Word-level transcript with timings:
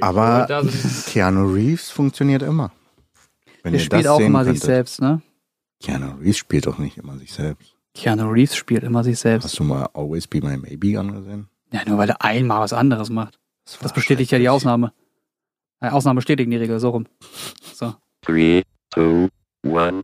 Aber 0.00 0.46
Keanu 1.06 1.52
Reeves 1.52 1.90
funktioniert 1.90 2.42
immer. 2.42 2.72
Wenn 3.62 3.72
Der 3.72 3.80
ihr 3.80 3.84
spielt 3.84 4.04
das 4.04 4.12
auch 4.12 4.20
immer 4.20 4.44
sich 4.44 4.54
könntet. 4.60 4.66
selbst, 4.66 5.00
ne? 5.00 5.22
Keanu 5.82 6.18
Reeves 6.20 6.36
spielt 6.38 6.66
doch 6.66 6.78
nicht 6.78 6.96
immer 6.98 7.18
sich 7.18 7.32
selbst. 7.32 7.74
Keanu 7.94 8.28
Reeves 8.28 8.56
spielt 8.56 8.82
immer 8.82 9.04
sich 9.04 9.18
selbst. 9.18 9.44
Hast 9.44 9.58
du 9.58 9.64
mal 9.64 9.88
Always 9.94 10.26
Be 10.26 10.40
My 10.40 10.56
Maybe 10.56 10.98
angesehen? 10.98 11.48
Ja, 11.72 11.80
nur 11.86 11.98
weil 11.98 12.10
er 12.10 12.22
einmal 12.22 12.60
was 12.60 12.72
anderes 12.72 13.10
macht. 13.10 13.38
war 13.66 13.78
Das 13.82 13.92
bestätigt 13.92 14.30
ja 14.30 14.38
die. 14.38 14.48
Ausnahme. 14.48 14.92
Äh, 15.80 15.90
Ausnahme 15.90 16.18
bestätigen 16.18 16.50
die 16.50 16.56
Regel, 16.56 16.78
so 16.80 16.90
rum. 16.90 17.06
So. 17.74 17.94
Three, 18.22 18.62
two, 18.90 19.28
one. 19.64 20.02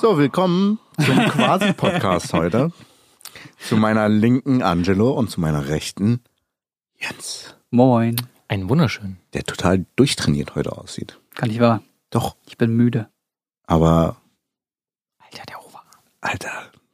So, 0.00 0.16
willkommen 0.16 0.78
zum 1.04 1.16
Quasi-Podcast 1.16 2.32
heute. 2.32 2.72
Zu 3.58 3.76
meiner 3.76 4.08
linken 4.08 4.62
Angelo 4.62 5.12
und 5.12 5.30
zu 5.30 5.40
meiner 5.40 5.68
rechten 5.68 6.20
Jens, 6.98 7.54
Moin. 7.70 8.16
Ein 8.48 8.68
wunderschön. 8.68 9.18
der 9.34 9.44
total 9.44 9.84
durchtrainiert 9.96 10.54
heute 10.54 10.72
aussieht. 10.76 11.20
Kann 11.34 11.48
nicht 11.50 11.60
wahr. 11.60 11.82
Doch, 12.10 12.36
Ich 12.46 12.56
bin 12.56 12.74
müde. 12.74 13.08
aber 13.66 14.16
Alter, 15.18 15.42
der 15.48 15.64
Ober. 15.64 15.82
Alter, 16.20 16.50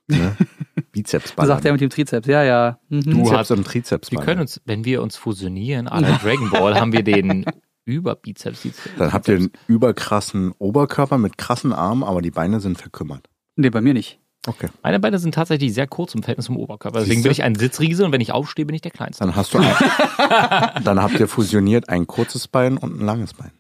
ne? 0.09 0.37
Bizeps 0.93 1.35
Sagt 1.37 1.65
er 1.65 1.73
mit 1.73 1.81
dem 1.81 1.91
Trizeps. 1.91 2.27
Ja, 2.27 2.43
ja. 2.43 2.79
Mhm. 2.89 3.01
Du 3.03 3.11
Bizeps 3.23 3.31
hast- 3.37 3.51
und 3.53 3.65
Trizeps 3.67 4.11
Wir 4.11 4.19
können 4.21 4.41
uns, 4.41 4.61
wenn 4.65 4.85
wir 4.85 5.03
uns 5.03 5.17
fusionieren, 5.17 5.89
à 5.89 6.01
la 6.01 6.19
Dragon 6.19 6.51
Ball, 6.51 6.75
haben 6.79 6.93
wir 6.93 7.03
den 7.03 7.45
Überbizeps. 7.85 8.67
Dann 8.99 9.13
habt 9.13 9.29
ihr 9.29 9.37
einen 9.37 9.53
überkrassen 9.69 10.53
Oberkörper 10.59 11.19
mit 11.19 11.39
krassen 11.39 11.73
Armen, 11.73 12.03
aber 12.03 12.21
die 12.23 12.31
Beine 12.31 12.61
sind 12.61 12.79
verkümmert. 12.79 13.29
Nee, 13.57 13.71
bei 13.71 13.81
mir 13.81 13.95
nicht. 13.95 14.19
Okay. 14.47 14.69
Meine 14.83 15.01
Beine 15.01 15.19
sind 15.19 15.35
tatsächlich 15.35 15.73
sehr 15.73 15.87
kurz 15.87 16.15
im 16.15 16.23
Verhältnis 16.23 16.47
zum 16.47 16.57
Oberkörper. 16.59 16.99
Deswegen 17.01 17.23
Siehste? 17.23 17.29
bin 17.29 17.33
ich 17.33 17.43
ein 17.45 17.55
Sitzriese 17.55 18.05
und 18.05 18.13
wenn 18.13 18.21
ich 18.21 18.33
aufstehe, 18.33 18.67
bin 18.67 18.75
ich 18.75 18.83
der 18.83 18.91
Kleinste. 18.91 19.25
Dann 19.25 19.35
hast 19.37 19.55
du 19.55 19.59
ein, 19.59 19.65
dann 20.85 21.01
habt 21.03 21.19
ihr 21.19 21.29
fusioniert 21.29 21.89
ein 21.89 22.07
kurzes 22.07 22.47
Bein 22.49 22.77
und 22.77 23.01
ein 23.01 23.05
langes 23.07 23.33
Bein. 23.33 23.53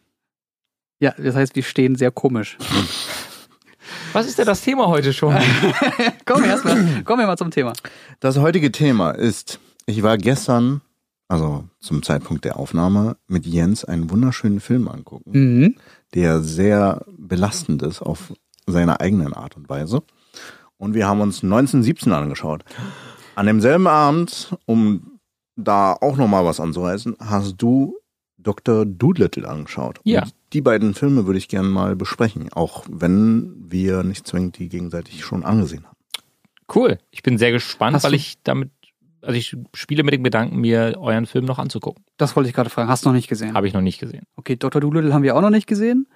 Ja, 1.01 1.15
das 1.17 1.35
heißt, 1.37 1.57
wir 1.57 1.63
stehen 1.63 1.97
sehr 1.97 2.11
komisch. 2.11 2.59
Was 4.13 4.27
ist 4.27 4.39
denn 4.39 4.47
das 4.47 4.61
Thema 4.63 4.89
heute 4.89 5.13
schon? 5.13 5.35
Kommen 6.27 6.45
wir 6.45 6.51
erstmal, 6.51 7.03
kommen 7.03 7.21
wir 7.21 7.27
mal 7.27 7.37
zum 7.37 7.51
Thema. 7.51 7.73
Das 8.21 8.39
heutige 8.39 8.71
Thema 8.71 9.11
ist, 9.11 9.59
ich 9.87 10.03
war 10.03 10.17
gestern, 10.19 10.83
also 11.29 11.65
zum 11.81 12.03
Zeitpunkt 12.03 12.45
der 12.45 12.59
Aufnahme, 12.59 13.17
mit 13.27 13.45
Jens 13.47 13.85
einen 13.85 14.11
wunderschönen 14.11 14.61
Film 14.61 14.89
angucken, 14.89 15.31
Mhm. 15.33 15.77
der 16.15 16.41
sehr 16.43 17.05
belastend 17.19 17.83
ist 17.83 18.03
auf 18.03 18.33
seine 18.67 19.01
eigenen 19.01 19.33
Art 19.33 19.57
und 19.57 19.69
Weise. 19.69 20.03
Und 20.77 20.95
wir 20.95 21.07
haben 21.07 21.21
uns 21.21 21.43
1917 21.43 22.13
angeschaut. 22.13 22.65
An 23.35 23.47
demselben 23.47 23.87
Abend, 23.87 24.57
um 24.67 25.19
da 25.57 25.93
auch 25.93 26.17
nochmal 26.17 26.45
was 26.45 26.61
anzureißen, 26.61 27.17
hast 27.21 27.57
du 27.59 27.97
Dr. 28.39 28.85
Doolittle 28.85 29.49
angeschaut. 29.49 30.01
Ja. 30.05 30.23
Und 30.23 30.35
die 30.53 30.61
beiden 30.61 30.95
Filme 30.95 31.27
würde 31.27 31.39
ich 31.39 31.49
gerne 31.49 31.69
mal 31.69 31.97
besprechen, 31.97 32.53
auch 32.53 32.85
wenn 32.89 33.55
wir 33.59 34.03
nicht 34.03 34.27
zwingend 34.27 34.59
die 34.59 34.69
gegenseitig 34.69 35.25
schon 35.25 35.45
angesehen 35.45 35.85
haben. 35.87 35.97
Cool. 36.73 36.99
Ich 37.11 37.23
bin 37.23 37.39
sehr 37.39 37.53
gespannt, 37.53 37.97
Hast 37.97 38.05
weil 38.05 38.15
ich 38.15 38.43
damit, 38.43 38.71
also 39.23 39.37
ich 39.37 39.57
spiele 39.75 40.03
mit 40.03 40.15
dem 40.15 40.25
Gedanken, 40.25 40.59
mir 40.59 40.97
euren 40.99 41.27
Film 41.27 41.45
noch 41.45 41.59
anzugucken. 41.59 42.05
Das 42.17 42.37
wollte 42.37 42.49
ich 42.49 42.55
gerade 42.55 42.71
fragen. 42.71 42.89
Hast 42.89 43.05
du 43.05 43.09
noch 43.09 43.17
nicht 43.17 43.29
gesehen? 43.29 43.55
Habe 43.55 43.67
ich 43.67 43.75
noch 43.75 43.81
nicht 43.81 43.99
gesehen. 43.99 44.27
Okay, 44.37 44.57
Dr. 44.57 44.81
Doolittle 44.81 45.13
haben 45.13 45.23
wir 45.23 45.37
auch 45.37 45.41
noch 45.41 45.51
nicht 45.51 45.67
gesehen. 45.67 46.07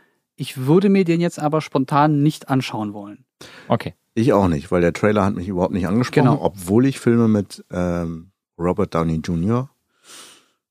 Ich 0.41 0.57
würde 0.67 0.89
mir 0.89 1.05
den 1.05 1.21
jetzt 1.21 1.41
aber 1.41 1.61
spontan 1.61 2.23
nicht 2.23 2.49
anschauen 2.49 2.93
wollen. 2.95 3.25
Okay. 3.67 3.95
Ich 4.15 4.33
auch 4.33 4.47
nicht, 4.49 4.71
weil 4.71 4.81
der 4.81 4.93
Trailer 4.93 5.25
hat 5.25 5.35
mich 5.35 5.49
überhaupt 5.49 5.73
nicht 5.75 5.87
angesprochen, 5.89 6.25
Genau. 6.29 6.41
obwohl 6.43 6.87
ich 6.87 6.99
Filme 7.01 7.27
mit 7.29 7.65
ähm, 7.73 8.31
Robert 8.59 8.95
Downey 8.95 9.17
Jr., 9.17 9.69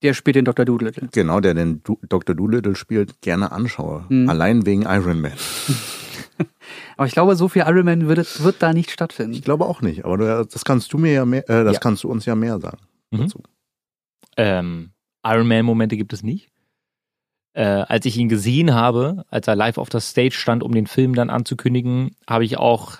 Der 0.04 0.14
spielt 0.14 0.36
den 0.38 0.45
Dr. 0.45 0.64
Doolittle. 0.66 1.10
genau, 1.12 1.40
der 1.42 1.54
den 1.54 1.82
du 1.83 2.00
Dr. 2.08 2.33
Doolittle 2.36 2.76
spielt, 2.76 3.20
gerne 3.22 3.52
anschaue. 3.52 4.05
Mhm. 4.10 4.30
Allein 4.30 4.66
wegen 4.66 4.83
Iron 4.83 5.20
Man. 5.22 5.33
Aber 6.98 7.08
ich 7.08 7.14
glaube, 7.14 7.36
so 7.36 7.48
viel 7.49 7.64
Iron 7.64 7.86
Man 7.86 8.08
wird, 8.08 8.44
wird 8.44 8.55
da 8.61 8.72
nicht 8.73 8.92
stattfinden. 8.92 9.34
Ich 9.34 9.44
glaube 9.44 9.66
auch 9.66 9.82
nicht, 9.82 10.05
aber 10.05 10.17
du, 10.17 10.45
das 10.45 10.64
kannst 10.66 10.92
du 10.94 10.98
mir 10.98 11.11
ja 11.14 11.26
mehr, 11.26 11.48
äh, 11.49 11.64
das 11.64 11.73
Ja. 11.76 11.80
kannst 11.80 12.04
du 12.04 12.10
uns 12.10 12.26
ja 12.26 12.36
mehr 12.36 12.60
sagen. 12.60 12.80
Mhm. 13.11 13.17
dazu. 13.20 13.44
Ähm, 14.38 14.92
Iron 15.26 15.48
Man-Momente 15.48 15.98
gibt 15.98 16.14
es 16.14 16.23
nicht. 16.23 16.49
Äh, 17.58 17.64
als 17.88 18.06
ich 18.06 18.18
ihn 18.18 18.30
gesehen 18.30 18.76
habe, 18.76 19.26
als 19.32 19.48
er 19.48 19.56
live 19.56 19.80
auf 19.80 19.90
der 19.90 20.00
Stage 20.02 20.34
stand, 20.36 20.62
um 20.62 20.73
den 20.73 20.86
Film 20.86 21.16
dann 21.16 21.32
anzukündigen, 21.32 22.16
habe 22.30 22.45
ich 22.45 22.58
auch 22.60 22.98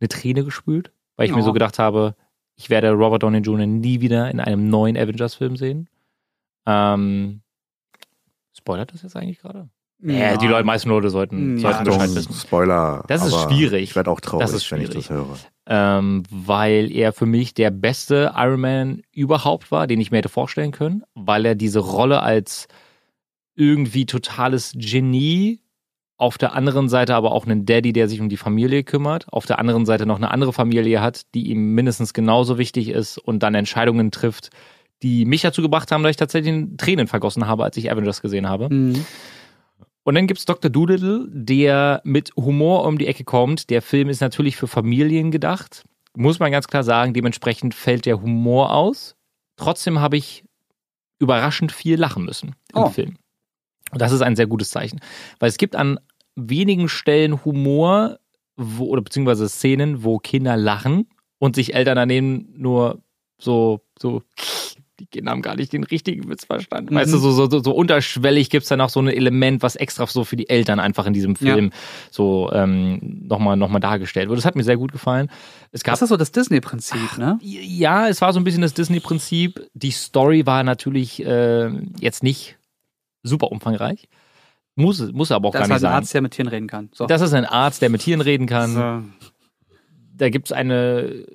eine 0.00 0.08
Träne 0.08 0.42
gespült, 0.42 0.90
weil 1.16 1.26
ich 1.26 1.32
mir 1.34 1.40
Oh. 1.42 1.44
so 1.44 1.52
gedacht 1.52 1.78
habe, 1.78 2.14
ich 2.56 2.70
werde 2.70 2.92
Robert 2.92 3.22
Downey 3.22 3.38
Jr. 3.40 3.66
nie 3.66 4.00
wieder 4.00 4.30
in 4.30 4.40
einem 4.40 4.70
neuen 4.70 4.96
Avengers-Film 4.96 5.56
sehen. 5.56 5.88
Ähm, 6.66 7.42
spoilert 8.56 8.92
das 8.94 9.02
jetzt 9.02 9.16
eigentlich 9.16 9.40
gerade? 9.40 9.68
Ja. 10.02 10.38
die 10.38 10.46
Leute, 10.46 10.64
meisten 10.64 10.88
Leute 10.88 11.10
sollten, 11.10 11.58
Ja. 11.58 11.72
sollten 11.72 11.84
Bescheid 11.84 12.14
wissen. 12.14 12.32
Spoiler. 12.32 13.04
Das 13.06 13.22
ist 13.26 13.34
aber 13.34 13.50
schwierig. 13.52 13.82
Ich 13.82 13.96
werde 13.96 14.10
auch 14.10 14.20
traurig, 14.20 14.46
Das 14.46 14.54
ist 14.54 14.70
wenn 14.72 14.80
ich 14.80 14.86
schwierig. 14.86 15.08
das 15.08 15.14
höre. 15.14 15.36
ähm, 15.66 16.22
weil 16.30 16.90
er 16.90 17.12
für 17.12 17.26
mich 17.26 17.52
der 17.52 17.70
beste 17.70 18.32
Iron 18.34 18.60
Man 18.62 19.02
überhaupt 19.12 19.70
war, 19.70 19.86
den 19.86 20.00
ich 20.00 20.10
mir 20.10 20.16
hätte 20.18 20.30
vorstellen 20.30 20.70
können, 20.72 21.02
weil 21.14 21.44
er 21.44 21.54
diese 21.54 21.80
Rolle 21.80 22.22
als 22.22 22.66
irgendwie 23.60 24.06
totales 24.06 24.72
Genie, 24.74 25.60
auf 26.16 26.38
der 26.38 26.54
anderen 26.54 26.88
Seite 26.88 27.14
aber 27.14 27.32
auch 27.32 27.46
einen 27.46 27.66
Daddy, 27.66 27.92
der 27.92 28.08
sich 28.08 28.20
um 28.20 28.28
die 28.28 28.36
Familie 28.38 28.84
kümmert, 28.84 29.30
auf 29.32 29.46
der 29.46 29.58
anderen 29.58 29.84
Seite 29.86 30.06
noch 30.06 30.16
eine 30.16 30.30
andere 30.30 30.52
Familie 30.52 31.00
hat, 31.00 31.22
die 31.34 31.50
ihm 31.50 31.74
mindestens 31.74 32.14
genauso 32.14 32.58
wichtig 32.58 32.88
ist 32.88 33.18
und 33.18 33.42
dann 33.42 33.54
Entscheidungen 33.54 34.10
trifft, 34.10 34.50
die 35.02 35.24
mich 35.24 35.42
dazu 35.42 35.62
gebracht 35.62 35.92
haben, 35.92 36.02
dass 36.02 36.10
ich 36.10 36.16
tatsächlich 36.16 36.66
Tränen 36.78 37.06
vergossen 37.06 37.46
habe, 37.46 37.64
als 37.64 37.76
ich 37.76 37.90
Avengers 37.90 38.20
gesehen 38.22 38.48
habe. 38.48 38.68
Mhm. 38.72 39.04
Und 40.02 40.14
dann 40.14 40.26
gibt's 40.26 40.46
Dr. 40.46 40.70
Doolittle, 40.70 41.26
der 41.30 42.00
mit 42.04 42.32
Humor 42.36 42.86
um 42.86 42.96
die 42.98 43.06
Ecke 43.06 43.24
kommt. 43.24 43.68
Der 43.70 43.82
Film 43.82 44.08
ist 44.08 44.20
natürlich 44.20 44.56
für 44.56 44.66
Familien 44.66 45.30
gedacht. 45.30 45.84
Muss 46.16 46.38
man 46.38 46.50
ganz 46.50 46.66
klar 46.68 46.82
sagen, 46.82 47.12
dementsprechend 47.14 47.74
fällt 47.74 48.06
der 48.06 48.20
Humor 48.20 48.72
aus. 48.74 49.16
Trotzdem 49.56 50.00
habe 50.00 50.16
ich 50.16 50.44
überraschend 51.18 51.72
viel 51.72 51.98
lachen 51.98 52.24
müssen 52.24 52.56
im 52.74 52.82
Oh. 52.82 52.88
Film. 52.88 53.16
Und 53.92 54.00
das 54.00 54.12
ist 54.12 54.22
ein 54.22 54.36
sehr 54.36 54.46
gutes 54.46 54.70
Zeichen. 54.70 55.00
Weil 55.38 55.48
es 55.48 55.56
gibt 55.58 55.76
an 55.76 55.98
wenigen 56.36 56.88
Stellen 56.88 57.44
Humor 57.44 58.18
wo, 58.56 58.84
oder 58.86 59.00
beziehungsweise 59.02 59.48
Szenen, 59.48 60.04
wo 60.04 60.18
Kinder 60.18 60.56
lachen 60.56 61.08
und 61.38 61.56
sich 61.56 61.74
Eltern 61.74 61.96
daneben 61.96 62.48
nur 62.56 63.00
so, 63.38 63.80
so, 63.98 64.22
die 64.98 65.06
Kinder 65.06 65.30
haben 65.32 65.40
gar 65.40 65.56
nicht 65.56 65.72
den 65.72 65.82
richtigen 65.82 66.28
Witz 66.28 66.44
verstanden. 66.44 66.94
Weißt 66.94 67.10
du, 67.10 67.16
Mhm. 67.16 67.22
so, 67.22 67.48
so, 67.48 67.62
so, 67.62 67.72
unterschwellig 67.72 68.50
gibt's 68.50 68.68
dann 68.68 68.82
auch 68.82 68.90
so 68.90 69.00
ein 69.00 69.08
Element, 69.08 69.62
was 69.62 69.76
extra 69.76 70.06
so 70.06 70.24
für 70.24 70.36
die 70.36 70.50
Eltern 70.50 70.78
einfach 70.78 71.06
in 71.06 71.14
diesem 71.14 71.36
Ja. 71.40 71.54
Film 71.54 71.72
so 72.10 72.50
ähm, 72.52 72.98
nochmal 73.26 73.56
noch 73.56 73.70
mal 73.70 73.80
dargestellt 73.80 74.28
wird. 74.28 74.36
Das 74.36 74.44
hat 74.44 74.56
mir 74.56 74.62
sehr 74.64 74.76
gut 74.76 74.92
gefallen. 74.92 75.30
Es 75.72 75.82
gab 75.84 75.94
Das 75.94 76.02
ist 76.02 76.10
so 76.10 76.18
das 76.18 76.32
Disney-Prinzip, 76.32 77.16
ne? 77.16 77.38
ja, 77.40 78.08
es 78.08 78.20
war 78.20 78.34
so 78.34 78.40
ein 78.40 78.44
bisschen 78.44 78.60
das 78.60 78.74
Disney-Prinzip. 78.74 79.70
Die 79.72 79.90
Story 79.90 80.44
war 80.44 80.62
natürlich 80.64 81.24
äh, 81.24 81.70
jetzt 81.98 82.22
nicht 82.22 82.58
super 83.22 83.50
umfangreich. 83.52 84.08
Muss, 84.76 85.12
muss 85.12 85.30
aber 85.30 85.48
auch 85.48 85.52
Da 85.52 85.60
gar 85.60 85.64
ist 85.64 85.68
nicht 85.68 85.74
halt 85.74 85.84
ein 85.84 85.90
sein. 85.90 85.92
Arzt, 85.92 86.14
der 86.14 86.22
mit 86.22 86.32
Tieren 86.32 86.48
reden 86.48 86.66
kann. 86.68 86.90
So. 86.92 87.06
Das 87.06 87.20
ist 87.20 87.34
ein 87.34 87.44
Arzt, 87.44 87.82
der 87.82 87.90
mit 87.90 88.00
Tieren 88.02 88.20
reden 88.20 88.46
kann. 88.46 88.72
so. 88.72 89.02
Da 90.16 90.28
gibt's 90.28 90.52
eine, 90.52 91.26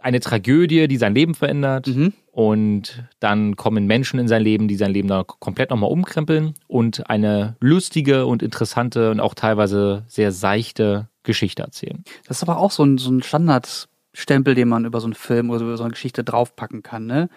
eine 0.00 0.20
Tragödie, 0.20 0.88
die 0.88 0.96
sein 0.96 1.14
Leben 1.14 1.34
verändert. 1.34 1.86
Mhm. 1.86 2.12
Und 2.30 3.04
dann 3.20 3.56
kommen 3.56 3.86
Menschen 3.86 4.20
in 4.20 4.28
sein 4.28 4.42
Leben, 4.42 4.68
die 4.68 4.76
sein 4.76 4.92
Leben 4.92 5.08
da 5.08 5.24
komplett 5.24 5.70
nochmal 5.70 5.90
umkrempeln 5.90 6.54
und 6.68 7.10
eine 7.10 7.56
lustige 7.60 8.26
und 8.26 8.42
interessante 8.42 9.10
und 9.10 9.18
auch 9.18 9.34
teilweise 9.34 10.04
sehr 10.06 10.30
seichte 10.30 11.08
Geschichte 11.24 11.62
erzählen. 11.64 12.04
Das 12.28 12.38
ist 12.38 12.42
aber 12.48 12.58
auch 12.58 12.70
so 12.70 12.84
ein, 12.84 12.96
so 12.98 13.10
ein 13.10 13.22
Standardstempel, 13.22 14.54
den 14.54 14.68
man 14.68 14.84
über 14.84 15.00
so 15.00 15.06
einen 15.06 15.14
Film 15.14 15.50
oder 15.50 15.62
über 15.62 15.76
so 15.76 15.82
eine 15.82 15.92
Geschichte 15.92 16.22
draufpacken 16.22 16.82
kann, 16.82 17.06
ne? 17.06 17.28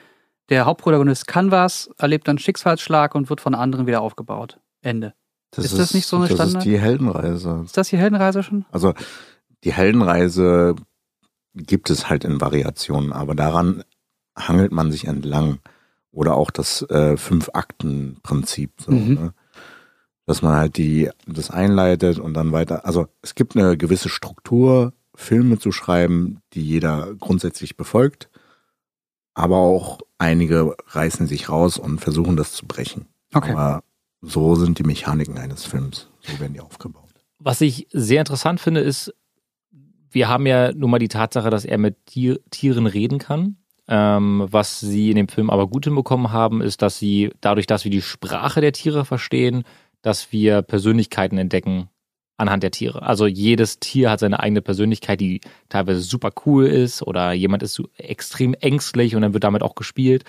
Der 0.52 0.66
Hauptprotagonist 0.66 1.26
kann 1.28 1.50
was, 1.50 1.90
erlebt 1.98 2.28
dann 2.28 2.38
Schicksalsschlag 2.38 3.16
und 3.16 3.30
wird 3.30 3.42
von 3.42 3.56
anderen 3.56 3.88
wieder 3.88 4.02
aufgebaut. 4.02 4.60
Ende. 4.82 5.14
Ist 5.56 5.78
das 5.78 5.94
nicht 5.94 6.06
so 6.06 6.18
eine 6.18 6.28
Das 6.28 6.36
Standard- 6.36 6.62
ist 6.62 6.66
die 6.66 6.78
Heldenreise. 6.80 7.62
Ist 7.66 7.78
das 7.78 7.90
die 7.90 7.98
Heldenreise 7.98 8.44
schon? 8.44 8.66
Also 8.72 8.94
die 9.64 9.74
Heldenreise 9.74 10.76
gibt 11.56 11.90
es 11.90 12.10
halt 12.10 12.24
in 12.24 12.40
Variationen, 12.42 13.12
aber 13.14 13.34
daran 13.36 13.84
hangelt 14.38 14.72
man 14.72 14.92
sich 14.92 15.06
entlang. 15.06 15.60
Oder 16.14 16.36
auch 16.36 16.52
das 16.52 16.82
äh, 16.90 17.16
Fünf-Akten-Prinzip, 17.16 18.72
so, 18.82 18.92
Mhm. 18.92 19.14
ne? 19.14 19.34
dass 20.26 20.42
man 20.42 20.54
halt 20.56 20.78
die 20.78 21.10
das 21.26 21.50
einleitet 21.52 22.20
und 22.20 22.34
dann 22.34 22.52
weiter. 22.52 22.86
Also 22.86 23.08
es 23.22 23.36
gibt 23.36 23.56
eine 23.56 23.78
gewisse 23.78 24.10
Struktur, 24.10 24.94
Filme 25.16 25.60
zu 25.60 25.72
schreiben, 25.72 26.42
die 26.54 26.62
jeder 26.64 27.14
grundsätzlich 27.16 27.76
befolgt, 27.78 28.30
aber 29.34 29.58
auch 29.58 30.00
einige 30.18 30.76
reißen 30.88 31.28
sich 31.28 31.50
raus 31.50 31.78
und 31.78 32.00
versuchen 32.00 32.36
das 32.36 32.54
zu 32.54 32.66
brechen. 32.66 33.08
Okay. 33.34 33.52
Aber 33.52 33.84
so 34.22 34.56
sind 34.56 34.78
die 34.80 34.84
Mechaniken 34.84 35.38
eines 35.38 35.66
Films. 35.66 36.10
So 36.22 36.40
werden 36.40 36.54
die 36.54 36.60
aufgebaut. 36.60 37.10
Was 37.40 37.62
ich 37.62 37.88
sehr 37.92 38.20
interessant 38.20 38.60
finde, 38.60 38.82
ist, 38.82 39.14
wir 40.12 40.28
haben 40.28 40.46
ja 40.46 40.72
nun 40.74 40.92
mal 40.92 41.00
die 41.00 41.08
Tatsache, 41.08 41.50
dass 41.50 41.66
er 41.66 41.78
mit 41.78 42.06
Tier, 42.06 42.40
Tieren 42.52 42.86
reden 42.86 43.18
kann. 43.18 43.58
Ähm, 43.88 44.48
was 44.50 44.80
sie 44.80 45.10
in 45.10 45.16
dem 45.16 45.28
Film 45.28 45.50
aber 45.50 45.68
gut 45.68 45.86
hinbekommen 45.86 46.32
haben, 46.32 46.62
ist, 46.62 46.82
dass 46.82 47.00
sie 47.00 47.32
dadurch, 47.42 47.66
dass 47.66 47.84
wir 47.84 47.92
die 47.92 48.02
Sprache 48.02 48.62
der 48.62 48.74
Tiere 48.74 49.06
verstehen, 49.06 49.64
dass 50.02 50.32
wir 50.32 50.62
Persönlichkeiten 50.62 51.38
entdecken 51.38 51.90
anhand 52.38 52.64
der 52.64 52.72
Tiere. 52.72 53.04
Also 53.04 53.28
jedes 53.28 53.80
Tier 53.80 54.10
hat 54.10 54.20
seine 54.20 54.40
eigene 54.40 54.62
Persönlichkeit, 54.62 55.20
die 55.20 55.42
teilweise 55.70 56.02
super 56.02 56.32
cool 56.46 56.66
ist 56.66 57.02
oder 57.04 57.34
jemand 57.34 57.64
ist 57.64 57.74
so 57.74 57.88
extrem 57.98 58.54
ängstlich 58.56 59.16
und 59.16 59.22
dann 59.22 59.34
wird 59.34 59.44
damit 59.44 59.64
auch 59.64 59.76
gespielt. 59.76 60.24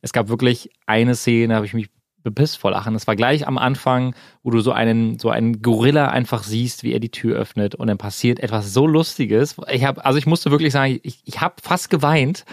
Es 0.00 0.12
gab 0.12 0.28
wirklich 0.28 0.70
eine 0.86 1.14
Szene, 1.14 1.48
da 1.48 1.54
habe 1.56 1.66
ich 1.66 1.74
mich 1.74 1.88
bepisst 2.22 2.58
vor 2.58 2.70
Lachen. 2.70 2.94
Das 2.94 3.06
war 3.06 3.16
gleich 3.16 3.46
am 3.46 3.58
Anfang, 3.58 4.14
wo 4.42 4.50
du 4.50 4.60
so 4.60 4.72
einen, 4.72 5.18
so 5.18 5.30
einen 5.30 5.62
Gorilla 5.62 6.08
einfach 6.08 6.42
siehst, 6.42 6.82
wie 6.82 6.92
er 6.92 7.00
die 7.00 7.10
Tür 7.10 7.36
öffnet 7.36 7.74
und 7.74 7.86
dann 7.86 7.98
passiert 7.98 8.40
etwas 8.40 8.72
so 8.72 8.86
Lustiges. 8.86 9.56
Ich 9.70 9.84
habe, 9.84 10.04
also 10.04 10.18
ich 10.18 10.26
musste 10.26 10.50
wirklich 10.50 10.72
sagen, 10.72 11.00
ich, 11.02 11.20
ich 11.24 11.40
habe 11.40 11.54
fast 11.62 11.90
geweint, 11.90 12.44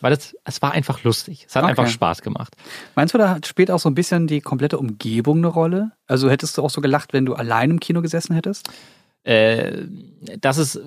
weil 0.00 0.12
es, 0.12 0.36
es 0.44 0.60
war 0.62 0.72
einfach 0.72 1.02
lustig. 1.04 1.46
Es 1.48 1.56
hat 1.56 1.62
Okay. 1.64 1.70
einfach 1.70 1.86
Spaß 1.88 2.22
gemacht. 2.22 2.54
Meinst 2.94 3.14
du, 3.14 3.18
da 3.18 3.38
spielt 3.44 3.70
auch 3.70 3.78
so 3.78 3.88
ein 3.88 3.94
bisschen 3.94 4.26
die 4.26 4.40
komplette 4.40 4.78
Umgebung 4.78 5.38
eine 5.38 5.48
Rolle? 5.48 5.92
Also 6.06 6.30
hättest 6.30 6.56
du 6.58 6.62
auch 6.62 6.70
so 6.70 6.80
gelacht, 6.80 7.12
wenn 7.12 7.26
du 7.26 7.34
allein 7.34 7.70
im 7.70 7.80
Kino 7.80 8.02
gesessen 8.02 8.34
hättest? 8.34 8.70
Äh, 9.24 9.84
dass 10.40 10.58
es 10.58 10.80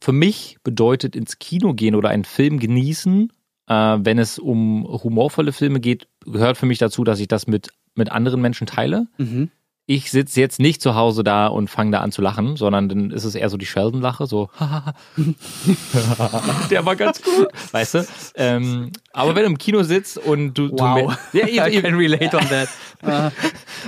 für 0.00 0.12
mich 0.12 0.58
bedeutet, 0.64 1.14
ins 1.16 1.38
Kino 1.38 1.74
gehen 1.74 1.94
oder 1.94 2.08
einen 2.10 2.24
Film 2.24 2.58
genießen, 2.58 3.30
äh, 3.68 3.74
wenn 3.74 4.18
es 4.18 4.38
um 4.38 4.84
humorvolle 4.86 5.52
Filme 5.52 5.80
geht, 5.80 6.08
gehört 6.24 6.56
für 6.58 6.66
mich 6.66 6.78
dazu, 6.78 7.04
dass 7.04 7.20
ich 7.20 7.28
das 7.28 7.46
mit, 7.46 7.70
mit 7.94 8.10
anderen 8.12 8.40
Menschen 8.40 8.66
teile. 8.66 9.06
Mhm. 9.18 9.50
Ich 9.86 10.10
sitze 10.10 10.40
jetzt 10.40 10.60
nicht 10.60 10.80
zu 10.80 10.94
Hause 10.94 11.24
da 11.24 11.46
und 11.46 11.68
fange 11.68 11.90
da 11.90 12.00
an 12.00 12.10
zu 12.10 12.22
lachen, 12.22 12.56
sondern 12.56 12.88
dann 12.88 13.10
ist 13.10 13.24
es 13.24 13.34
eher 13.34 13.50
so 13.50 13.58
die 13.58 13.66
Sheldon-Lache, 13.66 14.26
so 14.26 14.48
der 16.70 16.86
war 16.86 16.96
ganz 16.96 17.20
gut, 17.22 17.48
weißt 17.72 17.94
du? 17.94 18.06
Ähm, 18.36 18.92
aber 19.12 19.34
wenn 19.34 19.42
du 19.42 19.48
im 19.50 19.58
Kino 19.58 19.82
sitzt 19.82 20.16
und 20.18 20.54
du, 20.54 20.70
Wow. 20.72 21.16
du 21.32 21.38
ja, 21.38 21.46
I 21.68 21.82
can 21.82 21.94
relate 21.96 22.34
on 22.36 22.48
that. 22.48 22.68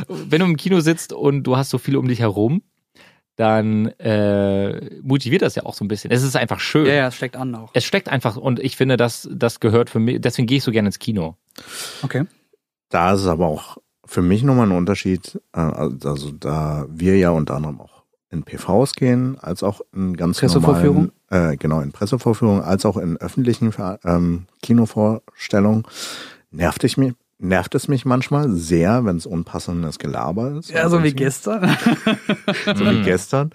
Wenn 0.08 0.40
du 0.40 0.44
im 0.46 0.56
Kino 0.58 0.80
sitzt 0.80 1.12
und 1.14 1.44
du 1.44 1.56
hast 1.56 1.70
so 1.70 1.78
viel 1.78 1.96
um 1.96 2.06
dich 2.06 2.20
herum, 2.20 2.62
dann 3.36 3.86
äh, 3.98 5.00
motiviert 5.02 5.40
das 5.42 5.54
ja 5.54 5.64
auch 5.64 5.74
so 5.74 5.84
ein 5.84 5.88
bisschen. 5.88 6.10
Es 6.10 6.22
ist 6.22 6.36
einfach 6.36 6.60
schön. 6.60 6.86
ja, 6.86 6.92
ja, 6.94 7.06
es 7.08 7.16
steckt 7.16 7.36
an 7.36 7.54
auch. 7.54 7.70
Es 7.72 7.84
steckt 7.84 8.08
einfach 8.10 8.36
und 8.36 8.60
ich 8.60 8.76
finde, 8.76 8.98
das, 8.98 9.26
das 9.32 9.60
gehört 9.60 9.88
für 9.88 9.98
mich, 9.98 10.20
deswegen 10.20 10.46
gehe 10.46 10.58
ich 10.58 10.64
so 10.64 10.70
gerne 10.70 10.88
ins 10.88 10.98
Kino. 10.98 11.36
Okay. 12.02 12.24
Da 12.90 13.14
ist 13.14 13.22
es 13.22 13.26
aber 13.26 13.46
auch 13.46 13.78
für 14.06 14.22
mich 14.22 14.42
nochmal 14.42 14.66
ein 14.66 14.76
Unterschied, 14.76 15.40
äh, 15.52 15.60
also 15.60 16.30
da 16.32 16.86
wir 16.88 17.16
ja 17.16 17.30
unter 17.30 17.56
anderem 17.56 17.80
auch 17.80 18.04
in 18.30 18.42
PVs 18.42 18.94
gehen, 18.94 19.38
als 19.40 19.62
auch 19.62 19.80
in 19.94 20.16
ganz 20.16 20.38
Pressevorführung? 20.38 21.10
normalen, 21.30 21.52
äh, 21.52 21.56
genau, 21.56 21.80
in 21.80 21.92
Pressevorführungen, 21.92 22.62
als 22.62 22.84
auch 22.84 22.96
in 22.96 23.16
öffentlichen 23.18 23.72
ähm, 24.04 24.46
Kinovorstellungen, 24.62 25.84
nervt 26.50 26.84
ich 26.84 26.96
mich, 26.96 27.14
nervt 27.38 27.74
es 27.74 27.86
mich 27.88 28.04
manchmal 28.06 28.50
sehr, 28.50 29.04
wenn 29.04 29.16
es 29.16 29.26
unpassendes 29.26 29.98
Gelaber 29.98 30.52
ist. 30.58 30.70
Ja, 30.70 30.88
so 30.90 31.02
wie 31.02 31.12
gestern. 31.12 31.76
So 32.64 32.84
wie 32.90 33.02
gestern. 33.02 33.50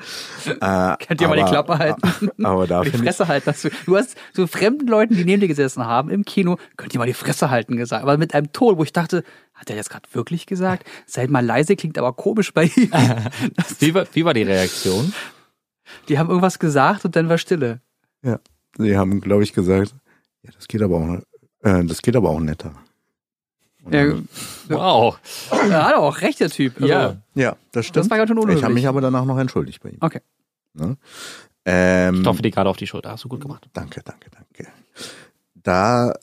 Äh, 0.46 0.96
Könnt 1.06 1.22
ihr 1.22 1.28
mal 1.28 1.36
die 1.36 1.42
aber- 1.42 1.50
Klappe 1.50 1.80
halten? 1.80 2.30
Aber 2.44 2.68
da 2.68 2.82
die 2.84 2.92
finde 2.92 3.06
ich, 3.06 3.16
Fresse 3.16 3.28
halten. 3.28 3.46
Dass 3.46 3.62
du, 3.64 3.70
du 3.86 3.98
hast 3.98 4.16
so 4.34 4.46
fremden 4.48 4.88
Leuten, 4.88 5.16
die 5.16 5.26
neben 5.26 5.42
dir 5.42 5.48
gesessen 5.48 5.86
haben 5.86 6.10
im 6.10 6.26
Kino, 6.26 6.58
könnt 6.78 6.94
ihr 6.94 7.00
mal 7.00 7.06
die 7.08 7.14
Fresse 7.14 7.50
halten 7.50 7.76
gesagt. 7.76 8.04
Aber 8.04 8.18
mit 8.18 8.34
einem 8.36 8.52
Ton, 8.54 8.78
wo 8.78 8.84
ich 8.84 8.94
dachte, 8.94 9.24
hat 9.54 9.70
er 9.70 9.76
das 9.76 9.90
gerade 9.90 10.08
wirklich 10.14 10.46
gesagt? 10.46 10.86
Seid 11.08 11.30
mal 11.30 11.46
leise, 11.46 11.76
klingt 11.76 11.98
aber 11.98 12.14
komisch 12.14 12.54
bei 12.54 12.66
ihm. 12.66 12.92
Wie 13.80 13.94
war, 13.96 14.06
wie 14.14 14.26
war 14.26 14.34
die 14.34 14.44
Reaktion? 14.44 15.14
die 16.08 16.18
haben 16.20 16.30
irgendwas 16.30 16.58
gesagt 16.60 17.04
und 17.06 17.16
dann 17.16 17.28
war 17.30 17.38
Stille. 17.38 17.82
sie 18.78 18.98
haben, 18.98 19.20
glaube 19.22 19.44
ich, 19.44 19.54
gesagt, 19.54 19.94
ja, 20.44 20.52
das 20.56 20.68
geht 20.68 20.82
aber 20.82 20.96
auch, 20.98 21.18
äh, 21.68 21.84
das 21.84 22.02
geht 22.02 22.16
aber 22.16 22.30
auch 22.30 22.40
netter. 22.40 22.74
Ja, 23.90 24.14
Wow. 24.70 25.18
Er 25.52 25.86
hat 25.88 25.96
auch 25.96 26.22
recht, 26.22 26.40
der 26.40 26.50
Typ. 26.50 26.76
Also, 26.76 26.88
Ja. 26.88 27.18
ja, 27.36 27.56
das 27.72 27.86
stimmt. 27.88 28.06
Das 28.06 28.10
war 28.12 28.18
ganz 28.18 28.28
schön 28.30 28.38
ich 28.38 28.42
habe 28.44 28.52
unhöflich. 28.54 28.74
mich 28.76 28.88
aber 28.88 29.02
danach 29.02 29.26
noch 29.26 29.38
entschuldigt 29.40 29.82
bei 29.82 29.90
ihm. 29.90 29.98
Okay. 30.02 30.22
Ne? 30.74 30.98
Ähm, 31.66 32.16
Ich 32.16 32.22
klopfe 32.22 32.42
dir 32.42 32.52
gerade 32.52 32.70
auf 32.70 32.78
die 32.78 32.88
Schulter. 32.88 33.12
Hast 33.12 33.24
du 33.24 33.30
gut 33.30 33.42
gemacht. 33.42 33.68
Danke, 33.74 34.02
danke, 34.04 34.30
danke. 34.32 34.72
Da, 35.56 36.14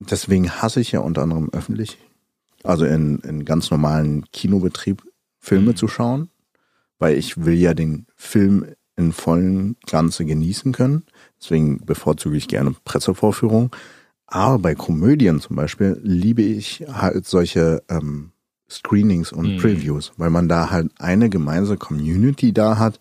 deswegen 0.00 0.50
hasse 0.50 0.80
ich 0.80 0.92
ja 0.92 1.00
unter 1.00 1.22
anderem 1.22 1.48
öffentlich, 1.52 1.98
also 2.62 2.84
in, 2.84 3.18
in 3.20 3.44
ganz 3.44 3.70
normalen 3.70 4.24
Kinobetrieb 4.32 5.02
Filme 5.38 5.72
Mhm. 5.72 5.76
zu 5.76 5.88
schauen, 5.88 6.30
weil 6.98 7.16
ich 7.16 7.44
will 7.44 7.54
ja 7.54 7.74
den 7.74 8.06
Film 8.16 8.66
in 8.96 9.12
vollen 9.12 9.76
Ganze 9.86 10.24
genießen 10.24 10.72
können. 10.72 11.04
Deswegen 11.40 11.84
bevorzuge 11.84 12.36
ich 12.36 12.48
gerne 12.48 12.74
Pressevorführungen. 12.84 13.70
Aber 14.26 14.58
bei 14.58 14.74
Komödien 14.74 15.40
zum 15.40 15.56
Beispiel 15.56 15.98
liebe 16.02 16.42
ich 16.42 16.84
halt 16.92 17.26
solche 17.26 17.82
ähm, 17.88 18.32
Screenings 18.68 19.32
und 19.32 19.54
Mhm. 19.54 19.56
Previews, 19.58 20.12
weil 20.16 20.30
man 20.30 20.48
da 20.48 20.70
halt 20.70 20.90
eine 20.98 21.30
gemeinsame 21.30 21.78
Community 21.78 22.52
da 22.52 22.78
hat, 22.78 22.98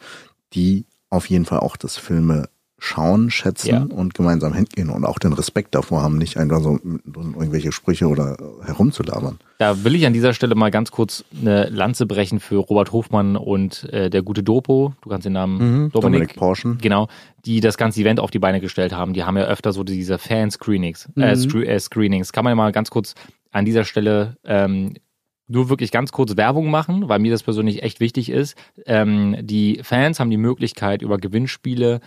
die 0.53 0.85
auf 1.09 1.27
jeden 1.29 1.45
Fall 1.45 1.59
auch 1.59 1.77
das 1.77 1.97
Filme 1.97 2.49
schauen, 2.77 3.31
schätzen 3.31 3.69
Ja. 3.69 3.81
und 3.83 4.13
gemeinsam 4.13 4.53
hingehen 4.53 4.89
und 4.89 5.05
auch 5.05 5.17
den 5.17 5.33
Respekt 5.33 5.73
davor 5.75 6.01
haben, 6.01 6.17
nicht 6.17 6.37
einfach 6.37 6.59
so 6.61 6.77
irgendwelche 7.15 7.71
Sprüche 7.71 8.07
oder 8.07 8.37
herumzulabern. 8.65 9.39
Da 9.59 9.83
will 9.85 9.95
ich 9.95 10.05
an 10.05 10.11
dieser 10.13 10.33
Stelle 10.33 10.55
mal 10.55 10.71
ganz 10.71 10.91
kurz 10.91 11.23
eine 11.39 11.69
Lanze 11.69 12.05
brechen 12.05 12.39
für 12.41 12.57
Robert 12.57 12.91
Hofmann 12.91 13.37
und 13.37 13.85
äh, 13.93 14.09
der 14.09 14.21
gute 14.23 14.43
Dopo. 14.43 14.93
Du 15.01 15.09
kannst 15.09 15.25
den 15.25 15.33
Namen 15.33 15.83
Mhm. 15.85 15.91
Dominik 15.91 16.35
Porschen. 16.35 16.77
Genau, 16.79 17.07
die 17.45 17.61
das 17.61 17.77
ganze 17.77 18.01
Event 18.01 18.19
auf 18.19 18.29
die 18.31 18.39
Beine 18.39 18.59
gestellt 18.59 18.91
haben. 18.93 19.13
Die 19.13 19.23
haben 19.23 19.37
ja 19.37 19.45
öfter 19.45 19.71
so 19.71 19.83
diese 19.83 20.17
Fan-Screenings. 20.17 21.09
Äh, 21.15 21.35
Mhm. 21.35 21.39
Scre 21.39 21.65
äh, 21.65 21.79
Screenings. 21.79 22.33
Kann 22.33 22.43
man 22.43 22.51
ja 22.51 22.55
mal 22.55 22.71
ganz 22.73 22.89
kurz 22.89 23.15
an 23.51 23.63
dieser 23.63 23.85
Stelle 23.85 24.35
ähm, 24.43 24.95
nur 25.47 25.69
wirklich 25.69 25.91
ganz 25.91 26.11
kurz 26.11 26.35
Werbung 26.35 26.69
machen, 26.69 27.07
weil 27.07 27.19
mir 27.19 27.31
das 27.31 27.43
persönlich 27.43 27.83
echt 27.83 27.99
wichtig 27.99 28.29
ist. 28.29 28.57
Ähm, 28.85 29.37
die 29.41 29.79
Fans 29.83 30.19
haben 30.19 30.31
die 30.31 30.37
Möglichkeit, 30.37 31.01
über 31.03 31.17
Gewinnspiele 31.19 32.01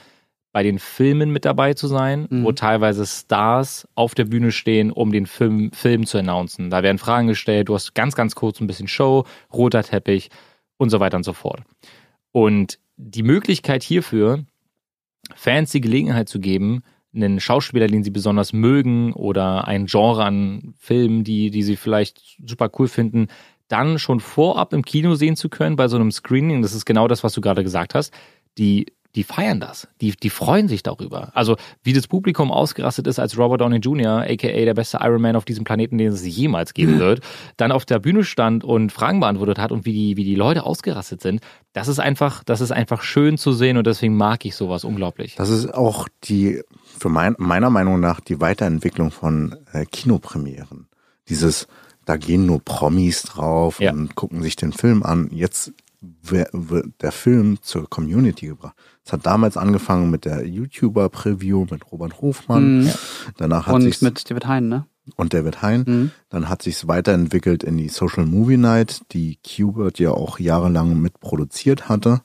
bei 0.52 0.62
den 0.62 0.78
Filmen 0.78 1.30
mit 1.30 1.44
dabei 1.44 1.74
zu 1.74 1.86
sein, 1.88 2.26
Mhm. 2.30 2.44
wo 2.44 2.52
teilweise 2.52 3.04
Stars 3.06 3.86
auf 3.94 4.14
der 4.14 4.24
Bühne 4.24 4.50
stehen, 4.50 4.90
um 4.90 5.12
den 5.12 5.26
Film, 5.26 5.70
Film 5.72 6.06
zu 6.06 6.18
announcen. 6.18 6.70
Da 6.70 6.82
werden 6.82 6.98
Fragen 6.98 7.28
gestellt, 7.28 7.68
du 7.68 7.74
hast 7.74 7.94
ganz, 7.94 8.14
ganz 8.14 8.34
kurz 8.34 8.60
ein 8.60 8.66
bisschen 8.66 8.88
Show, 8.88 9.24
roter 9.52 9.82
Teppich 9.82 10.30
und 10.78 10.90
so 10.90 11.00
weiter 11.00 11.16
und 11.16 11.24
so 11.24 11.32
fort. 11.34 11.60
Und 12.32 12.78
die 12.96 13.22
Möglichkeit 13.22 13.82
hierfür, 13.82 14.44
Fans 15.34 15.70
die 15.70 15.80
Gelegenheit 15.80 16.28
zu 16.28 16.40
geben, 16.40 16.82
einen 17.14 17.40
Schauspieler, 17.40 17.86
den 17.86 18.04
sie 18.04 18.10
besonders 18.10 18.52
mögen 18.52 19.12
oder 19.12 19.66
ein 19.66 19.86
Genre 19.86 20.24
an 20.24 20.74
Filmen, 20.78 21.24
die, 21.24 21.50
die 21.50 21.62
sie 21.62 21.76
vielleicht 21.76 22.38
super 22.44 22.70
cool 22.78 22.88
finden, 22.88 23.28
dann 23.68 23.98
schon 23.98 24.20
vorab 24.20 24.72
im 24.72 24.84
Kino 24.84 25.14
sehen 25.14 25.36
zu 25.36 25.48
können 25.48 25.76
bei 25.76 25.88
so 25.88 25.96
einem 25.96 26.10
Screening. 26.10 26.62
Das 26.62 26.74
ist 26.74 26.86
genau 26.86 27.08
das, 27.08 27.22
was 27.24 27.32
du 27.34 27.40
gerade 27.40 27.62
gesagt 27.62 27.94
hast. 27.94 28.14
Die, 28.56 28.86
die 29.14 29.24
feiern 29.24 29.58
das. 29.58 29.88
Die, 30.00 30.12
die 30.12 30.30
freuen 30.30 30.68
sich 30.68 30.82
darüber. 30.82 31.30
Also, 31.34 31.56
wie 31.82 31.92
das 31.92 32.06
Publikum 32.06 32.52
ausgerastet 32.52 33.06
ist, 33.06 33.18
als 33.18 33.36
Robert 33.38 33.60
Downey 33.62 33.78
Jr., 33.78 34.20
aka 34.22 34.48
der 34.48 34.74
beste 34.74 34.98
Iron 35.00 35.22
Man 35.22 35.34
auf 35.34 35.44
diesem 35.44 35.64
Planeten, 35.64 35.98
den 35.98 36.08
es 36.12 36.24
jemals 36.26 36.74
geben 36.74 36.98
wird, 36.98 37.20
dann 37.56 37.72
auf 37.72 37.84
der 37.84 37.98
Bühne 37.98 38.22
stand 38.22 38.64
und 38.64 38.92
Fragen 38.92 39.20
beantwortet 39.20 39.58
hat 39.58 39.72
und 39.72 39.86
wie 39.86 39.92
die, 39.92 40.16
wie 40.16 40.24
die 40.24 40.34
Leute 40.34 40.64
ausgerastet 40.64 41.22
sind. 41.22 41.40
Das 41.72 41.88
ist 41.88 41.98
einfach, 41.98 42.44
das 42.44 42.60
ist 42.60 42.70
einfach 42.70 43.02
schön 43.02 43.38
zu 43.38 43.52
sehen 43.52 43.76
und 43.76 43.86
deswegen 43.86 44.16
mag 44.16 44.44
ich 44.44 44.54
sowas 44.54 44.84
unglaublich. 44.84 45.34
Das 45.36 45.48
ist 45.48 45.72
auch 45.72 46.06
die, 46.24 46.62
für 46.98 47.08
mein, 47.08 47.34
meiner 47.38 47.70
Meinung 47.70 48.00
nach, 48.00 48.20
die 48.20 48.40
Weiterentwicklung 48.40 49.10
von 49.10 49.56
äh, 49.72 49.84
Kinopremieren. 49.86 50.88
Dieses, 51.28 51.66
da 52.04 52.16
gehen 52.16 52.46
nur 52.46 52.60
Promis 52.64 53.22
drauf 53.22 53.80
Ja. 53.80 53.92
und 53.92 54.14
gucken 54.14 54.42
sich 54.42 54.56
den 54.56 54.72
Film 54.72 55.02
an. 55.02 55.28
Jetzt 55.32 55.72
der 56.00 57.12
Film 57.12 57.60
zur 57.62 57.88
Community 57.90 58.46
gebracht. 58.46 58.76
Es 59.04 59.12
hat 59.12 59.26
damals 59.26 59.56
angefangen 59.56 60.10
mit 60.10 60.24
der 60.24 60.46
YouTuber-Preview 60.46 61.66
mit 61.70 61.90
Robert 61.90 62.20
Hofmann. 62.20 62.84
Mhm. 62.84 62.92
Danach 63.36 63.66
hat 63.66 63.74
Und 63.74 63.82
sich's, 63.82 64.00
mit 64.02 64.30
David 64.30 64.46
Hein, 64.46 64.68
ne? 64.68 64.86
und 65.16 65.34
David 65.34 65.62
Hein. 65.62 65.84
Mhm. 65.86 66.10
Dann 66.28 66.48
hat 66.48 66.62
sich's 66.62 66.86
weiterentwickelt 66.86 67.64
in 67.64 67.76
die 67.78 67.88
Social 67.88 68.26
Movie 68.26 68.58
Night, 68.58 69.02
die 69.12 69.36
Qbert 69.42 69.98
ja 69.98 70.10
auch 70.12 70.38
jahrelang 70.38 71.00
mitproduziert 71.00 71.88
hatte. 71.88 72.22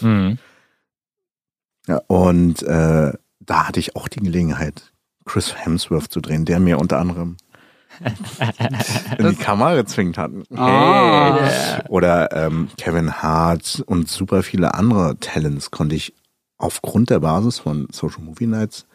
Mhm. 0.00 0.38
Ja, 1.86 2.00
und 2.06 2.62
äh, 2.62 3.12
da 3.40 3.68
hatte 3.68 3.80
ich 3.80 3.96
auch 3.96 4.08
die 4.08 4.20
Gelegenheit, 4.20 4.92
Chris 5.24 5.54
Hemsworth 5.54 6.12
zu 6.12 6.20
drehen, 6.20 6.44
der 6.44 6.60
mir 6.60 6.78
unter 6.78 6.98
anderem 6.98 7.36
in 9.18 9.30
die 9.30 9.36
Kamera 9.36 9.74
gezwingt 9.74 10.18
hat. 10.18 10.30
Ah. 10.54 11.82
Oder 11.88 12.32
ähm, 12.32 12.68
Kevin 12.78 13.22
Hart 13.22 13.82
und 13.86 14.08
super 14.08 14.42
viele 14.42 14.74
andere 14.74 15.16
Talents 15.18 15.70
konnte 15.70 15.94
ich 15.94 16.14
aufgrund 16.58 17.10
der 17.10 17.20
Basis 17.20 17.58
von 17.58 17.88
Social 17.90 18.22
Movie 18.22 18.46
Nights 18.46 18.86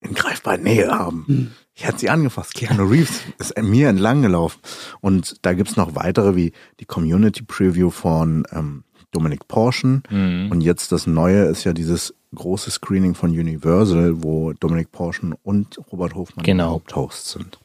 in 0.00 0.14
greifbarer 0.14 0.56
Nähe 0.56 0.90
haben. 0.90 1.24
Hm. 1.26 1.50
Ich 1.74 1.86
hatte 1.86 1.98
sie 1.98 2.10
angefasst. 2.10 2.54
Keanu 2.54 2.84
Reeves 2.84 3.22
ist 3.38 3.60
mir 3.62 3.88
entlang 3.88 4.22
gelaufen. 4.22 4.60
Und 5.00 5.36
da 5.42 5.52
gibt's 5.52 5.76
noch 5.76 5.94
weitere 5.94 6.36
wie 6.36 6.52
die 6.80 6.84
Community 6.84 7.42
Preview 7.42 7.90
von 7.90 8.44
ähm, 8.52 8.84
Dominic 9.12 9.48
Porschen. 9.48 10.02
Mhm. 10.10 10.50
Und 10.50 10.60
jetzt 10.60 10.92
das 10.92 11.06
Neue 11.06 11.44
ist 11.44 11.64
ja 11.64 11.72
dieses 11.72 12.14
große 12.34 12.70
Screening 12.70 13.14
von 13.14 13.30
Universal, 13.30 14.22
wo 14.22 14.52
Dominik 14.52 14.92
Porschen 14.92 15.34
und 15.42 15.78
Robert 15.90 16.14
Hofmann 16.14 16.44
Genau. 16.44 16.70
Haupthosts 16.70 17.32
sind. 17.32 17.58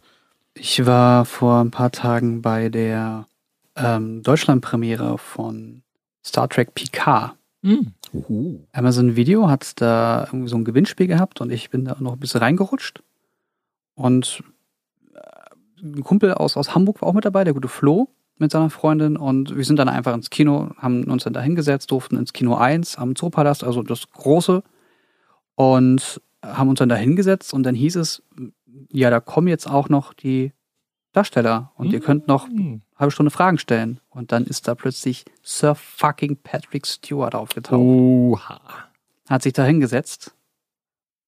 Ich 0.53 0.85
war 0.85 1.25
vor 1.25 1.59
ein 1.59 1.71
paar 1.71 1.91
Tagen 1.91 2.41
bei 2.41 2.69
der 2.69 3.27
ähm, 3.75 4.23
Deutschlandpremiere 4.23 5.17
von 5.17 5.81
Star 6.25 6.47
Trek 6.49 6.73
Picard. 6.73 7.33
Hm. 7.61 7.91
Uhu. 8.13 8.59
Amazon 8.71 9.15
Video 9.15 9.49
hat 9.49 9.81
da 9.81 10.25
irgendwie 10.27 10.47
so 10.49 10.55
ein 10.55 10.63
Gewinnspiel 10.63 11.07
gehabt 11.07 11.41
und 11.41 11.51
ich 11.51 11.69
bin 11.69 11.85
da 11.85 11.97
noch 11.99 12.13
ein 12.13 12.19
bisschen 12.19 12.39
reingerutscht. 12.39 13.03
Und 13.95 14.43
äh, 15.13 15.83
ein 15.83 16.03
Kumpel 16.03 16.33
aus, 16.33 16.55
aus 16.57 16.73
Hamburg 16.73 17.01
war 17.01 17.09
auch 17.09 17.13
mit 17.13 17.25
dabei, 17.25 17.43
der 17.43 17.53
gute 17.53 17.67
Flo 17.67 18.07
mit 18.37 18.51
seiner 18.51 18.69
Freundin. 18.69 19.17
Und 19.17 19.55
wir 19.55 19.63
sind 19.63 19.77
dann 19.77 19.89
einfach 19.89 20.13
ins 20.13 20.29
Kino, 20.29 20.71
haben 20.77 21.05
uns 21.05 21.23
dann 21.23 21.33
da 21.33 21.41
hingesetzt, 21.41 21.91
durften 21.91 22.17
ins 22.17 22.33
Kino 22.33 22.55
1 22.55 22.97
am 22.97 23.15
Zoopalast, 23.15 23.63
also 23.63 23.81
das 23.83 24.09
große. 24.11 24.63
Und 25.55 26.21
haben 26.43 26.69
uns 26.69 26.79
dann 26.79 26.89
da 26.89 26.95
hingesetzt 26.95 27.53
und 27.53 27.63
dann 27.63 27.75
hieß 27.75 27.95
es, 27.95 28.21
ja, 28.91 29.09
da 29.09 29.19
kommen 29.19 29.47
jetzt 29.47 29.67
auch 29.67 29.89
noch 29.89 30.13
die 30.13 30.51
Darsteller 31.13 31.71
und 31.75 31.93
ihr 31.93 32.01
könnt 32.01 32.27
noch 32.27 32.47
Hm. 32.47 32.81
halbe 32.97 33.11
Stunde 33.11 33.31
Fragen 33.31 33.57
stellen. 33.57 34.01
Und 34.09 34.31
dann 34.33 34.43
ist 34.43 34.67
da 34.67 34.75
plötzlich 34.75 35.23
Sir 35.41 35.73
fucking 35.73 36.37
Patrick 36.43 36.85
Stewart 36.85 37.35
aufgetaucht 37.35 37.79
Oha. 37.79 38.59
hat 39.29 39.41
sich 39.41 39.53
da 39.53 39.63
hingesetzt 39.63 40.34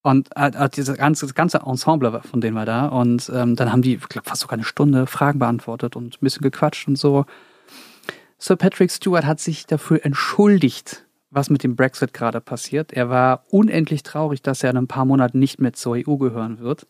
und 0.02 0.30
hat 0.36 0.78
dieses 0.78 0.98
ganze, 0.98 1.26
das 1.26 1.36
ganze 1.36 1.60
Ensemble 1.66 2.22
von 2.22 2.42
denen 2.42 2.56
war 2.56 2.66
da 2.66 2.88
und 2.88 3.32
ähm, 3.34 3.56
dann 3.56 3.72
haben 3.72 3.82
die 3.82 3.96
ich 3.96 4.22
fast 4.24 4.42
sogar 4.42 4.54
eine 4.54 4.64
Stunde 4.64 5.08
Fragen 5.08 5.40
beantwortet 5.40 5.96
und 5.96 6.16
ein 6.16 6.20
bisschen 6.22 6.42
gequatscht 6.42 6.88
und 6.88 6.98
so. 6.98 7.26
Sir 8.38 8.56
Patrick 8.56 8.92
Stewart 8.92 9.26
hat 9.26 9.40
sich 9.40 9.66
dafür 9.66 10.06
entschuldigt, 10.06 11.08
was 11.30 11.50
mit 11.50 11.64
dem 11.64 11.76
Brexit 11.76 12.14
gerade 12.14 12.40
passiert. 12.40 12.94
Er 12.94 13.10
war 13.10 13.44
unendlich 13.50 14.04
traurig, 14.04 14.42
dass 14.42 14.64
er 14.64 14.70
in 14.70 14.78
ein 14.78 14.88
paar 14.88 15.06
Monaten 15.06 15.40
nicht 15.40 15.60
mehr 15.60 15.74
zur 15.74 15.96
EU 15.96 16.18
gehören 16.18 16.60
wird. 16.60 16.88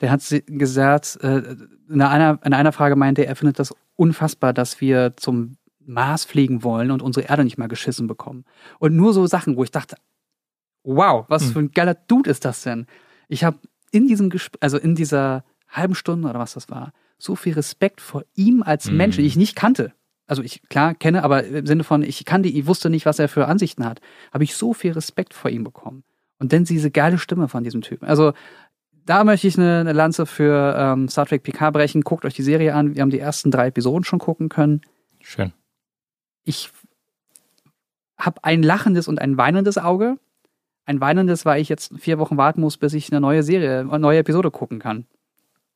Der 0.00 0.10
hat 0.10 0.22
gesagt, 0.46 1.18
äh, 1.22 1.42
in 1.88 2.02
einer, 2.02 2.38
in 2.44 2.52
einer 2.52 2.72
Frage 2.72 2.96
meinte 2.96 3.22
er, 3.22 3.28
er 3.28 3.36
findet 3.36 3.58
das 3.58 3.74
unfassbar, 3.96 4.52
dass 4.52 4.80
wir 4.80 5.14
zum 5.16 5.56
Mars 5.84 6.24
fliegen 6.24 6.62
wollen 6.62 6.90
und 6.90 7.02
unsere 7.02 7.26
Erde 7.26 7.44
nicht 7.44 7.58
mal 7.58 7.68
geschissen 7.68 8.06
bekommen. 8.06 8.44
Und 8.78 8.94
nur 8.94 9.12
so 9.12 9.26
Sachen, 9.26 9.56
wo 9.56 9.64
ich 9.64 9.70
dachte, 9.70 9.96
wow, 10.84 11.24
was 11.28 11.44
Hm. 11.44 11.52
für 11.52 11.58
ein 11.60 11.70
geiler 11.72 11.94
Dude 11.94 12.30
ist 12.30 12.44
das 12.44 12.62
denn? 12.62 12.86
Ich 13.28 13.44
habe 13.44 13.58
in 13.90 14.06
diesem 14.06 14.30
Gespräch, 14.30 14.62
also 14.62 14.78
in 14.78 14.94
dieser 14.94 15.44
halben 15.68 15.94
Stunde 15.94 16.28
oder 16.28 16.38
was 16.38 16.54
das 16.54 16.68
war, 16.70 16.92
so 17.18 17.36
viel 17.36 17.54
Respekt 17.54 18.00
vor 18.00 18.24
ihm 18.34 18.62
als 18.62 18.86
Hm. 18.88 18.96
Mensch, 18.96 19.16
den 19.16 19.24
ich 19.24 19.36
nicht 19.36 19.56
kannte. 19.56 19.92
Also 20.26 20.42
ich 20.42 20.62
klar 20.68 20.94
kenne, 20.94 21.24
aber 21.24 21.44
im 21.44 21.66
Sinne 21.66 21.84
von 21.84 22.02
ich 22.02 22.24
kannte, 22.24 22.48
ich 22.48 22.66
wusste 22.66 22.88
nicht, 22.90 23.06
was 23.06 23.18
er 23.18 23.28
für 23.28 23.46
Ansichten 23.48 23.84
hat, 23.84 24.00
habe 24.32 24.44
ich 24.44 24.54
so 24.56 24.72
viel 24.72 24.92
Respekt 24.92 25.34
vor 25.34 25.50
ihm 25.50 25.64
bekommen. 25.64 26.04
Und 26.38 26.52
dann 26.52 26.64
diese 26.64 26.90
geile 26.90 27.18
Stimme 27.18 27.48
von 27.48 27.62
diesem 27.64 27.82
Typen. 27.82 28.06
Also 28.08 28.32
da 29.04 29.24
möchte 29.24 29.46
ich 29.48 29.58
eine, 29.58 29.80
eine 29.80 29.92
Lanze 29.92 30.26
für 30.26 30.74
ähm, 30.78 31.08
Star 31.08 31.26
Trek 31.26 31.42
PK 31.42 31.70
brechen. 31.70 32.02
Guckt 32.02 32.24
euch 32.24 32.34
die 32.34 32.42
Serie 32.42 32.74
an. 32.74 32.94
Wir 32.94 33.02
haben 33.02 33.10
die 33.10 33.18
ersten 33.18 33.50
drei 33.50 33.66
Episoden 33.68 34.04
schon 34.04 34.18
gucken 34.20 34.48
können 34.48 34.80
Schön. 35.20 35.52
ich 36.44 36.70
habe 38.16 38.42
ein 38.44 38.62
lachendes 38.62 39.08
und 39.08 39.20
ein 39.20 39.36
weinendes 39.36 39.76
Auge. 39.78 40.18
Ein 40.84 41.00
weinendes, 41.00 41.44
weil 41.44 41.60
ich 41.60 41.68
jetzt 41.68 41.92
vier 41.98 42.18
Wochen 42.18 42.36
warten 42.36 42.60
muss, 42.60 42.76
bis 42.76 42.92
ich 42.94 43.10
eine 43.12 43.20
neue 43.20 43.42
Serie, 43.42 43.80
eine 43.80 43.98
neue 43.98 44.18
Episode 44.18 44.50
gucken 44.50 44.78
kann. 44.78 45.06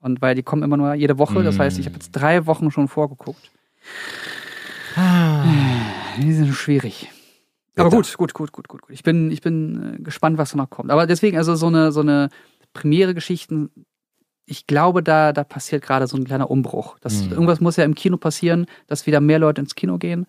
Und 0.00 0.20
weil 0.20 0.34
die 0.34 0.42
kommen 0.42 0.62
immer 0.62 0.76
nur 0.76 0.94
jede 0.94 1.18
Woche, 1.18 1.42
das 1.42 1.58
heißt, 1.58 1.78
ich 1.78 1.86
habe 1.86 1.94
jetzt 1.94 2.12
drei 2.12 2.46
Wochen 2.46 2.70
schon 2.70 2.88
vorgeguckt. 2.88 3.50
Die 6.18 6.32
sind 6.32 6.52
schwierig. 6.54 7.10
Aber 7.76 7.90
gut, 7.90 8.16
gut, 8.16 8.32
gut, 8.32 8.52
gut, 8.52 8.68
gut, 8.68 8.82
gut. 8.82 8.90
Ich 8.90 9.02
bin, 9.02 9.30
ich 9.30 9.42
bin 9.42 9.96
äh, 9.98 10.02
gespannt, 10.02 10.38
was 10.38 10.52
da 10.52 10.56
noch 10.56 10.70
kommt. 10.70 10.90
Aber 10.90 11.06
deswegen, 11.06 11.36
also 11.36 11.54
so 11.56 11.66
eine, 11.66 11.92
so 11.92 12.00
eine 12.00 12.30
Premiere-Geschichten, 12.72 13.70
ich 14.46 14.66
glaube, 14.66 15.02
da, 15.02 15.32
da 15.34 15.44
passiert 15.44 15.82
gerade 15.82 16.06
so 16.06 16.16
ein 16.16 16.25
kleiner 16.25 16.50
Umbruch. 16.50 16.98
Das, 17.00 17.25
Mhm. 17.25 17.32
Irgendwas 17.32 17.60
muss 17.60 17.76
ja 17.76 17.84
im 17.84 17.94
Kino 17.94 18.16
passieren, 18.16 18.66
dass 18.86 19.06
wieder 19.06 19.20
mehr 19.20 19.38
Leute 19.38 19.60
ins 19.60 19.75
Kino 19.75 19.98
gehen. 19.98 20.26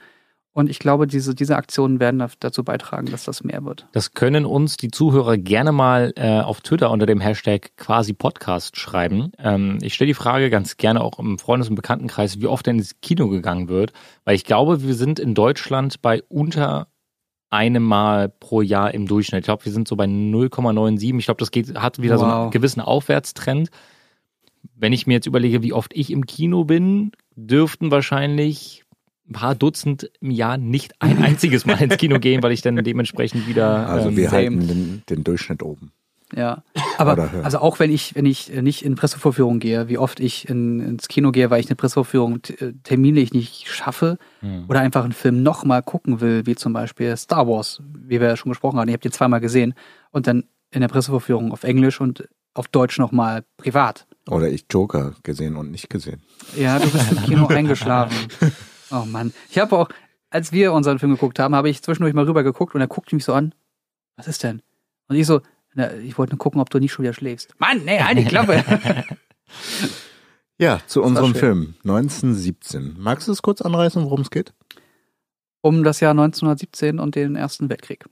Und 0.58 0.72
ich 0.72 0.80
glaube, 0.80 1.06
diese, 1.06 1.36
diese 1.36 1.56
Aktionen 1.56 2.00
werden 2.00 2.18
da- 2.18 2.32
dazu 2.40 2.64
beitragen, 2.64 3.12
dass 3.12 3.26
das 3.26 3.44
mehr 3.44 3.64
wird. 3.64 3.86
Das 3.92 4.16
können 4.16 4.44
uns 4.44 4.76
die 4.76 4.90
Zuhörer 4.90 5.38
gerne 5.38 5.72
mal 5.72 6.14
äh, 6.16 6.40
auf 6.40 6.62
Twitter 6.62 6.90
unter 6.90 7.06
dem 7.06 7.20
Hashtag 7.20 7.78
quasi 7.78 8.14
Podcast 8.14 8.76
schreiben. 8.76 9.32
Ähm, 9.38 9.78
ich 9.84 9.94
stelle 9.94 10.08
die 10.08 10.14
Frage 10.16 10.50
ganz 10.50 10.78
gerne 10.78 11.02
auch 11.04 11.20
im 11.20 11.38
Freundes- 11.38 11.70
und 11.70 11.76
Bekanntenkreis, 11.76 12.42
wie 12.42 12.48
oft 12.48 12.66
denn 12.66 12.80
ins 12.80 13.00
Kino 13.02 13.28
gegangen 13.28 13.68
wird. 13.70 13.94
Weil 14.26 14.34
ich 14.34 14.46
glaube, 14.46 14.82
wir 14.82 14.96
sind 14.96 15.20
in 15.20 15.36
Deutschland 15.36 16.02
bei 16.02 16.24
unter 16.28 16.88
einem 17.52 17.84
Mal 17.84 18.28
pro 18.28 18.64
Jahr 18.64 18.96
im 18.96 19.06
Durchschnitt. 19.06 19.42
Ich 19.42 19.46
glaube, 19.46 19.64
wir 19.64 19.72
sind 19.72 19.88
so 19.88 19.96
bei 19.96 20.06
0,97. 20.06 21.20
Ich 21.20 21.26
glaube, 21.26 21.38
das 21.40 21.52
geht, 21.52 21.76
hat 21.80 22.02
wieder 22.02 22.18
so 22.18 22.26
einen 22.26 22.46
Wow. 22.46 22.50
gewissen 22.52 22.82
Aufwärtstrend. 22.82 23.70
Wenn 24.76 24.92
ich 24.92 25.06
mir 25.06 25.14
jetzt 25.14 25.28
überlege, 25.28 25.62
wie 25.62 25.74
oft 25.74 25.94
ich 25.96 26.10
im 26.10 26.26
Kino 26.26 26.64
bin, 26.64 27.12
dürften 27.36 27.92
wahrscheinlich 27.92 28.86
ein 29.30 29.34
paar 29.34 29.56
Dutzend 29.56 30.10
im 30.22 30.32
Jahr 30.32 30.58
nicht 30.58 30.94
ein 31.00 31.18
einziges 31.24 31.66
Mal 31.66 31.82
ins 31.82 31.98
Kino 31.98 32.20
gehen, 32.20 32.44
weil 32.44 32.52
ich 32.52 32.62
dann 32.62 32.76
dementsprechend 32.76 33.48
wieder. 33.48 33.88
Also 33.88 34.10
ähm, 34.10 34.18
wir 34.18 34.32
halten 34.32 34.68
den, 34.68 35.04
den 35.10 35.24
Durchschnitt 35.24 35.64
oben. 35.64 35.92
Ja. 36.36 36.64
Aber 36.98 37.30
also 37.44 37.60
auch 37.60 37.80
wenn 37.80 37.90
ich, 37.90 38.16
wenn 38.16 38.26
ich 38.26 38.54
äh, 38.54 38.62
nicht 38.62 38.84
in 38.84 38.96
Pressevorführungen 38.96 39.60
gehe, 39.62 39.88
wie 39.88 39.98
oft 39.98 40.20
ich 40.20 40.50
in, 40.50 40.82
ins 40.82 41.08
Kino 41.08 41.32
gehe, 41.32 41.50
weil 41.50 41.62
ich 41.62 41.68
eine 41.68 41.78
Pressevorführung 41.78 42.40
äh, 42.60 42.74
terminlich 42.84 43.34
nicht 43.34 43.68
schaffe 43.70 44.18
Hm. 44.42 44.66
oder 44.68 44.82
einfach 44.82 45.04
einen 45.04 45.14
Film 45.14 45.42
nochmal 45.42 45.82
gucken 45.82 46.20
will, 46.22 46.46
wie 46.46 46.56
zum 46.56 46.74
Beispiel 46.74 47.16
Star 47.16 47.48
Wars, 47.48 47.82
wie 47.94 48.20
wir 48.20 48.28
ja 48.28 48.38
schon 48.38 48.52
gesprochen 48.52 48.78
haben. 48.78 48.90
Ihr 48.90 48.94
habt 48.94 49.06
den 49.06 49.12
zweimal 49.12 49.40
gesehen 49.40 49.74
und 50.12 50.28
dann 50.28 50.44
in 50.72 50.82
der 50.82 50.90
Pressevorführung 50.90 51.52
auf 51.52 51.64
Englisch 51.64 52.02
und 52.02 52.28
auf 52.54 52.68
Deutsch 52.68 53.00
nochmal 53.00 53.44
privat. 53.56 54.06
Oder 54.30 54.50
ich 54.50 54.66
Joker 54.70 55.14
gesehen 55.24 55.56
und 55.56 55.72
nicht 55.72 55.90
gesehen. 55.90 56.22
Ja, 56.58 56.78
du 56.80 56.90
bist 56.90 57.12
im 57.12 57.24
Kino 57.24 57.48
eingeschlafen. 57.50 58.18
Oh 58.92 59.06
Mann. 59.06 59.34
Ich 59.50 59.58
habe 59.58 59.78
auch, 59.78 59.90
als 60.30 60.52
wir 60.52 60.74
unseren 60.74 61.00
Film 61.00 61.14
geguckt 61.14 61.40
haben, 61.40 61.56
habe 61.56 61.70
ich 61.70 61.82
zwischendurch 61.82 62.14
mal 62.14 62.26
rüber 62.26 62.44
geguckt 62.44 62.76
und 62.76 62.82
er 62.82 62.88
guckte 62.88 63.16
mich 63.16 63.26
so 63.26 63.34
an. 63.34 63.54
Was 64.16 64.28
ist 64.28 64.44
denn? 64.44 64.62
Und 65.08 65.16
ich 65.16 65.26
so, 65.26 65.42
na, 65.74 65.94
ich 65.94 66.18
wollte 66.18 66.34
nur 66.34 66.40
gucken, 66.40 66.60
ob 66.62 66.70
du 66.70 66.80
nicht 66.80 66.92
schon 66.92 67.04
wieder 67.04 67.14
schläfst. 67.14 67.54
Mann, 67.60 67.84
nee, 67.86 68.00
halt 68.00 68.18
die 68.18 68.26
Klappe. 68.26 68.64
Ja, 70.60 70.82
zu 70.88 71.04
unserem 71.04 71.34
schön. 71.34 71.40
Film 71.40 71.76
1917. 71.84 72.96
Magst 72.98 73.28
du 73.28 73.32
es 73.32 73.44
kurz 73.44 73.62
anreißen, 73.62 74.04
worum 74.04 74.22
es 74.22 74.32
geht? 74.32 74.56
um 75.68 75.84
das 75.84 76.00
Jahr 76.00 76.12
1917 76.12 77.00
und 77.00 77.16
den 77.16 77.36
Ersten 77.36 77.70
Weltkrieg. 77.70 78.06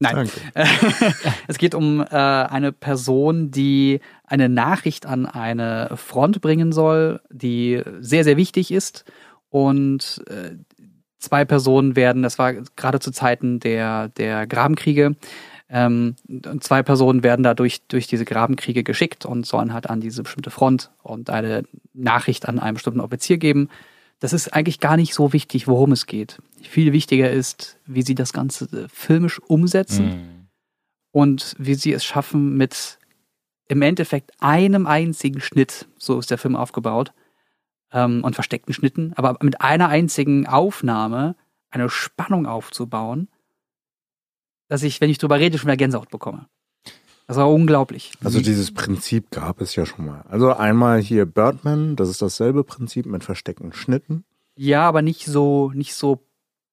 Nein. 0.00 0.28
Danke. 0.28 0.32
es 1.48 1.58
geht 1.58 1.74
um 1.74 2.00
äh, 2.00 2.04
eine 2.04 2.72
Person, 2.72 3.50
die 3.50 4.00
eine 4.24 4.48
Nachricht 4.48 5.06
an 5.06 5.24
eine 5.26 5.92
Front 5.96 6.40
bringen 6.40 6.72
soll, 6.72 7.20
die 7.30 7.82
sehr, 8.00 8.24
sehr 8.24 8.36
wichtig 8.36 8.70
ist. 8.70 9.04
Und 9.54 10.20
äh, 10.26 10.56
zwei 11.20 11.44
Personen 11.44 11.94
werden, 11.94 12.24
das 12.24 12.40
war 12.40 12.54
gerade 12.54 12.98
zu 12.98 13.12
Zeiten 13.12 13.60
der, 13.60 14.08
der 14.08 14.48
Grabenkriege, 14.48 15.14
ähm, 15.68 16.16
und 16.28 16.64
zwei 16.64 16.82
Personen 16.82 17.22
werden 17.22 17.44
da 17.44 17.54
durch, 17.54 17.86
diese 17.86 18.24
Grabenkriege 18.24 18.82
geschickt 18.82 19.24
und 19.24 19.46
sollen 19.46 19.72
halt 19.72 19.88
an 19.88 20.00
diese 20.00 20.24
bestimmte 20.24 20.50
Front 20.50 20.90
und 21.04 21.30
eine 21.30 21.62
Nachricht 21.92 22.48
an 22.48 22.58
einen 22.58 22.74
bestimmten 22.74 22.98
Offizier 22.98 23.38
geben. 23.38 23.68
Das 24.18 24.32
ist 24.32 24.52
eigentlich 24.52 24.80
gar 24.80 24.96
nicht 24.96 25.14
so 25.14 25.32
wichtig, 25.32 25.68
worum 25.68 25.92
es 25.92 26.06
geht. 26.06 26.38
Viel 26.60 26.92
wichtiger 26.92 27.30
ist, 27.30 27.78
wie 27.86 28.02
sie 28.02 28.16
das 28.16 28.32
Ganze 28.32 28.64
äh, 28.76 28.88
filmisch 28.88 29.40
umsetzen 29.40 30.10
Hm. 30.10 30.48
und 31.12 31.54
wie 31.60 31.74
sie 31.74 31.92
es 31.92 32.04
schaffen 32.04 32.56
mit 32.56 32.98
im 33.68 33.82
Endeffekt 33.82 34.32
einem 34.40 34.88
einzigen 34.88 35.40
Schnitt, 35.40 35.86
so 35.96 36.18
ist 36.18 36.32
der 36.32 36.38
Film 36.38 36.56
aufgebaut, 36.56 37.12
ähm, 37.94 38.22
und 38.22 38.34
versteckten 38.34 38.74
Schnitten, 38.74 39.14
aber 39.14 39.38
mit 39.40 39.62
einer 39.62 39.88
einzigen 39.88 40.46
Aufnahme 40.46 41.36
eine 41.70 41.88
Spannung 41.88 42.46
aufzubauen, 42.46 43.28
dass 44.68 44.82
ich, 44.82 45.00
wenn 45.00 45.10
ich 45.10 45.18
drüber 45.18 45.38
rede, 45.38 45.56
schon 45.56 45.68
wieder 45.68 45.76
Gänsehaut 45.76 46.10
bekomme. 46.10 46.46
Das 47.26 47.38
war 47.38 47.50
unglaublich. 47.50 48.12
Also 48.22 48.40
dieses 48.40 48.74
Prinzip 48.74 49.30
gab 49.30 49.62
es 49.62 49.74
ja 49.76 49.86
schon 49.86 50.04
mal. 50.04 50.24
Also 50.28 50.52
einmal 50.52 51.00
hier 51.00 51.24
Birdman, 51.24 51.96
das 51.96 52.10
ist 52.10 52.20
dasselbe 52.20 52.64
Prinzip 52.64 53.06
mit 53.06 53.24
versteckten 53.24 53.72
Schnitten. 53.72 54.24
Ja, 54.56 54.86
aber 54.86 55.00
nicht 55.00 55.24
so, 55.24 55.70
nicht 55.74 55.94
so 55.94 56.26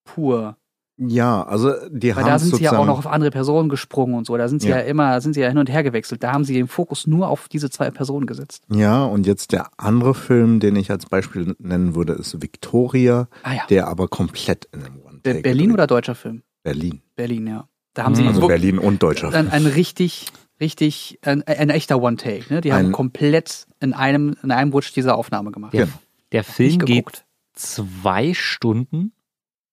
pur. 0.04 0.58
Ja, 1.04 1.42
also 1.44 1.72
die 1.90 2.16
Weil 2.16 2.24
haben 2.24 2.30
da 2.30 2.38
sind 2.40 2.56
sie 2.56 2.64
ja 2.64 2.78
auch 2.78 2.86
noch 2.86 3.00
auf 3.00 3.08
andere 3.08 3.32
Personen 3.32 3.70
gesprungen 3.70 4.14
und 4.14 4.28
so. 4.28 4.38
Da 4.38 4.48
sind 4.48 4.62
sie 4.62 4.70
ja, 4.70 4.78
Ja. 4.78 4.84
immer, 4.84 5.12
da 5.14 5.22
sind 5.22 5.34
sie 5.34 5.42
ja 5.42 5.48
hin 5.50 5.58
und 5.58 5.68
her 5.70 5.82
gewechselt. 5.82 6.22
Da 6.22 6.32
haben 6.32 6.44
sie 6.44 6.54
den 6.54 6.68
Fokus 6.68 7.08
nur 7.08 7.30
auf 7.30 7.48
diese 7.50 7.70
zwei 7.72 7.90
Personen 7.90 8.28
gesetzt. 8.28 8.64
Ja, 8.72 9.04
und 9.06 9.26
jetzt 9.26 9.52
der 9.52 9.70
andere 9.78 10.14
Film, 10.14 10.60
den 10.60 10.76
ich 10.76 10.92
als 10.92 11.08
Beispiel 11.08 11.56
nennen 11.58 11.96
würde, 11.96 12.14
ist 12.14 12.42
Victoria, 12.42 13.28
Ah 13.42 13.54
ja. 13.54 13.62
der 13.70 13.88
aber 13.88 14.08
komplett 14.08 14.66
in 14.74 14.84
einem 14.84 14.98
One 15.04 15.20
Be- 15.24 15.42
Berlin 15.42 15.72
oder 15.72 15.88
deutscher 15.88 16.14
Film? 16.16 16.44
Berlin. 16.64 17.02
Berlin, 17.16 17.48
ja. 17.48 17.68
Da 17.96 18.04
haben 18.04 18.14
sie 18.16 18.26
Also 18.28 18.48
Berlin 18.48 18.78
und 18.78 19.02
deutscher 19.02 19.28
ein, 19.34 19.50
Film. 19.50 19.50
ein 19.52 19.66
richtig, 19.66 20.28
richtig, 20.62 21.18
ein, 21.24 21.42
ein 21.44 21.70
echter 21.72 22.02
One-Take. 22.02 22.54
Ne? 22.54 22.62
Die 22.62 22.72
haben 22.74 22.86
Ein- 22.88 22.92
komplett 22.92 23.66
in 23.80 23.94
einem, 23.94 24.36
in 24.44 24.52
einem 24.52 24.72
Rutsch 24.72 24.92
diese 24.96 25.16
Aufnahme 25.16 25.52
gemacht. 25.52 25.74
Der, 25.74 25.86
Genau. 25.86 25.98
der 26.32 26.44
Film 26.44 26.78
geht 26.80 27.26
zwei 27.54 28.34
Stunden 28.34 29.12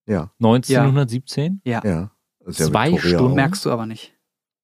Ja, 0.09 0.33
1917. 0.41 1.61
ja. 1.65 1.81
Ja 1.85 2.11
Zwei 2.51 2.93
Victoria 2.93 3.19
Stunden? 3.19 3.33
auch. 3.33 3.37
Merkst 3.37 3.65
du 3.65 3.71
aber 3.71 3.87
nicht. 3.87 4.15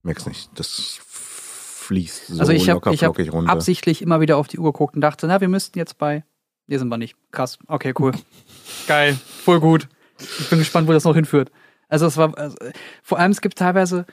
Merkst 0.03 0.27
nicht. 0.27 0.59
Das 0.59 0.99
fließt 1.03 2.29
so 2.29 2.41
also 2.41 2.53
ich 2.53 2.67
locker 2.67 2.87
habe 2.87 2.95
ich 2.95 3.05
hab 3.05 3.15
flockig 3.15 3.33
runter. 3.33 3.53
absichtlich 3.53 4.01
immer 4.01 4.21
wieder 4.21 4.39
auf 4.39 4.49
die 4.49 4.59
Uhr 4.59 4.73
geguckt 4.73 4.95
und 4.95 5.03
dachte, 5.03 5.27
na, 5.27 5.41
wir 5.41 5.49
müssten 5.49 5.79
jetzt 5.79 5.99
bei. 5.99 6.25
Hier 6.67 6.79
sind 6.79 6.89
wir 6.89 6.97
nicht. 6.97 7.15
Krass. 7.31 7.59
Okay, 7.67 7.93
cool. 7.99 8.13
Geil. 8.87 9.19
Voll 9.45 9.61
gut. 9.61 9.89
Ich 10.19 10.49
bin 10.49 10.59
gespannt, 10.59 10.89
wo 10.89 10.93
das 10.93 11.05
noch 11.05 11.15
hinführt. 11.15 11.51
Also 11.89 12.07
es 12.07 12.17
war, 12.17 12.37
also, 12.39 12.57
vor 13.03 13.19
allem 13.19 13.33
es 13.33 13.43
gibt 13.43 13.59
teilweise, 13.59 14.07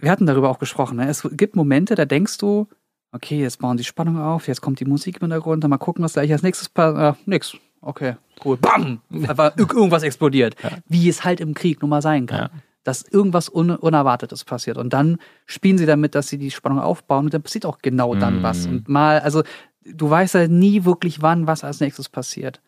wir 0.00 0.10
hatten 0.10 0.26
darüber 0.26 0.50
auch 0.50 0.58
gesprochen, 0.58 0.96
ne? 0.96 1.08
es 1.08 1.26
gibt 1.32 1.54
Momente, 1.54 1.94
da 1.94 2.04
denkst 2.04 2.38
du, 2.38 2.66
okay, 3.12 3.40
jetzt 3.40 3.60
bauen 3.60 3.78
sie 3.78 3.84
Spannung 3.84 4.18
auf, 4.18 4.48
jetzt 4.48 4.60
kommt 4.60 4.80
die 4.80 4.84
Musik 4.84 5.18
im 5.18 5.20
Hintergrund, 5.20 5.62
dann 5.62 5.70
mal 5.70 5.78
gucken, 5.78 6.02
was 6.02 6.14
gleich 6.14 6.32
als 6.32 6.42
nächstes 6.42 6.68
passiert. 6.68 7.16
Äh, 7.16 7.20
nix. 7.26 7.56
Okay, 7.82 8.14
cool. 8.44 8.56
Bam! 8.56 9.00
Einfach 9.10 9.56
ir- 9.56 9.74
irgendwas 9.74 10.02
explodiert. 10.04 10.54
Wie 10.88 11.08
es 11.08 11.24
halt 11.24 11.40
im 11.40 11.52
Krieg 11.54 11.82
nun 11.82 11.90
mal 11.90 12.00
sein 12.02 12.26
kann. 12.26 12.38
Ja. 12.38 12.50
Dass 12.84 13.02
irgendwas 13.02 13.48
Un 13.52 13.70
Unerwartetes 13.70 14.44
passiert. 14.44 14.76
Und 14.78 14.92
dann 14.92 15.18
spielen 15.46 15.78
sie 15.78 15.86
damit, 15.86 16.14
dass 16.14 16.28
sie 16.28 16.38
die 16.38 16.50
Spannung 16.50 16.78
aufbauen 16.80 17.26
und 17.26 17.34
dann 17.34 17.42
passiert 17.42 17.66
auch 17.66 17.78
genau 17.82 18.14
dann 18.14 18.40
Mm. 18.40 18.42
was. 18.42 18.66
Und 18.66 18.88
mal, 18.88 19.18
also 19.20 19.42
du 19.84 20.08
weißt 20.08 20.34
ja 20.34 20.48
nie 20.48 20.84
wirklich, 20.84 21.22
wann 21.22 21.46
was 21.46 21.62
als 21.64 21.80
nächstes 21.80 22.08
passiert. 22.08 22.60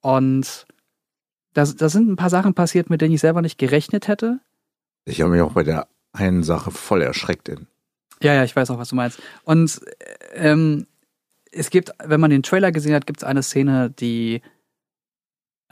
Und 0.00 0.66
da, 1.54 1.64
da 1.64 1.88
sind 1.88 2.08
ein 2.10 2.16
paar 2.16 2.30
Sachen 2.30 2.54
passiert, 2.54 2.90
mit 2.90 3.00
denen 3.00 3.14
ich 3.14 3.20
selber 3.20 3.42
nicht 3.42 3.58
gerechnet 3.58 4.08
hätte. 4.08 4.40
Ich 5.04 5.20
habe 5.20 5.30
mich 5.30 5.40
auch 5.40 5.52
bei 5.52 5.62
der 5.62 5.86
einen 6.12 6.42
Sache 6.42 6.70
voll 6.70 7.02
erschreckt. 7.02 7.48
In. 7.48 7.66
Ja, 8.22 8.34
ja, 8.34 8.44
ich 8.44 8.54
weiß 8.56 8.70
auch, 8.70 8.78
was 8.78 8.88
du 8.90 8.96
meinst. 8.96 9.20
Und 9.44 9.80
ähm, 10.34 10.86
es 11.56 11.70
gibt, 11.70 11.90
wenn 12.04 12.20
man 12.20 12.30
den 12.30 12.42
Trailer 12.42 12.72
gesehen 12.72 12.94
hat, 12.94 13.06
gibt 13.06 13.20
es 13.20 13.24
eine 13.24 13.42
Szene, 13.42 13.90
die 13.90 14.42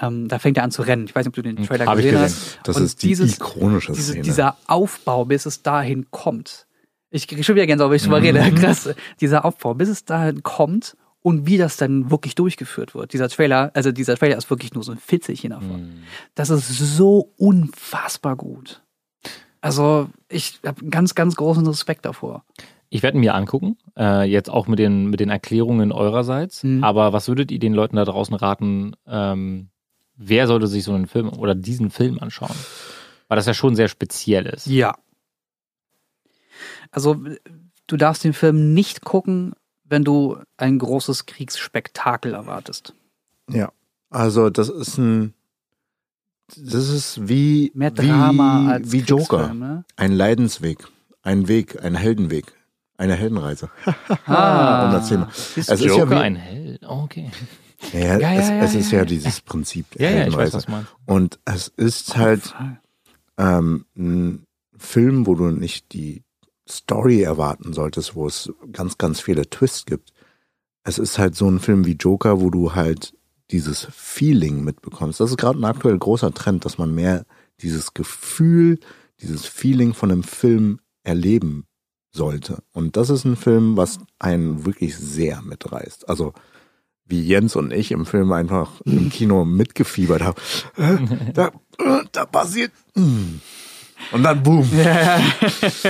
ähm, 0.01 0.27
da 0.29 0.39
fängt 0.41 0.57
er 0.57 0.65
an 0.65 0.73
zu 0.73 0.83
rennen. 0.83 1.05
Ich 1.05 1.15
weiß 1.15 1.25
nicht, 1.25 1.29
ob 1.29 1.35
du 1.35 1.43
den 1.43 1.57
Trailer 1.65 1.87
Hab 1.87 1.99
ich 1.99 2.05
gesehen 2.07 2.21
gesehen. 2.23 2.37
hast. 2.59 2.59
Das 2.69 2.77
Und 2.77 2.83
ist 2.85 3.03
die 3.03 3.09
dieses- 3.09 3.37
ikonische 3.37 3.93
Diese, 3.93 4.11
Szene. 4.13 4.23
dieser 4.25 4.57
Aufbau, 4.67 5.25
bis 5.25 5.47
es 5.47 5.63
dahin 5.63 6.11
kommt. 6.11 6.67
Ich 7.11 7.29
kriege 7.29 7.45
schon 7.45 7.55
wieder 7.55 7.67
Gänsehaut, 7.67 7.91
wenn 7.91 7.97
ich 7.97 8.03
drüber 8.03 8.21
rede. 8.21 8.43
Mhm. 8.43 8.55
Krass. 8.57 8.89
Dieser 9.21 9.45
Aufbau, 9.45 9.75
bis 9.75 9.89
es 9.89 10.05
dahin 10.05 10.43
kommt 10.43 10.97
und 11.23 11.47
wie 11.47 11.59
das 11.59 11.77
dann 11.77 12.11
wirklich 12.11 12.35
durchgeführt 12.35 12.95
wird. 12.97 13.13
Dieser 13.13 13.29
Trailer, 13.29 13.71
also 13.75 13.93
dieser 13.93 14.17
Trailer 14.17 14.37
ist 14.37 14.51
wirklich 14.51 14.75
nur 14.75 14.83
so 14.83 14.91
ein 14.91 14.99
Fitzelchen 14.99 15.51
davon. 15.51 15.83
Mhm. 15.83 16.03
Das 16.35 16.51
ist 16.51 16.67
so 16.77 17.33
unfassbar 17.37 18.35
gut. 18.35 18.83
Also, 19.61 20.11
ich 20.29 20.59
habe 20.67 20.85
ganz, 20.91 21.15
ganz 21.15 21.37
großen 21.37 21.67
Respekt 21.67 22.05
davor. 22.05 22.45
Ich 22.91 23.03
werde 23.03 23.19
mir 23.19 23.35
angucken, 23.35 23.77
äh, 23.97 24.25
jetzt 24.25 24.51
auch 24.51 24.67
mit 24.67 24.79
den, 24.79 25.07
mit 25.07 25.21
den 25.21 25.31
Erklärungen 25.31 25.93
eurerseits. 25.93 26.63
Mhm. 26.65 26.85
Aber 26.85 27.13
was 27.13 27.29
würdet 27.29 27.51
ihr 27.51 27.59
den 27.59 27.75
Leuten 27.75 27.97
da 27.97 28.05
draußen 28.05 28.35
raten, 28.35 28.95
ähm, 29.07 29.69
wer 30.17 30.47
sollte 30.47 30.67
sich 30.67 30.85
so 30.85 30.93
einen 30.93 31.07
Film 31.07 31.29
oder 31.29 31.55
diesen 31.55 31.91
Film 31.91 32.19
anschauen? 32.21 32.55
Weil 33.29 33.37
das 33.37 33.47
ja 33.47 33.55
schon 33.55 33.75
sehr 33.75 33.89
speziell 33.89 34.47
ist. 34.47 34.67
Ja. 34.67 34.95
Also, 36.91 37.17
du 37.87 37.97
darfst 37.97 38.23
den 38.23 38.33
Film 38.33 38.75
nicht 38.75 39.03
gucken, 39.03 39.55
wenn 39.85 40.05
du 40.05 40.39
ein 40.57 40.79
großes 40.79 41.27
Kriegsspektakel 41.27 42.35
erwartest. 42.35 42.95
Ja. 43.51 43.73
Also 44.11 44.51
das 44.51 44.69
ist 44.69 44.99
ein 44.99 45.35
das 46.57 46.89
ist 46.89 47.29
wie 47.29 47.73
Mehr 47.75 47.91
Drama 47.91 48.63
wie, 48.63 48.73
als 48.73 48.93
wie 48.93 49.01
Joker. 49.01 49.53
Ne? 49.55 49.85
Ein 49.97 50.13
Leidensweg, 50.13 50.87
ein 51.23 51.49
Weg, 51.49 51.83
ein 51.83 51.95
Heldenweg, 51.95 52.53
eine 52.97 53.15
Heldenreise. 53.15 53.71
Ah. 54.27 54.89
Und 54.89 54.95
erzähl 54.95 55.19
mal. 55.19 55.29
Ist 55.29 55.57
Es 55.57 55.69
ist 55.69 55.81
ja 55.83 55.87
Joker 55.89 56.11
wie- 56.11 56.15
ein 56.15 56.37
Held? 56.37 56.83
Oh, 56.85 57.03
okay. 57.05 57.31
Ja, 57.93 58.19
Ja, 58.19 58.33
es, 58.35 58.49
ja, 58.49 58.59
es 58.61 58.75
ist 58.75 58.91
ja, 58.93 59.05
dieses 59.05 59.41
Prinzip 59.43 59.91
der 59.93 60.11
Ja, 60.11 60.17
weiß, 60.17 60.23
Heldenreise. 60.25 60.71
meinst. 60.71 60.91
Und 61.07 61.39
es 61.45 61.69
ist 61.69 62.17
halt 62.17 62.55
ähm, 63.39 63.85
ein 63.97 64.47
Film, 64.77 65.27
wo 65.27 65.35
du 65.35 65.51
nicht 65.51 65.93
die 65.93 66.23
Story 66.69 67.23
erwarten 67.23 67.73
solltest, 67.75 68.15
wo 68.15 68.27
es 68.27 68.53
ganz, 68.73 68.97
ganz 68.97 69.21
viele 69.21 69.49
Twists 69.51 69.85
gibt. 69.87 70.13
Es 70.85 70.99
ist 70.99 71.19
halt 71.19 71.35
so 71.35 71.49
ein 71.49 71.61
Film 71.61 71.85
wie 71.87 71.93
Joker, 71.93 72.41
wo 72.41 72.51
du 72.51 72.75
halt 72.75 73.15
dieses 73.51 73.87
Feeling 73.93 74.65
mitbekommst. 74.65 75.21
Das 75.21 75.31
ist 75.31 75.37
gerade 75.37 75.59
ein 75.59 75.65
aktuell 75.65 75.99
großer 75.99 76.33
Trend, 76.33 76.65
dass 76.65 76.79
man 76.79 76.95
mehr 76.95 77.27
dieses 77.61 77.93
Gefühl, 77.93 78.79
dieses 79.21 79.47
Feeling 79.47 79.93
von 79.95 80.11
einem 80.11 80.23
Film 80.23 80.81
erleben 81.03 81.67
sollte. 82.15 82.63
Und 82.73 82.97
das 82.97 83.11
ist 83.11 83.25
ein 83.25 83.37
Film, 83.37 83.77
was 83.77 83.99
einen 84.19 84.65
wirklich 84.65 84.97
sehr 84.97 85.43
mitreißt. 85.43 86.09
Also 86.09 86.33
wie 87.07 87.21
Jens 87.21 87.57
und 87.57 87.73
ich 87.73 87.93
im 87.93 88.07
Film 88.07 88.33
einfach 88.33 88.81
im 88.85 89.11
Kino 89.11 89.45
mitgefiebert 89.45 90.23
haben. 90.23 90.37
Da, 91.35 91.49
äh, 91.79 92.05
da 92.13 92.25
passiert. 92.25 92.73
mm. 92.95 93.41
Und 94.13 94.23
dann 94.23 94.43
boom. 94.43 94.69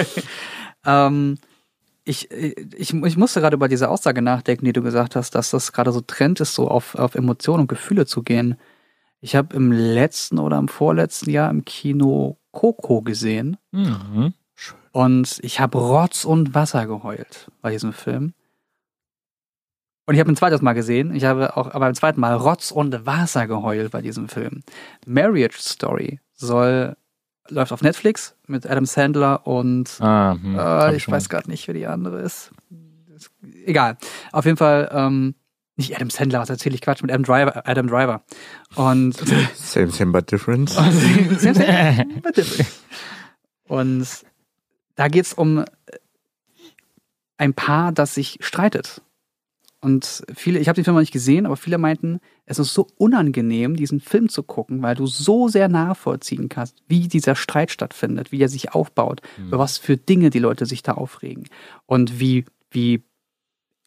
ähm, 0.86 1.38
ich, 2.04 2.30
ich, 2.30 2.92
ich 2.92 3.16
musste 3.16 3.40
gerade 3.40 3.56
über 3.56 3.68
diese 3.68 3.88
Aussage 3.88 4.22
nachdenken, 4.22 4.64
die 4.64 4.72
du 4.72 4.82
gesagt 4.82 5.16
hast, 5.16 5.34
dass 5.34 5.50
das 5.50 5.72
gerade 5.72 5.92
so 5.92 6.00
Trend 6.00 6.40
ist, 6.40 6.54
so 6.54 6.68
auf, 6.68 6.94
auf 6.96 7.14
Emotionen 7.14 7.62
und 7.62 7.68
Gefühle 7.68 8.06
zu 8.06 8.22
gehen. 8.22 8.56
Ich 9.20 9.36
habe 9.36 9.56
im 9.56 9.72
letzten 9.72 10.38
oder 10.38 10.58
im 10.58 10.68
vorletzten 10.68 11.30
Jahr 11.30 11.50
im 11.50 11.64
Kino 11.64 12.38
Coco 12.52 13.02
gesehen 13.02 13.56
Mhm. 13.72 14.34
Und 14.94 15.40
ich 15.42 15.58
habe 15.58 15.76
Rotz 15.76 16.24
und 16.24 16.54
Wasser 16.54 16.86
geheult 16.86 17.50
bei 17.60 17.72
diesem 17.72 17.92
Film. 17.92 18.32
Und 20.06 20.14
ich 20.14 20.20
habe 20.20 20.30
ein 20.30 20.36
zweites 20.36 20.62
Mal 20.62 20.74
gesehen. 20.74 21.12
Ich 21.16 21.24
habe 21.24 21.56
auch 21.56 21.66
aber 21.66 21.80
beim 21.80 21.94
zweiten 21.94 22.20
Mal 22.20 22.34
Rotz 22.34 22.70
und 22.70 23.04
Wasser 23.04 23.48
geheult 23.48 23.90
bei 23.90 24.02
diesem 24.02 24.28
Film. 24.28 24.62
Marriage 25.04 25.58
Story 25.58 26.20
soll 26.34 26.96
läuft 27.48 27.72
auf 27.72 27.82
Netflix 27.82 28.36
mit 28.46 28.70
Adam 28.70 28.86
Sandler 28.86 29.44
und 29.48 30.00
Ah, 30.00 30.36
hm, 30.40 30.56
äh, 30.56 30.94
ich 30.94 31.10
weiß 31.10 31.28
gerade 31.28 31.50
nicht, 31.50 31.66
wer 31.66 31.74
die 31.74 31.88
andere 31.88 32.20
ist. 32.22 32.52
ist. 33.16 33.32
Egal. 33.66 33.96
Auf 34.30 34.44
jeden 34.44 34.56
Fall, 34.56 34.88
ähm, 34.92 35.34
nicht 35.76 35.96
Adam 35.96 36.08
Sandler, 36.08 36.38
was 36.38 36.50
erzähle 36.50 36.76
ich 36.76 36.82
Quatsch, 36.82 37.02
mit 37.02 37.10
Adam 37.10 37.24
Driver. 37.24 37.66
Adam 37.66 37.88
Driver. 37.88 38.22
Und, 38.76 39.16
Same, 39.56 39.90
same, 39.90 40.12
but 40.12 40.30
different. 40.30 40.70
und 43.68 44.06
da 44.94 45.08
geht's 45.08 45.32
um 45.32 45.64
ein 47.36 47.54
Paar, 47.54 47.92
das 47.92 48.14
sich 48.14 48.38
streitet. 48.40 49.02
Und 49.80 50.24
viele, 50.34 50.60
ich 50.60 50.68
habe 50.68 50.76
den 50.76 50.84
Film 50.84 50.94
noch 50.94 51.02
nicht 51.02 51.12
gesehen, 51.12 51.44
aber 51.44 51.58
viele 51.58 51.76
meinten, 51.76 52.20
es 52.46 52.58
ist 52.58 52.72
so 52.72 52.86
unangenehm, 52.96 53.76
diesen 53.76 54.00
Film 54.00 54.30
zu 54.30 54.42
gucken, 54.42 54.80
weil 54.80 54.94
du 54.94 55.06
so 55.06 55.48
sehr 55.48 55.68
nachvollziehen 55.68 56.48
kannst, 56.48 56.78
wie 56.88 57.06
dieser 57.06 57.34
Streit 57.34 57.70
stattfindet, 57.70 58.32
wie 58.32 58.40
er 58.40 58.48
sich 58.48 58.72
aufbaut, 58.72 59.20
über 59.36 59.58
was 59.58 59.76
für 59.76 59.98
Dinge 59.98 60.30
die 60.30 60.38
Leute 60.38 60.64
sich 60.64 60.82
da 60.82 60.92
aufregen 60.92 61.48
und 61.84 62.18
wie, 62.18 62.46
wie 62.70 63.04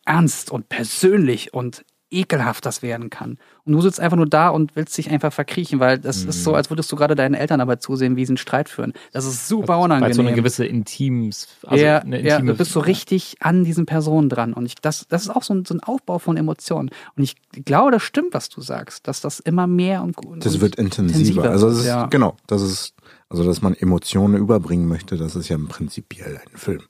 ernst 0.06 0.52
und 0.52 0.70
persönlich 0.70 1.56
und 1.56 1.84
ekelhaft 2.10 2.66
das 2.66 2.82
werden 2.82 3.10
kann. 3.10 3.38
Und 3.66 3.74
du 3.74 3.82
sitzt 3.82 4.00
einfach 4.00 4.16
nur 4.16 4.28
da 4.28 4.50
und 4.50 4.76
willst 4.76 4.98
dich 4.98 5.10
einfach 5.10 5.34
verkriechen, 5.34 5.80
weil 5.80 6.00
das 6.00 6.24
ist 6.24 6.44
so, 6.44 6.56
als 6.56 6.70
würdest 6.70 6.90
du 6.92 6.96
gerade 6.96 7.16
deinen 7.16 7.34
Eltern 7.34 7.60
dabei 7.60 7.76
zusehen, 7.76 8.16
wie 8.16 8.26
sie 8.26 8.32
einen 8.32 8.38
Streit 8.38 8.70
führen. 8.70 8.94
Das 9.12 9.26
ist 9.26 9.48
super 9.48 9.78
Weil 9.78 9.84
unangenehm. 9.86 10.14
so 10.14 10.22
eine 10.22 10.34
gewisse 10.34 10.66
Intims, 10.66 11.48
also 11.66 11.84
ja, 11.84 12.00
eine 12.00 12.22
ja, 12.22 12.36
intime, 12.36 12.54
du 12.54 12.58
bist 12.58 12.72
so 12.72 12.80
richtig 12.80 13.36
an 13.42 13.66
diesen 13.66 13.86
Personen 13.86 14.30
dran. 14.30 14.54
Und 14.54 14.66
ich, 14.66 14.76
das, 14.76 15.06
das 15.10 15.24
ist 15.24 15.30
auch 15.30 15.44
so 15.44 15.54
ein, 15.54 15.66
so 15.66 15.74
ein 15.74 15.82
Aufbau 15.82 16.20
von 16.20 16.38
Emotionen. 16.38 16.90
Und 17.18 17.24
ich 17.24 17.36
glaube, 17.66 17.92
das 17.92 18.04
stimmt, 18.04 18.34
was 18.34 18.48
du 18.48 18.62
sagst, 18.62 19.08
dass 19.08 19.20
das 19.20 19.40
immer 19.40 19.68
mehr 19.68 20.02
und, 20.02 20.18
und 20.26 20.46
Das 20.46 20.62
wird 20.62 20.76
intensiver. 20.76 21.20
intensiver 21.20 21.50
Also 21.50 21.68
ist, 21.68 21.86
ja. 21.86 22.06
genau, 22.06 22.38
das 22.48 22.62
ist, 22.62 22.94
also 23.30 23.44
dass 23.44 23.62
man 23.62 23.74
Emotionen 23.74 24.38
überbringen 24.38 24.88
möchte, 24.88 25.18
das 25.18 25.36
ist 25.36 25.50
ja 25.50 25.58
prinzipiell 25.68 26.38
ein 26.38 26.58
Film. 26.58 26.84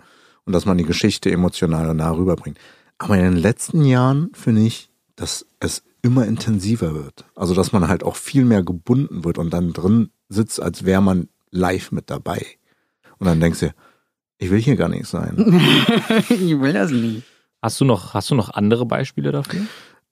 Und 0.45 0.53
dass 0.53 0.65
man 0.65 0.77
die 0.77 0.85
Geschichte 0.85 1.31
emotional 1.31 1.93
nah 1.93 2.11
rüberbringt. 2.11 2.57
Aber 2.99 3.17
in 3.17 3.23
den 3.23 3.37
letzten 3.37 3.83
Jahren 3.83 4.29
finde 4.33 4.61
ich, 4.61 4.89
dass 5.17 5.45
es 5.59 5.83
immer 6.01 6.25
intensiver 6.25 6.95
wird. 6.95 7.25
Also 7.35 7.53
dass 7.53 7.73
man 7.73 7.89
halt 7.89 8.03
auch 8.03 8.15
viel 8.15 8.45
mehr 8.45 8.63
gebunden 8.63 9.25
wird 9.25 9.37
und 9.37 9.51
dann 9.51 9.73
drin 9.73 10.11
sitzt, 10.29 10.61
als 10.61 10.85
wäre 10.85 11.01
man 11.01 11.27
live 11.51 11.91
mit 11.91 12.09
dabei. 12.09 12.45
Und 13.19 13.27
dann 13.27 13.41
denkst 13.41 13.59
du, 13.59 13.73
ich 14.37 14.49
will 14.49 14.61
hier 14.61 14.77
gar 14.77 14.89
nicht 14.89 15.07
sein. 15.07 15.35
ich 16.29 16.59
will 16.61 16.71
das 16.71 16.91
nie. 16.91 17.23
Hast 17.61 17.81
du 17.81 17.85
noch, 17.85 18.13
hast 18.13 18.29
du 18.29 18.35
noch 18.35 18.51
andere 18.53 18.85
Beispiele 18.85 19.33
dafür? 19.33 19.61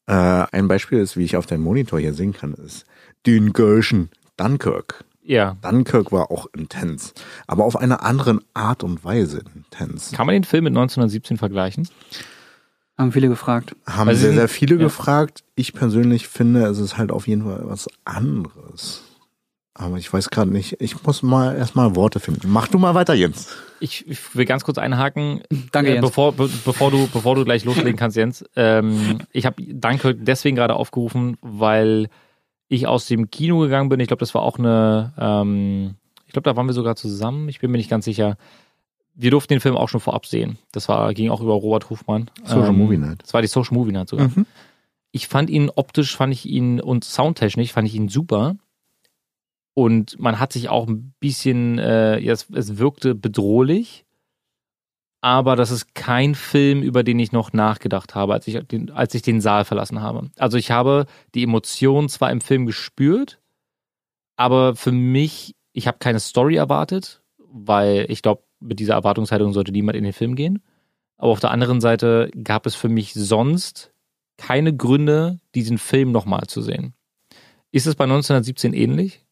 äh, 0.08 0.14
ein 0.14 0.68
Beispiel 0.68 1.00
ist, 1.00 1.18
wie 1.18 1.24
ich 1.24 1.38
auf 1.38 1.46
deinem 1.46 1.64
Monitor 1.64 2.00
hier 2.00 2.14
sehen 2.14 2.34
kann, 2.34 2.54
ist 2.54 2.86
Dünkirchen, 3.26 4.10
Dunkirk. 4.38 5.04
Ja. 5.24 5.58
Dunkirk 5.62 6.12
war 6.12 6.30
auch 6.30 6.48
intens, 6.56 7.14
aber 7.48 7.64
auf 7.66 7.76
eine 7.76 8.04
andere 8.04 8.40
Art 8.54 8.84
und 8.84 9.04
Weise 9.04 9.44
intens. 9.56 10.12
Kann 10.12 10.28
man 10.28 10.34
den 10.34 10.44
Film 10.44 10.66
mit 10.66 10.72
1917 10.72 11.38
vergleichen? 11.38 11.88
Haben 12.98 13.12
viele 13.12 13.28
gefragt. 13.28 13.76
Haben 13.86 14.10
sie 14.12 14.22
sehr, 14.22 14.34
sehr 14.34 14.48
viele 14.48 14.76
ja. 14.76 14.84
gefragt. 14.84 15.44
Ich 15.56 15.74
persönlich 15.74 16.28
finde, 16.28 16.66
es 16.66 16.80
ist 16.80 16.98
halt 16.98 17.12
auf 17.12 17.28
jeden 17.28 17.44
Fall 17.44 17.62
was 17.64 17.88
anderes. 18.06 19.04
Aber 19.78 19.98
ich 19.98 20.12
weiß 20.12 20.30
gerade 20.30 20.50
nicht, 20.50 20.80
ich 20.80 21.04
muss 21.04 21.22
mal 21.22 21.58
erstmal 21.58 21.98
Worte 21.98 22.22
finden. 22.22 22.50
Mach 22.50 22.70
du 22.70 22.80
mal 22.80 22.96
weiter, 22.96 23.14
Jens. 23.14 23.50
Ich, 23.82 24.08
ich 24.08 24.34
will 24.34 24.46
ganz 24.46 24.64
kurz 24.64 24.78
einhaken, 24.78 25.42
Danke, 25.74 25.92
äh, 25.92 25.96
Jens. 25.96 26.08
bevor, 26.08 26.32
be, 26.32 26.50
bevor, 26.64 26.92
du, 26.92 27.08
bevor 27.12 27.36
du 27.36 27.44
gleich 27.44 27.66
loslegen 27.66 27.98
kannst, 27.98 28.16
Jens. 28.16 28.46
Ähm, 28.56 29.18
ich 29.34 29.46
habe 29.46 29.62
Dunkirk 29.62 30.20
deswegen 30.22 30.56
gerade 30.56 30.76
aufgerufen, 30.76 31.38
weil 31.42 32.08
ich 32.70 32.88
aus 32.88 33.06
dem 33.08 33.30
Kino 33.30 33.60
gegangen 33.60 33.90
bin. 33.90 34.00
Ich 34.00 34.08
glaube, 34.08 34.22
das 34.22 34.34
war 34.34 34.44
auch 34.44 34.58
eine, 34.58 35.14
ähm, 35.20 35.96
ich 36.26 36.32
glaube, 36.32 36.50
da 36.50 36.56
waren 36.56 36.68
wir 36.68 36.74
sogar 36.74 36.96
zusammen. 36.96 37.50
Ich 37.50 37.60
bin 37.60 37.70
mir 37.70 37.78
nicht 37.78 37.90
ganz 37.90 38.06
sicher. 38.06 38.38
Wir 39.16 39.32
durften 39.32 39.54
den 39.54 39.62
Film 39.62 39.78
auch 39.78 39.90
schon 39.90 40.02
vorab 40.02 40.26
sehen. 40.26 40.58
Das 40.72 40.90
war, 40.90 41.14
ging 41.14 41.30
auch 41.30 41.42
über 41.42 41.54
Robert 41.54 41.90
Hofmann. 41.90 42.30
Social 42.44 42.74
Movie 42.74 42.98
Night. 42.98 43.24
Das 43.24 43.34
war 43.34 43.42
die 43.42 43.48
Social 43.48 43.74
Movie 43.74 43.94
Night 43.94 44.10
sogar. 44.10 44.28
Mhm. 44.28 44.46
Ich 45.12 45.28
fand 45.28 45.50
ihn 45.50 45.72
optisch, 45.74 46.18
fand 46.18 46.34
ich 46.34 46.46
ihn 46.46 46.82
und 46.82 47.06
soundtechnisch 47.06 47.72
fand 47.72 47.88
ich 47.88 47.96
ihn 47.96 48.10
super. 48.10 48.58
Und 49.74 50.20
man 50.20 50.40
hat 50.40 50.54
sich 50.54 50.70
auch 50.70 50.88
ein 50.88 51.14
bisschen, 51.20 51.80
äh, 51.80 52.20
ja, 52.20 52.34
es, 52.34 52.50
es 52.50 52.78
wirkte 52.78 53.16
bedrohlich. 53.16 54.06
Aber 55.22 55.56
das 55.56 55.72
ist 55.72 55.96
kein 55.96 56.36
Film, 56.36 56.84
über 56.84 57.04
den 57.04 57.18
ich 57.20 57.32
noch 57.32 57.52
nachgedacht 57.52 58.16
habe, 58.16 58.34
als 58.34 58.48
ich 58.48 58.60
den, 58.68 58.92
als 58.92 59.14
ich 59.16 59.22
den 59.22 59.42
Saal 59.42 59.66
verlassen 59.66 60.02
habe. 60.02 60.30
Also 60.38 60.58
ich 60.58 60.72
habe 60.72 61.08
die 61.34 61.44
Emotionen 61.44 62.10
zwar 62.10 62.32
im 62.32 62.42
Film 62.42 62.66
gespürt, 62.66 63.40
aber 64.38 64.76
für 64.76 64.92
mich, 64.92 65.56
ich 65.74 65.88
habe 65.88 65.98
keine 65.98 66.20
Story 66.20 66.56
erwartet, 66.56 67.24
weil 67.38 68.06
ich 68.10 68.22
glaube, 68.22 68.44
mit 68.66 68.80
dieser 68.80 68.94
Erwartungshaltung 68.94 69.54
sollte 69.54 69.72
niemand 69.72 69.98
in 69.98 70.04
den 70.04 70.14
Film 70.14 70.36
gehen. 70.36 70.62
Aber 71.18 71.32
auf 71.32 71.40
der 71.40 71.52
anderen 71.52 71.82
Seite 71.82 72.30
gab 72.44 72.66
es 72.66 72.76
für 72.76 72.90
mich 72.90 73.14
sonst 73.14 73.94
keine 74.38 74.76
Gründe, 74.76 75.40
diesen 75.54 75.78
Film 75.78 76.12
nochmal 76.12 76.48
zu 76.48 76.62
sehen. 76.62 76.94
Ist 77.72 77.88
es 77.88 77.96
bei 77.96 78.04
1917 78.04 78.74
ähnlich? 78.74 79.26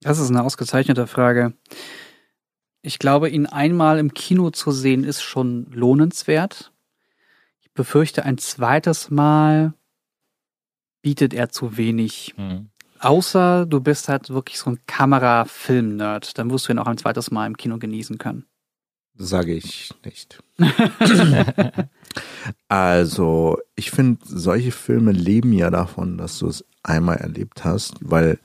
Das 0.00 0.18
ist 0.18 0.30
eine 0.30 0.42
ausgezeichnete 0.42 1.06
Frage. 1.06 1.54
Ich 2.82 2.98
glaube, 2.98 3.28
ihn 3.28 3.46
einmal 3.46 3.98
im 3.98 4.14
Kino 4.14 4.50
zu 4.50 4.70
sehen, 4.70 5.04
ist 5.04 5.22
schon 5.22 5.66
lohnenswert. 5.72 6.72
Ich 7.60 7.72
befürchte, 7.72 8.24
ein 8.24 8.38
zweites 8.38 9.10
Mal 9.10 9.74
bietet 11.02 11.34
er 11.34 11.48
zu 11.48 11.76
wenig. 11.76 12.34
Hm. 12.36 12.70
Außer 13.00 13.66
du 13.66 13.80
bist 13.80 14.08
halt 14.08 14.30
wirklich 14.30 14.58
so 14.58 14.70
ein 14.70 14.78
Kamera-Film-Nerd. 14.86 16.38
Dann 16.38 16.50
wirst 16.50 16.68
du 16.68 16.72
ihn 16.72 16.78
auch 16.78 16.86
ein 16.86 16.98
zweites 16.98 17.30
Mal 17.30 17.46
im 17.46 17.56
Kino 17.56 17.78
genießen 17.78 18.18
können. 18.18 18.44
Sage 19.16 19.52
ich 19.54 19.90
nicht. 20.04 20.42
also, 22.68 23.58
ich 23.74 23.90
finde, 23.90 24.20
solche 24.24 24.70
Filme 24.70 25.12
leben 25.12 25.52
ja 25.52 25.70
davon, 25.70 26.18
dass 26.18 26.38
du 26.38 26.46
es 26.48 26.64
einmal 26.82 27.16
erlebt 27.16 27.64
hast, 27.64 27.94
weil 28.00 28.38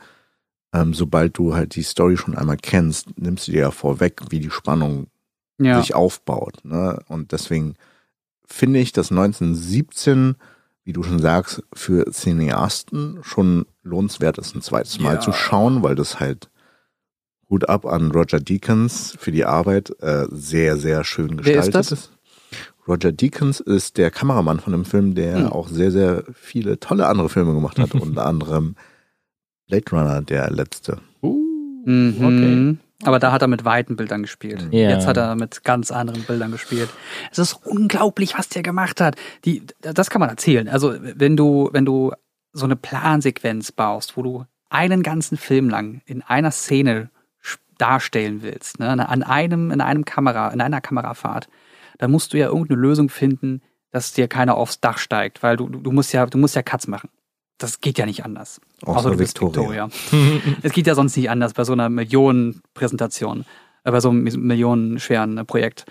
ähm, 0.74 0.94
sobald 0.94 1.38
du 1.38 1.54
halt 1.54 1.76
die 1.76 1.84
Story 1.84 2.18
schon 2.18 2.36
einmal 2.36 2.58
kennst, 2.58 3.20
nimmst 3.20 3.48
du 3.48 3.52
dir 3.52 3.62
ja 3.62 3.72
vorweg, 3.72 4.22
wie 4.30 4.40
die 4.40 4.50
Spannung 4.50 5.08
Ja. 5.60 5.80
sich 5.80 5.94
aufbaut. 5.94 6.66
Ne? 6.66 7.00
Und 7.08 7.32
deswegen 7.32 7.76
finde 8.48 8.80
ich, 8.80 8.92
dass 8.92 9.12
1917, 9.12 10.36
wie 10.84 10.94
du 10.94 11.04
schon 11.04 11.20
sagst, 11.20 11.64
für 11.74 12.12
Cineasten 12.12 13.20
schon 13.24 13.66
lohnenswert 13.84 14.38
ist, 14.38 14.56
ein 14.56 14.62
zweites 14.62 15.00
Mal 15.00 15.16
Ja. 15.16 15.20
zu 15.22 15.32
schauen, 15.32 15.82
weil 15.84 15.96
das 15.96 16.20
halt 16.20 16.50
Hut 17.50 17.70
ab 17.70 17.86
an 17.86 18.12
Roger 18.12 18.40
Deakins 18.40 19.16
für 19.20 19.32
die 19.32 19.46
Arbeit 19.46 19.92
äh, 20.02 20.26
sehr, 20.32 20.78
sehr 20.78 21.04
schön 21.04 21.30
Wer 21.44 21.60
ist 21.60 21.66
gestaltet 21.68 21.92
das? 21.92 22.10
Roger 22.88 23.12
Deakins 23.12 23.60
ist 23.62 23.98
der 23.98 24.12
Kameramann 24.12 24.60
von 24.60 24.74
dem 24.74 24.86
Film, 24.86 25.16
der 25.16 25.38
Hm. 25.46 25.46
auch 25.48 25.68
sehr, 25.70 25.92
sehr 25.92 26.24
viele 26.34 26.80
tolle 26.80 27.08
andere 27.08 27.30
Filme 27.30 27.54
gemacht 27.54 27.80
hat, 27.80 27.94
unter 27.96 28.26
anderem 28.26 28.76
Blade 29.68 29.86
Runner, 29.92 30.22
der 30.22 30.50
letzte. 30.52 31.00
Mhm. 31.86 32.80
Aber 33.06 33.20
da 33.20 33.32
hat 33.32 33.42
er 33.42 33.48
mit 33.48 33.66
weiten 33.66 33.96
Bildern 33.96 34.24
gespielt. 34.24 34.68
Ja. 34.72 34.90
Jetzt 34.90 35.08
hat 35.08 35.18
er 35.18 35.36
mit 35.36 35.64
ganz 35.64 35.92
anderen 35.92 36.24
Bildern 36.24 36.52
gespielt. 36.52 36.90
Es 37.32 37.40
ist 37.40 37.54
unglaublich, 37.66 38.38
was 38.38 38.50
der 38.50 38.64
gemacht 38.64 39.02
hat. 39.02 39.16
Die, 39.46 39.64
das 39.82 40.10
kann 40.10 40.20
man 40.20 40.30
erzählen. 40.30 40.68
Also 40.70 40.96
wenn 41.00 41.36
du, 41.36 41.70
wenn 41.72 41.86
du 41.86 42.14
so 42.54 42.66
eine 42.66 42.76
Plansequenz 42.76 43.72
baust, 43.72 44.16
wo 44.16 44.22
du 44.22 44.46
einen 44.70 45.04
ganzen 45.04 45.38
Film 45.38 45.70
lang 45.70 46.02
in 46.06 46.22
einer 46.22 46.52
Szene 46.52 47.10
darstellen 47.78 48.42
willst, 48.42 48.80
ne, 48.80 49.08
an 49.08 49.24
einem, 49.24 49.72
in 49.72 49.82
einem 49.82 50.06
Kamera, 50.06 50.50
in 50.50 50.62
einer 50.62 50.82
Kamerafahrt, 50.82 51.48
dann 51.98 52.12
musst 52.12 52.34
du 52.34 52.38
ja 52.38 52.48
irgendeine 52.48 52.80
Lösung 52.80 53.10
finden, 53.10 53.62
dass 53.92 54.14
dir 54.14 54.28
keiner 54.28 54.56
aufs 54.56 54.80
Dach 54.80 54.98
steigt, 54.98 55.44
weil 55.44 55.58
du, 55.58 55.70
du 55.70 55.80
du 55.80 55.92
musst 55.92 56.14
ja, 56.14 56.26
du 56.26 56.38
musst 56.38 56.56
ja 56.56 56.64
Cuts 56.64 56.88
machen. 56.88 57.10
Das 57.58 57.80
geht 57.82 57.98
ja 57.98 58.06
nicht 58.06 58.26
anders. 58.26 58.60
Außer 58.84 59.12
du 59.12 59.18
bist 59.18 59.40
Victoria. 59.40 59.90
es 60.64 60.72
geht 60.74 60.88
ja 60.88 60.96
sonst 60.96 61.16
nicht 61.16 61.30
anders 61.30 61.54
bei 61.54 61.64
so 61.64 61.74
einer 61.74 61.90
Millionenpräsentation, 61.90 63.46
äh, 63.84 63.92
bei 63.92 64.00
so 64.00 64.10
einem 64.10 64.24
millionenschweren 64.24 65.46
Projekt. 65.46 65.86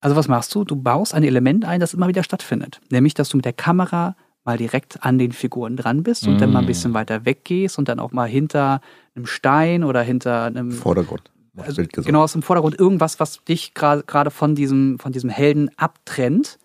Also 0.00 0.16
was 0.16 0.28
machst 0.28 0.54
du? 0.54 0.64
Du 0.64 0.76
baust 0.76 1.12
ein 1.14 1.24
Element 1.24 1.64
ein, 1.64 1.80
das 1.80 1.92
immer 1.92 2.08
wieder 2.08 2.22
stattfindet. 2.22 2.80
Nämlich, 2.90 3.14
dass 3.14 3.28
du 3.28 3.36
mit 3.36 3.44
der 3.44 3.52
Kamera 3.52 4.16
mal 4.44 4.56
direkt 4.56 5.04
an 5.04 5.18
den 5.18 5.32
Figuren 5.32 5.76
dran 5.76 6.02
bist 6.02 6.26
und 6.26 6.40
dann 6.40 6.50
mal 6.52 6.60
ein 6.60 6.64
Mm. 6.64 6.68
bisschen 6.68 6.94
weiter 6.94 7.26
weggehst 7.26 7.78
und 7.78 7.88
dann 7.88 7.98
auch 8.00 8.12
mal 8.12 8.26
hinter 8.26 8.80
einem 9.14 9.26
Stein 9.26 9.84
oder 9.84 10.00
hinter 10.00 10.44
einem 10.44 10.70
Vordergrund. 10.72 11.30
Also, 11.58 11.82
genau 11.84 12.22
aus 12.22 12.32
dem 12.32 12.42
Vordergrund 12.42 12.78
irgendwas, 12.78 13.20
was 13.20 13.44
dich 13.44 13.72
gra- 13.76 14.02
gerade 14.06 14.30
von 14.30 14.54
diesem, 14.54 14.98
von 14.98 15.12
diesem 15.12 15.28
Helden 15.28 15.70
abtrennt 15.76 16.58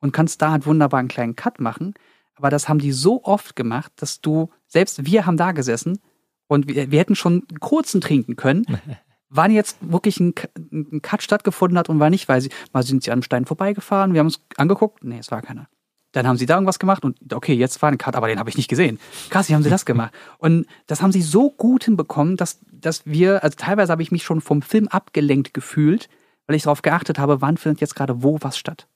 und 0.00 0.12
kannst 0.12 0.42
da 0.42 0.50
halt 0.50 0.66
wunderbar 0.66 1.00
einen 1.00 1.08
kleinen 1.08 1.34
Cut 1.34 1.60
machen. 1.60 1.94
Aber 2.36 2.50
das 2.50 2.68
haben 2.68 2.78
die 2.78 2.92
so 2.92 3.22
oft 3.24 3.56
gemacht, 3.56 3.92
dass 3.96 4.20
du, 4.20 4.50
selbst 4.66 5.06
wir 5.06 5.26
haben 5.26 5.36
da 5.36 5.52
gesessen 5.52 6.00
und 6.46 6.68
wir, 6.68 6.90
wir 6.90 6.98
hätten 6.98 7.16
schon 7.16 7.44
einen 7.48 7.60
kurzen 7.60 8.00
trinken 8.00 8.36
können, 8.36 8.66
wann 9.28 9.50
jetzt 9.50 9.78
wirklich 9.80 10.20
ein, 10.20 10.34
ein 10.72 11.02
Cut 11.02 11.22
stattgefunden 11.22 11.78
hat 11.78 11.88
und 11.88 12.00
wann 12.00 12.10
nicht, 12.10 12.28
weil 12.28 12.40
sie, 12.40 12.50
mal 12.72 12.82
sind 12.82 13.02
sie 13.02 13.10
an 13.10 13.14
einem 13.14 13.22
Stein 13.22 13.46
vorbeigefahren, 13.46 14.12
wir 14.12 14.20
haben 14.20 14.26
uns 14.26 14.40
angeguckt, 14.56 15.04
nee, 15.04 15.18
es 15.18 15.30
war 15.30 15.42
keiner. 15.42 15.68
Dann 16.12 16.28
haben 16.28 16.36
sie 16.36 16.46
da 16.46 16.54
irgendwas 16.54 16.78
gemacht 16.78 17.04
und 17.04 17.32
okay, 17.32 17.54
jetzt 17.54 17.82
war 17.82 17.90
ein 17.90 17.98
Cut, 17.98 18.14
aber 18.14 18.28
den 18.28 18.38
habe 18.38 18.48
ich 18.48 18.56
nicht 18.56 18.68
gesehen. 18.68 19.00
Krass, 19.30 19.48
wie 19.48 19.54
haben 19.54 19.64
sie 19.64 19.70
das 19.70 19.84
gemacht? 19.84 20.14
Und 20.38 20.66
das 20.86 21.02
haben 21.02 21.10
sie 21.10 21.22
so 21.22 21.50
gut 21.50 21.84
hinbekommen, 21.84 22.36
dass, 22.36 22.60
dass 22.70 23.04
wir, 23.04 23.42
also 23.42 23.56
teilweise 23.58 23.90
habe 23.90 24.02
ich 24.02 24.12
mich 24.12 24.22
schon 24.22 24.40
vom 24.40 24.62
Film 24.62 24.86
abgelenkt 24.86 25.54
gefühlt, 25.54 26.08
weil 26.46 26.54
ich 26.54 26.62
darauf 26.62 26.82
geachtet 26.82 27.18
habe, 27.18 27.40
wann 27.40 27.56
findet 27.56 27.80
jetzt 27.80 27.96
gerade 27.96 28.22
wo 28.22 28.38
was 28.42 28.56
statt. 28.56 28.86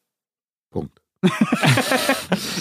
Punkt. 0.70 1.02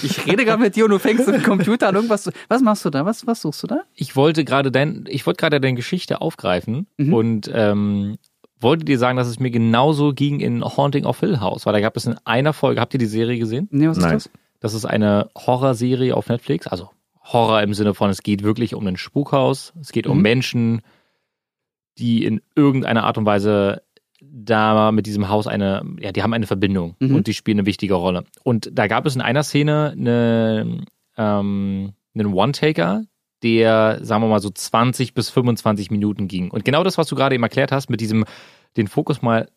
Ich 0.04 0.26
rede 0.26 0.46
gerade 0.46 0.62
mit 0.62 0.76
dir 0.76 0.86
und 0.86 0.91
du 0.91 1.00
fängst 1.00 1.28
im 1.28 1.43
Computer 1.43 1.88
an 1.89 1.96
irgendwas 1.96 2.24
zu. 2.24 2.32
Was 2.48 2.62
machst 2.62 2.86
du 2.86 2.89
da? 2.89 3.06
Was, 3.06 3.28
was 3.28 3.41
suchst 3.41 3.63
du 3.63 3.67
da? 3.67 3.82
Ich 3.93 4.15
wollte 4.15 4.43
gerade 4.46 4.72
dein, 4.72 5.06
ich 5.08 5.26
wollte 5.26 5.39
gerade 5.39 5.60
deine 5.60 5.76
Geschichte 5.76 6.22
aufgreifen 6.22 6.88
Mhm. 6.98 7.13
und 7.13 7.52
ähm, 7.54 8.17
wollte 8.60 8.86
dir 8.86 8.98
sagen, 8.98 9.17
dass 9.17 9.28
es 9.28 9.39
mir 9.39 9.52
genauso 9.52 10.13
ging 10.13 10.39
in 10.39 10.63
Haunting 10.63 11.06
of 11.06 11.20
Hill 11.20 11.39
House, 11.39 11.65
weil 11.65 11.74
da 11.74 11.80
gab 11.82 11.96
es 11.96 12.06
in 12.08 12.15
einer 12.26 12.54
Folge, 12.54 12.82
habt 12.82 12.93
ihr 12.93 13.00
die 13.00 13.06
Serie 13.06 13.38
gesehen? 13.38 13.67
Nee, 13.72 13.88
was 13.88 13.98
Nein. 13.98 14.17
ist 14.17 14.26
das? 14.28 14.34
Das 14.60 14.74
ist 14.74 14.86
eine 14.86 15.30
Horrorserie 15.38 16.13
auf 16.15 16.28
Netflix, 16.30 16.65
also 16.65 16.89
Horror 17.22 17.62
im 17.62 17.74
Sinne 17.76 17.93
von, 17.93 18.10
es 18.10 18.24
geht 18.24 18.41
wirklich 18.41 18.74
um 18.74 18.88
ein 18.88 18.98
Spukhaus, 18.98 19.74
es 19.80 19.91
geht 19.91 20.08
um 20.08 20.17
Mhm. 20.17 20.24
Menschen, 20.24 20.82
die 22.00 22.24
in 22.26 22.41
irgendeiner 22.56 23.04
Art 23.04 23.17
und 23.20 23.26
Weise 23.26 23.84
da 24.21 24.91
mit 24.91 25.06
diesem 25.06 25.30
Haus 25.30 25.47
eine, 25.47 25.84
ja, 25.99 26.12
die 26.12 26.23
haben 26.23 26.34
eine 26.34 26.47
Verbindung 26.47 26.95
Mhm. 26.99 27.15
und 27.15 27.27
die 27.27 27.34
spielen 27.34 27.60
eine 27.60 27.65
wichtige 27.65 27.93
Rolle. 27.95 28.23
Und 28.43 28.69
da 28.73 28.88
gab 28.88 29.06
es 29.06 29.15
in 29.15 29.21
einer 29.21 29.43
Szene 29.43 29.93
eine, 29.97 30.86
ähm, 31.17 31.93
einen 32.15 32.34
One-Taker, 32.34 33.03
der, 33.43 33.99
sagen 34.01 34.23
wir 34.23 34.27
mal, 34.30 34.39
so 34.39 34.49
20 34.49 35.13
bis 35.13 35.30
25 35.30 35.91
Minuten 35.91 36.27
ging. 36.27 36.49
Und 36.49 36.65
genau 36.65 36.84
das, 36.84 36.97
was 36.97 37.08
du 37.08 37.15
gerade 37.15 37.36
eben 37.36 37.43
erklärt 37.43 37.71
hast, 37.71 37.89
mit 37.89 38.01
diesem, 38.01 38.25
den 38.75 38.88
Fokus 38.88 39.21
mal 39.21 39.47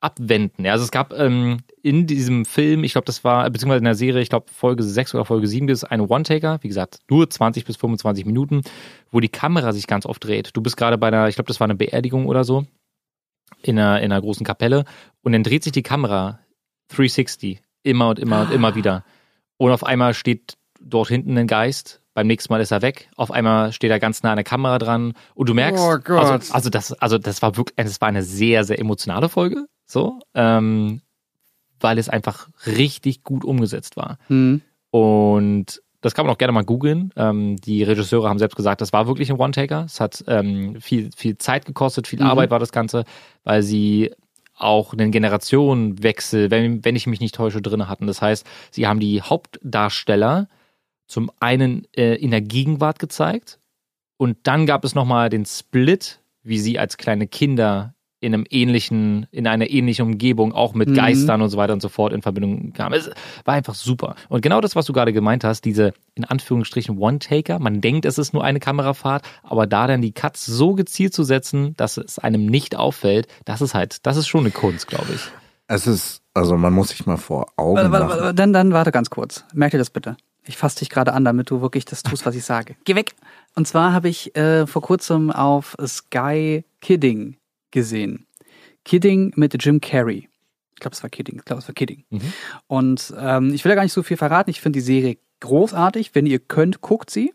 abwenden. 0.00 0.64
Ja, 0.64 0.72
also 0.72 0.84
es 0.84 0.90
gab 0.90 1.12
ähm, 1.14 1.58
in 1.82 2.06
diesem 2.06 2.44
Film, 2.44 2.84
ich 2.84 2.92
glaube, 2.92 3.06
das 3.06 3.24
war, 3.24 3.48
beziehungsweise 3.50 3.78
in 3.78 3.84
der 3.84 3.94
Serie, 3.94 4.22
ich 4.22 4.28
glaube, 4.28 4.46
Folge 4.52 4.82
6 4.82 5.14
oder 5.14 5.24
Folge 5.24 5.46
7 5.46 5.68
ist 5.68 5.84
eine 5.84 6.06
One-Taker, 6.08 6.58
wie 6.62 6.68
gesagt, 6.68 7.00
nur 7.10 7.28
20 7.28 7.64
bis 7.64 7.76
25 7.76 8.24
Minuten, 8.26 8.62
wo 9.10 9.20
die 9.20 9.28
Kamera 9.28 9.72
sich 9.72 9.86
ganz 9.86 10.06
oft 10.06 10.22
dreht. 10.24 10.50
Du 10.54 10.60
bist 10.62 10.76
gerade 10.76 10.96
bei 10.98 11.08
einer, 11.08 11.28
ich 11.28 11.34
glaube, 11.34 11.48
das 11.48 11.60
war 11.60 11.66
eine 11.66 11.74
Beerdigung 11.74 12.26
oder 12.26 12.44
so, 12.44 12.64
in 13.62 13.78
einer, 13.78 14.00
in 14.00 14.12
einer 14.12 14.20
großen 14.20 14.44
Kapelle 14.44 14.84
und 15.22 15.32
dann 15.32 15.42
dreht 15.42 15.64
sich 15.64 15.72
die 15.72 15.82
Kamera 15.82 16.40
360 16.88 17.62
immer 17.82 18.08
und 18.08 18.18
immer 18.18 18.42
und 18.42 18.52
immer 18.52 18.74
wieder. 18.74 19.04
Und 19.56 19.70
auf 19.70 19.84
einmal 19.84 20.14
steht 20.14 20.56
dort 20.80 21.08
hinten 21.08 21.36
ein 21.38 21.46
Geist, 21.46 22.00
beim 22.14 22.26
nächsten 22.26 22.52
Mal 22.52 22.60
ist 22.60 22.70
er 22.70 22.82
weg, 22.82 23.10
auf 23.16 23.30
einmal 23.30 23.72
steht 23.72 23.90
er 23.90 23.98
ganz 23.98 24.22
nah 24.22 24.30
an 24.30 24.36
der 24.36 24.44
Kamera 24.44 24.78
dran 24.78 25.12
und 25.34 25.48
du 25.48 25.54
merkst, 25.54 25.82
Oh 25.82 25.98
Gott. 25.98 26.24
Also, 26.24 26.54
also 26.54 26.70
das, 26.70 26.92
also 26.94 27.18
das 27.18 27.42
war 27.42 27.56
wirklich, 27.56 27.76
das 27.76 28.00
war 28.00 28.08
eine 28.08 28.22
sehr, 28.22 28.64
sehr 28.64 28.78
emotionale 28.78 29.28
Folge, 29.28 29.66
so, 29.84 30.20
ähm, 30.34 31.02
weil 31.78 31.98
es 31.98 32.08
einfach 32.08 32.48
richtig 32.64 33.22
gut 33.22 33.44
umgesetzt 33.44 33.96
war. 33.96 34.18
Hm. 34.28 34.62
Und 34.90 35.82
das 36.06 36.14
kann 36.14 36.24
man 36.24 36.32
auch 36.32 36.38
gerne 36.38 36.52
mal 36.52 36.64
googeln. 36.64 37.12
Ähm, 37.16 37.56
die 37.56 37.82
Regisseure 37.82 38.28
haben 38.28 38.38
selbst 38.38 38.54
gesagt, 38.54 38.80
das 38.80 38.92
war 38.92 39.08
wirklich 39.08 39.28
ein 39.28 39.40
One-Taker. 39.40 39.86
Es 39.86 39.98
hat 39.98 40.22
ähm, 40.28 40.80
viel, 40.80 41.10
viel 41.16 41.36
Zeit 41.36 41.66
gekostet, 41.66 42.06
viel 42.06 42.20
Mhm. 42.20 42.26
Arbeit 42.26 42.50
war 42.52 42.60
das 42.60 42.70
Ganze, 42.70 43.04
weil 43.42 43.64
sie 43.64 44.12
auch 44.54 44.92
einen 44.92 45.10
Generationenwechsel, 45.10 46.52
wenn, 46.52 46.84
wenn 46.84 46.94
ich 46.94 47.08
mich 47.08 47.18
nicht 47.18 47.34
täusche, 47.34 47.60
drin 47.60 47.88
hatten. 47.88 48.06
Das 48.06 48.22
heißt, 48.22 48.46
sie 48.70 48.86
haben 48.86 49.00
die 49.00 49.20
Hauptdarsteller 49.20 50.46
zum 51.08 51.28
einen 51.40 51.88
äh, 51.96 52.14
in 52.14 52.30
der 52.30 52.40
Gegenwart 52.40 53.00
gezeigt 53.00 53.58
und 54.16 54.38
dann 54.44 54.64
gab 54.64 54.84
es 54.84 54.94
nochmal 54.94 55.28
den 55.28 55.44
Split, 55.44 56.20
wie 56.44 56.60
sie 56.60 56.78
als 56.78 56.98
kleine 56.98 57.26
Kinder 57.26 57.95
in 58.20 58.32
einem 58.32 58.46
ähnlichen, 58.48 59.26
in 59.30 59.46
einer 59.46 59.68
ähnlichen 59.68 60.06
Umgebung, 60.06 60.52
auch 60.52 60.74
mit 60.74 60.88
Mhm. 60.88 60.94
Geistern 60.94 61.42
und 61.42 61.50
so 61.50 61.56
weiter 61.56 61.72
und 61.72 61.82
so 61.82 61.88
fort 61.88 62.12
in 62.12 62.22
Verbindung 62.22 62.72
kam. 62.72 62.92
Es 62.92 63.10
war 63.44 63.54
einfach 63.54 63.74
super. 63.74 64.14
Und 64.28 64.40
genau 64.40 64.60
das, 64.60 64.74
was 64.74 64.86
du 64.86 64.92
gerade 64.92 65.12
gemeint 65.12 65.44
hast, 65.44 65.64
diese 65.64 65.92
in 66.14 66.24
Anführungsstrichen 66.24 66.98
One-Taker, 66.98 67.58
man 67.58 67.80
denkt, 67.80 68.06
es 68.06 68.16
ist 68.18 68.32
nur 68.32 68.42
eine 68.42 68.58
Kamerafahrt, 68.58 69.24
aber 69.42 69.66
da 69.66 69.86
dann 69.86 70.00
die 70.00 70.12
Cuts 70.12 70.46
so 70.46 70.74
gezielt 70.74 71.12
zu 71.12 71.24
setzen, 71.24 71.74
dass 71.76 71.98
es 71.98 72.18
einem 72.18 72.46
nicht 72.46 72.74
auffällt, 72.74 73.28
das 73.44 73.60
ist 73.60 73.74
halt, 73.74 74.06
das 74.06 74.16
ist 74.16 74.28
schon 74.28 74.40
eine 74.40 74.50
Kunst, 74.50 74.86
glaube 74.86 75.12
ich. 75.14 75.20
Es 75.68 75.86
ist, 75.86 76.22
also 76.32 76.56
man 76.56 76.72
muss 76.72 76.88
sich 76.90 77.04
mal 77.06 77.16
vor 77.16 77.48
Augen 77.56 77.76
Warte, 77.76 77.90
warte, 77.90 78.08
warte, 78.08 78.34
dann, 78.34 78.52
dann 78.52 78.72
warte 78.72 78.92
ganz 78.92 79.10
kurz. 79.10 79.44
Merk 79.52 79.72
dir 79.72 79.78
das 79.78 79.90
bitte. 79.90 80.16
Ich 80.48 80.56
fasse 80.56 80.78
dich 80.78 80.90
gerade 80.90 81.12
an, 81.12 81.24
damit 81.24 81.50
du 81.50 81.60
wirklich 81.60 81.84
das 81.84 82.04
tust, 82.04 82.24
was 82.24 82.36
ich 82.36 82.44
sage. 82.44 82.76
Geh 82.84 82.94
weg. 82.94 83.14
Und 83.56 83.66
zwar 83.66 83.92
habe 83.92 84.08
ich 84.08 84.36
äh, 84.36 84.66
vor 84.68 84.80
kurzem 84.80 85.32
auf 85.32 85.76
Sky 85.84 86.64
Kidding 86.80 87.36
gesehen. 87.70 88.26
Kidding 88.84 89.32
mit 89.36 89.62
Jim 89.64 89.80
Carrey. 89.80 90.28
Ich 90.74 90.80
glaube, 90.80 90.94
es 90.94 91.02
war 91.02 91.10
Kidding. 91.10 91.36
Ich 91.38 91.44
glaube, 91.44 91.60
es 91.60 91.68
war 91.68 91.74
Kidding. 91.74 92.04
Mhm. 92.10 92.32
Und 92.66 93.14
ähm, 93.18 93.52
ich 93.54 93.64
will 93.64 93.70
da 93.70 93.76
gar 93.76 93.82
nicht 93.82 93.92
so 93.92 94.02
viel 94.02 94.16
verraten. 94.16 94.50
Ich 94.50 94.60
finde 94.60 94.78
die 94.78 94.84
Serie 94.84 95.18
großartig. 95.40 96.14
Wenn 96.14 96.26
ihr 96.26 96.38
könnt, 96.38 96.80
guckt 96.80 97.10
sie. 97.10 97.32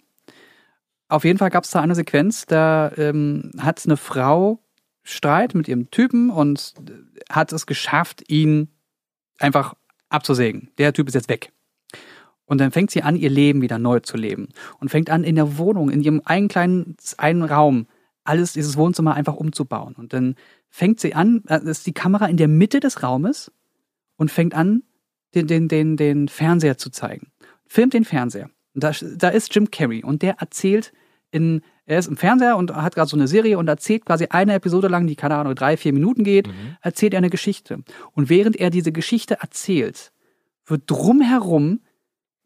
Auf 1.08 1.26
jeden 1.26 1.40
Fall 1.40 1.50
gab 1.50 1.66
es 1.66 1.72
da 1.72 1.82
eine 1.82 1.96
Sequenz, 1.96 2.46
da 2.46 2.90
ähm, 2.96 3.52
hat 3.58 3.82
eine 3.84 3.98
Frau 3.98 4.64
Streit 5.04 5.56
mit 5.56 5.68
ihrem 5.68 5.92
Typen 5.92 6.30
und 6.30 6.74
hat 7.30 7.52
es 7.52 7.66
geschafft, 7.66 8.24
ihn 8.30 8.70
einfach 9.40 9.74
abzusägen. 10.08 10.72
Der 10.78 10.94
Typ 10.94 11.08
ist 11.10 11.16
jetzt 11.16 11.28
weg. 11.28 11.52
Und 12.46 12.60
dann 12.60 12.72
fängt 12.72 12.92
sie 12.92 13.02
an, 13.02 13.16
ihr 13.16 13.30
Leben 13.30 13.62
wieder 13.62 13.80
neu 13.80 14.00
zu 14.00 14.18
leben. 14.18 14.50
Und 14.80 14.90
fängt 14.90 15.10
an, 15.10 15.24
in 15.24 15.36
der 15.36 15.58
Wohnung, 15.58 15.90
in 15.90 16.02
ihrem 16.02 16.22
einen 16.26 16.48
kleinen 16.48 16.96
einen 17.18 17.44
Raum, 17.44 17.88
alles, 18.24 18.54
dieses 18.54 18.78
Wohnzimmer 18.78 19.16
einfach 19.16 19.36
umzubauen. 19.36 19.96
Und 19.96 20.14
dann 20.14 20.36
fängt 20.70 21.00
sie 21.00 21.14
an, 21.14 21.44
äh, 21.48 21.62
ist 21.64 21.88
die 21.88 21.94
Kamera 21.94 22.28
in 22.28 22.38
der 22.38 22.48
Mitte 22.48 22.80
des 22.80 23.04
Raumes 23.04 23.52
und 24.18 24.32
fängt 24.32 24.54
an, 24.54 24.84
den, 25.34 25.48
den, 25.48 25.68
den, 25.68 25.98
den 25.98 26.28
Fernseher 26.28 26.78
zu 26.78 26.90
zeigen. 26.90 27.32
Filmt 27.68 27.94
den 27.94 28.06
Fernseher. 28.06 28.50
Und 28.74 28.84
da, 28.84 28.92
da 29.16 29.30
ist 29.30 29.54
Jim 29.54 29.72
Carrey 29.72 30.04
und 30.04 30.22
der 30.22 30.36
erzählt 30.40 30.94
in, 31.32 31.62
er 31.86 32.00
ist 32.00 32.08
im 32.08 32.18
Fernseher 32.18 32.58
und 32.58 32.76
hat 32.76 32.96
gerade 32.96 33.10
so 33.10 33.16
eine 33.16 33.28
Serie 33.28 33.58
und 33.58 33.68
erzählt 33.68 34.06
quasi 34.06 34.28
eine 34.30 34.54
Episode 34.54 34.88
lang, 34.88 35.08
die 35.08 35.16
keine 35.16 35.36
Ahnung, 35.36 35.56
drei, 35.56 35.78
vier 35.78 35.94
Minuten 35.94 36.24
geht, 36.24 36.50
erzählt 36.82 37.14
er 37.14 37.20
eine 37.20 37.30
Geschichte. 37.30 37.84
Und 38.12 38.30
während 38.30 38.58
er 38.58 38.70
diese 38.70 38.92
Geschichte 38.92 39.38
erzählt, 39.42 40.12
wird 40.66 40.84
drumherum 40.88 41.80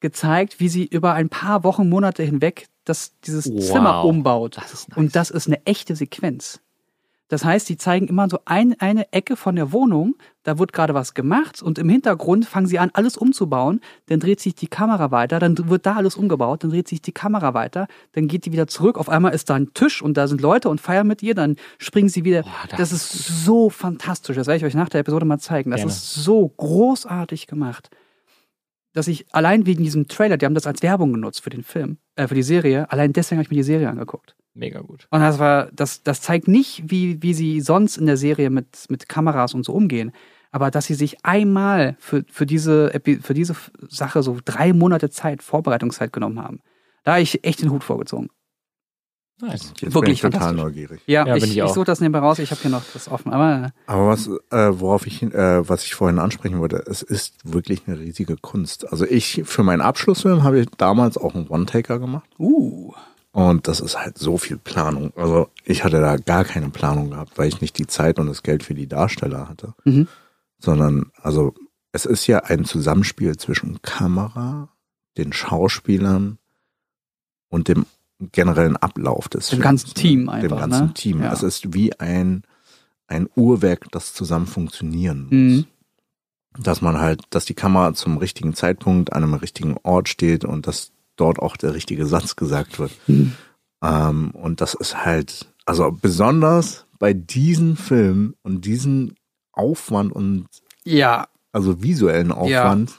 gezeigt, 0.06 0.60
wie 0.60 0.70
sie 0.70 0.86
über 0.86 1.16
ein 1.16 1.30
paar 1.30 1.64
Wochen, 1.64 1.90
Monate 1.90 2.22
hinweg 2.22 2.68
das, 2.84 3.14
dieses 3.26 3.52
Wow. 3.52 3.60
Zimmer 3.60 4.06
umbaut. 4.06 4.58
Das 4.58 4.72
ist 4.72 4.90
nice. 4.90 4.98
Und 5.00 5.16
das 5.16 5.32
ist 5.32 5.48
eine 5.48 5.66
echte 5.66 5.96
Sequenz. 5.96 6.60
Das 7.28 7.44
heißt, 7.44 7.68
die 7.68 7.78
zeigen 7.78 8.08
immer 8.08 8.30
so 8.30 8.38
ein, 8.46 8.80
eine 8.80 9.12
Ecke 9.12 9.36
von 9.36 9.56
der 9.56 9.72
Wohnung, 9.72 10.14
da 10.44 10.60
wird 10.60 10.74
gerade 10.74 10.94
was 10.94 11.16
gemacht 11.16 11.60
und 11.64 11.80
im 11.80 11.90
Hintergrund 11.90 12.46
fangen 12.46 12.68
sie 12.68 12.78
an, 12.78 12.92
alles 12.94 13.18
umzubauen. 13.18 13.82
Dann 14.06 14.20
dreht 14.20 14.40
sich 14.40 14.54
die 14.54 14.68
Kamera 14.68 15.10
weiter, 15.10 15.40
dann 15.40 15.58
wird 15.68 15.88
da 15.88 15.96
alles 15.96 16.18
umgebaut, 16.18 16.64
dann 16.64 16.70
dreht 16.70 16.88
sich 16.88 17.02
die 17.02 17.14
Kamera 17.14 17.56
weiter, 17.56 17.88
dann 18.12 18.28
geht 18.28 18.46
die 18.46 18.52
wieder 18.52 18.68
zurück. 18.68 19.00
Auf 19.00 19.10
einmal 19.10 19.34
ist 19.34 19.50
da 19.50 19.56
ein 19.56 19.74
Tisch 19.74 20.04
und 20.04 20.18
da 20.18 20.28
sind 20.28 20.40
Leute 20.40 20.70
und 20.70 20.80
feiern 20.80 21.08
mit 21.08 21.24
ihr, 21.24 21.34
dann 21.34 21.56
springen 21.80 22.10
sie 22.10 22.26
wieder. 22.26 22.44
Boah, 22.44 22.68
das 22.70 22.92
das, 22.92 22.92
ist 22.92 23.44
so 23.44 23.72
fantastisch. 23.72 24.36
Das 24.36 24.46
werde 24.46 24.58
ich 24.58 24.66
euch 24.66 24.76
nach 24.76 24.90
der 24.90 25.00
Episode 25.00 25.26
mal 25.26 25.40
zeigen. 25.40 25.72
Das 25.72 25.80
Gerne. 25.80 25.92
ist 25.92 26.14
so 26.14 26.48
großartig 26.48 27.48
gemacht, 27.48 27.90
dass 28.96 29.08
ich 29.08 29.26
allein 29.34 29.66
wegen 29.66 29.84
diesem 29.84 30.08
Trailer, 30.08 30.38
die 30.38 30.46
haben 30.46 30.56
das 30.56 30.66
als 30.66 30.82
Werbung 30.82 31.14
genutzt 31.14 31.42
für 31.42 31.50
den 31.50 31.64
Film, 31.64 31.98
äh, 32.16 32.28
für 32.28 32.36
die 32.36 32.44
Serie, 32.44 32.90
allein 32.92 33.14
deswegen 33.14 33.38
habe 33.38 33.44
ich 33.44 33.52
mir 33.52 33.58
die 33.58 33.64
Serie 33.64 33.90
angeguckt. 33.90 34.36
Mega 34.54 34.80
gut. 34.80 35.08
Und 35.12 35.20
das 35.20 35.38
war, 35.38 35.70
das, 35.74 36.02
das 36.04 36.22
zeigt 36.22 36.48
nicht, 36.48 36.84
wie, 36.86 37.22
wie 37.22 37.34
sie 37.34 37.60
sonst 37.60 37.98
in 37.98 38.06
der 38.06 38.16
Serie 38.16 38.50
mit, 38.50 38.86
mit 38.90 39.10
Kameras 39.10 39.54
und 39.54 39.66
so 39.66 39.74
umgehen. 39.74 40.14
Aber 40.50 40.72
dass 40.72 40.86
sie 40.86 40.94
sich 40.94 41.26
einmal 41.26 41.98
für, 42.00 42.24
für, 42.32 42.46
diese, 42.46 42.90
für 43.22 43.34
diese 43.34 43.56
Sache 43.90 44.24
so 44.24 44.38
drei 44.46 44.72
Monate 44.72 45.10
Zeit, 45.10 45.44
Vorbereitungszeit 45.44 46.14
genommen 46.14 46.42
haben. 46.42 46.62
Da 47.04 47.14
habe 47.14 47.22
ich 47.22 47.44
echt 47.44 47.62
den 47.62 47.72
Hut 47.72 47.84
vorgezogen. 47.84 48.30
Nice. 49.42 49.74
Jetzt 49.82 49.94
wirklich 49.94 50.22
bin 50.22 50.30
ich 50.32 50.38
total 50.38 50.54
neugierig. 50.54 51.02
Ja, 51.08 51.28
Ja, 51.28 51.36
ich, 51.36 51.44
ich 51.44 51.58
ich, 51.58 51.68
suche 51.72 51.84
das 51.86 52.00
nebenbei 52.00 52.20
raus. 52.20 52.40
Ich 52.40 52.52
habe 52.52 52.62
hier 52.62 52.72
noch 52.72 52.84
das 52.94 53.10
offen. 53.10 53.34
Aber 53.34 53.72
Aber 53.86 54.08
was, 54.08 54.28
äh, 54.28 54.80
worauf 54.80 55.06
ich, 55.08 55.18
hin- 55.20 55.34
äh, 55.34 55.68
was 55.68 55.84
ich 55.84 55.94
vorhin 55.94 56.20
ansprechen 56.20 56.60
wollte, 56.60 56.78
es 56.88 57.02
ist 57.02 57.34
wirklich 57.44 57.82
eine 57.86 58.00
riesige 58.00 58.38
Kunst. 58.38 58.90
Also 58.92 59.06
ich, 59.06 59.42
für 59.46 59.64
meinen 59.64 59.82
Abschlussfilm 59.82 60.44
habe 60.44 60.60
ich 60.62 60.68
damals 60.78 61.18
auch 61.18 61.36
einen 61.36 61.48
One-Taker 61.50 62.00
gemacht. 62.00 62.30
uh, 62.40 62.94
Und 63.34 63.68
das 63.68 63.82
ist 63.82 64.00
halt 64.00 64.18
so 64.18 64.38
viel 64.38 64.58
Planung. 64.58 65.12
Also 65.18 65.50
ich 65.66 65.84
hatte 65.84 66.00
da 66.00 66.16
gar 66.16 66.46
keine 66.46 66.70
Planung 66.70 67.10
gehabt, 67.10 67.38
weil 67.38 67.50
ich 67.50 67.60
nicht 67.60 67.78
die 67.78 67.88
Zeit 67.88 68.20
und 68.20 68.28
das 68.28 68.42
Geld 68.42 68.64
für 68.64 68.74
die 68.74 68.88
Darsteller 68.88 69.50
hatte. 69.50 69.74
Mhm. 69.84 70.08
Sondern, 70.60 71.12
also 71.22 71.54
es 71.92 72.06
ist 72.06 72.26
ja 72.28 72.40
ein 72.46 72.64
Zusammenspiel 72.64 73.36
zwischen 73.36 73.82
Kamera, 73.82 74.70
den 75.18 75.34
Schauspielern 75.34 76.38
und 77.50 77.68
dem 77.68 77.86
generellen 78.20 78.78
Ablauf 78.78 79.28
des 79.28 79.48
Dem 79.48 79.62
Films, 79.62 79.64
ganzen 79.64 79.88
ne? 79.90 79.94
Team 79.94 80.30
einfach, 80.30 80.48
Dem 80.50 80.58
ganzen 80.58 80.86
ne? 80.88 80.94
Team. 80.94 81.22
Ja. 81.22 81.34
Es 81.34 81.44
ist 81.44 81.74
wie 81.74 81.98
ein, 82.00 82.44
ein 83.08 83.28
Uhrwerk, 83.36 83.92
das 83.92 84.14
zusammen 84.14 84.48
funktionieren 84.48 85.24
muss. 85.24 85.32
Mhm. 85.32 85.66
Dass 86.58 86.82
man 86.82 87.00
halt, 87.00 87.24
dass 87.32 87.44
die 87.44 87.54
Kamera 87.54 87.94
zum 87.94 88.18
richtigen 88.18 88.54
Zeitpunkt 88.54 89.12
an 89.12 89.24
einem 89.24 89.34
richtigen 89.34 89.76
Ort 89.84 90.08
steht 90.08 90.46
und 90.46 90.68
dass 90.68 90.92
dort 91.18 91.40
auch 91.40 91.58
der 91.58 91.74
richtige 91.74 92.06
Satz 92.06 92.38
gesagt 92.38 92.80
wird. 92.80 92.92
Mhm. 93.08 93.34
Ähm, 93.84 94.32
und 94.32 94.62
das 94.62 94.74
ist 94.74 95.06
halt, 95.06 95.52
also 95.66 95.92
besonders 95.92 96.86
bei 96.98 97.14
diesen 97.14 97.76
Filmen 97.76 98.36
und 98.42 98.64
diesen 98.64 99.16
Aufwand 99.52 100.12
und 100.14 100.48
ja, 100.84 101.28
also 101.52 101.82
visuellen 101.82 102.32
Aufwand 102.32 102.94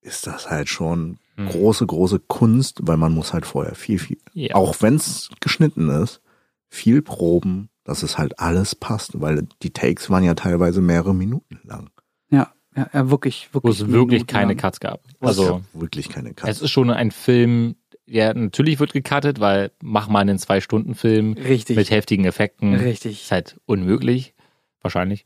ist 0.00 0.26
das 0.26 0.50
halt 0.50 0.68
schon 0.68 1.18
Hm. 1.38 1.46
große, 1.48 1.86
große 1.86 2.18
Kunst, 2.20 2.80
weil 2.82 2.96
man 2.96 3.12
muss 3.12 3.32
halt 3.32 3.46
vorher 3.46 3.74
viel, 3.74 3.98
viel, 3.98 4.18
Ja. 4.34 4.54
auch 4.56 4.76
wenn 4.80 4.96
es 4.96 5.30
geschnitten 5.40 5.88
ist, 5.88 6.20
viel 6.68 7.00
proben, 7.00 7.70
dass 7.84 8.02
es 8.02 8.18
halt 8.18 8.38
alles 8.40 8.74
passt, 8.74 9.20
weil 9.20 9.46
die 9.62 9.70
Takes 9.72 10.10
waren 10.10 10.24
ja 10.24 10.34
teilweise 10.34 10.80
mehrere 10.82 11.14
Minuten 11.14 11.60
lang. 11.64 11.90
ja, 12.30 12.52
ja, 12.76 12.90
ja 12.92 13.10
wirklich, 13.10 13.48
Wo 13.52 13.56
wirklich. 13.62 13.80
es 13.80 13.86
wirklich 13.88 14.10
Minuten 14.22 14.26
keine 14.26 14.52
lang. 14.52 14.56
Cuts 14.58 14.80
gab. 14.80 15.00
Also 15.20 15.62
wirklich 15.72 16.08
keine 16.10 16.34
Cuts. 16.34 16.50
es 16.50 16.60
ist 16.62 16.70
schon 16.70 16.90
ein 16.90 17.10
Film, 17.10 17.76
der 18.06 18.34
natürlich 18.34 18.78
wird 18.80 18.92
gecuttet, 18.92 19.38
weil 19.40 19.70
mach 19.82 20.08
mal 20.08 20.20
einen 20.20 20.38
Zwei-Stunden-Film 20.38 21.34
Richtig. 21.34 21.76
mit 21.76 21.90
heftigen 21.90 22.24
Effekten. 22.24 22.74
Richtig. 22.74 23.22
Ist 23.22 23.30
halt 23.32 23.58
unmöglich. 23.66 24.34
Wahrscheinlich. 24.82 25.24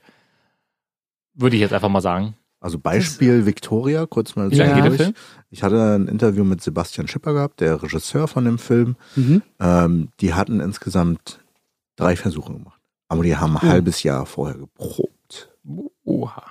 Würde 1.35 1.57
ich 1.57 1.63
jetzt 1.63 1.73
einfach 1.73 1.89
mal 1.89 2.01
sagen. 2.01 2.35
Also 2.63 2.79
Beispiel 2.79 3.45
Victoria, 3.45 4.07
kurz 4.07 4.37
mal 4.37 4.53
Ja. 4.55 4.75
geht 4.75 4.85
der. 4.85 4.93
Film? 4.93 5.15
Ich 5.51 5.63
hatte 5.65 5.95
ein 5.97 6.07
Interview 6.07 6.45
mit 6.45 6.63
Sebastian 6.63 7.09
Schipper 7.09 7.33
gehabt, 7.35 7.61
der 7.61 7.83
Regisseur 7.83 8.29
von 8.29 8.45
dem 8.45 8.59
Film. 8.59 8.97
Mhm. 9.17 9.43
Ähm, 9.59 10.09
die 10.21 10.33
hatten 10.35 10.61
insgesamt 10.61 11.41
drei 11.97 12.15
Versuche 12.17 12.53
gemacht. 12.53 12.81
Aber 13.09 13.25
die 13.25 13.37
haben 13.37 13.57
ein 13.59 13.67
Mhm. 13.67 13.71
halbes 13.73 14.03
Jahr 14.05 14.25
vorher 14.27 14.57
geprobt. 14.59 15.51
Oha. 16.05 16.43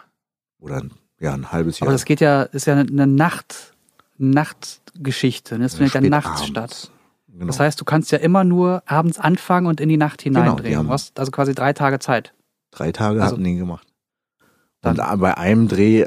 Oder 0.60 0.84
ja, 1.20 1.34
ein 1.34 1.52
halbes 1.52 1.80
Jahr. 1.80 1.88
Aber 1.88 1.94
das 1.94 2.06
geht 2.06 2.20
ja, 2.20 2.44
ist 2.44 2.68
ja 2.68 2.76
eine 2.76 3.08
Nacht, 3.08 3.74
Nachtgeschichte. 4.18 5.56
Ne? 5.58 5.64
Das 5.64 5.76
findet 5.76 5.94
ja 5.94 6.02
nachts 6.02 6.28
abends. 6.42 6.48
statt. 6.48 6.92
Genau. 7.30 7.46
Das 7.48 7.60
heißt, 7.60 7.80
du 7.80 7.86
kannst 7.86 8.12
ja 8.12 8.18
immer 8.18 8.44
nur 8.44 8.84
abends 8.86 9.18
anfangen 9.18 9.66
und 9.68 9.80
in 9.80 9.88
die 9.90 9.98
Nacht 9.98 10.24
Genau, 10.24 10.42
hineindrehen. 10.42 10.78
haben- 10.78 10.88
du 10.88 10.94
hast 10.94 11.18
also 11.20 11.32
quasi 11.32 11.56
drei 11.56 11.72
Tage 11.74 12.00
Zeit. 12.00 12.34
Drei 12.72 12.92
Tage 12.92 13.22
Also- 13.22 13.34
hatten 13.36 13.44
die 13.44 13.56
gemacht. 13.56 13.88
Dann- 14.82 15.20
bei 15.20 15.38
einem 15.38 15.68
Dreh 15.68 16.06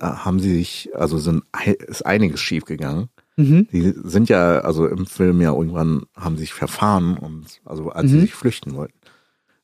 haben 0.00 0.40
sie 0.40 0.54
sich, 0.54 0.90
also 0.94 1.18
sind, 1.18 1.44
ist 1.86 2.04
einiges 2.06 2.40
schief 2.40 2.64
gegangen. 2.64 3.08
Mhm. 3.36 3.68
Die 3.72 3.92
sind 4.04 4.28
ja, 4.28 4.60
also 4.60 4.86
im 4.86 5.06
Film 5.06 5.40
ja 5.40 5.52
irgendwann 5.52 6.04
haben 6.16 6.36
sich 6.36 6.52
verfahren 6.54 7.16
und 7.18 7.60
also 7.64 7.90
als 7.90 8.10
sie 8.10 8.16
Mhm. 8.16 8.20
sich 8.22 8.34
flüchten 8.34 8.74
wollten. 8.74 8.94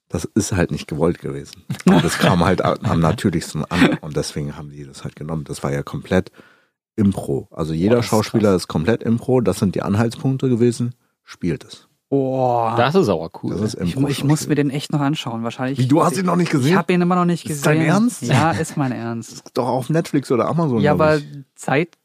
Das 0.09 0.25
ist 0.25 0.53
halt 0.53 0.73
nicht 0.73 0.89
gewollt 0.89 1.21
gewesen. 1.21 1.63
Und 1.87 2.03
das 2.05 2.19
kam 2.19 2.45
halt 2.45 2.63
am 2.65 2.99
natürlichsten 3.01 3.65
an 3.67 3.97
und 4.01 4.17
deswegen 4.17 4.57
haben 4.57 4.71
die 4.71 4.85
das 4.85 5.05
halt 5.05 5.15
genommen. 5.15 5.45
Das 5.45 5.63
war 5.63 5.73
ja 5.73 5.85
komplett 5.85 6.33
Impro. 6.97 7.47
Also 7.53 7.73
jeder 7.73 7.99
ist 8.01 8.07
Schauspieler 8.07 8.55
ist 8.57 8.67
komplett 8.67 9.05
Impro. 9.05 9.41
Das 9.41 9.61
sind 9.61 9.77
die 9.77 9.83
Anhaltspunkte 9.83 10.49
gewesen. 10.49 10.95
Spielt 11.23 11.65
es. 11.65 11.87
Oh, 12.13 12.73
Das 12.77 12.97
ist 12.97 13.09
aber 13.09 13.31
cool. 13.43 13.53
Das 13.53 13.61
ist 13.75 13.81
ich, 13.81 13.97
ich 13.97 14.25
muss 14.25 14.49
mir 14.49 14.57
den 14.57 14.69
echt 14.71 14.93
noch 14.93 15.01
anschauen. 15.01 15.45
Wahrscheinlich. 15.45 15.79
Wie, 15.79 15.87
du 15.87 16.03
hast 16.03 16.19
ihn 16.19 16.27
noch 16.27 16.35
nicht 16.37 16.49
Ich 16.49 16.53
gesehen? 16.53 16.77
habe 16.77 16.93
ihn 16.93 17.01
immer 17.01 17.15
noch 17.15 17.25
nicht 17.25 17.45
Ist 17.49 17.63
gesehen. 17.63 17.79
dein 17.79 17.87
Ernst? 17.87 18.23
Ja, 18.23 18.51
ist 18.51 18.77
mein 18.77 18.91
Ernst. 18.93 19.45
Doch 19.55 19.69
auf 19.69 19.89
Netflix 19.91 20.31
oder 20.33 20.49
Amazon. 20.49 20.81
ja, 20.81 20.91
aber 20.93 21.19
ich. 21.19 21.27
Zeit. 21.55 21.97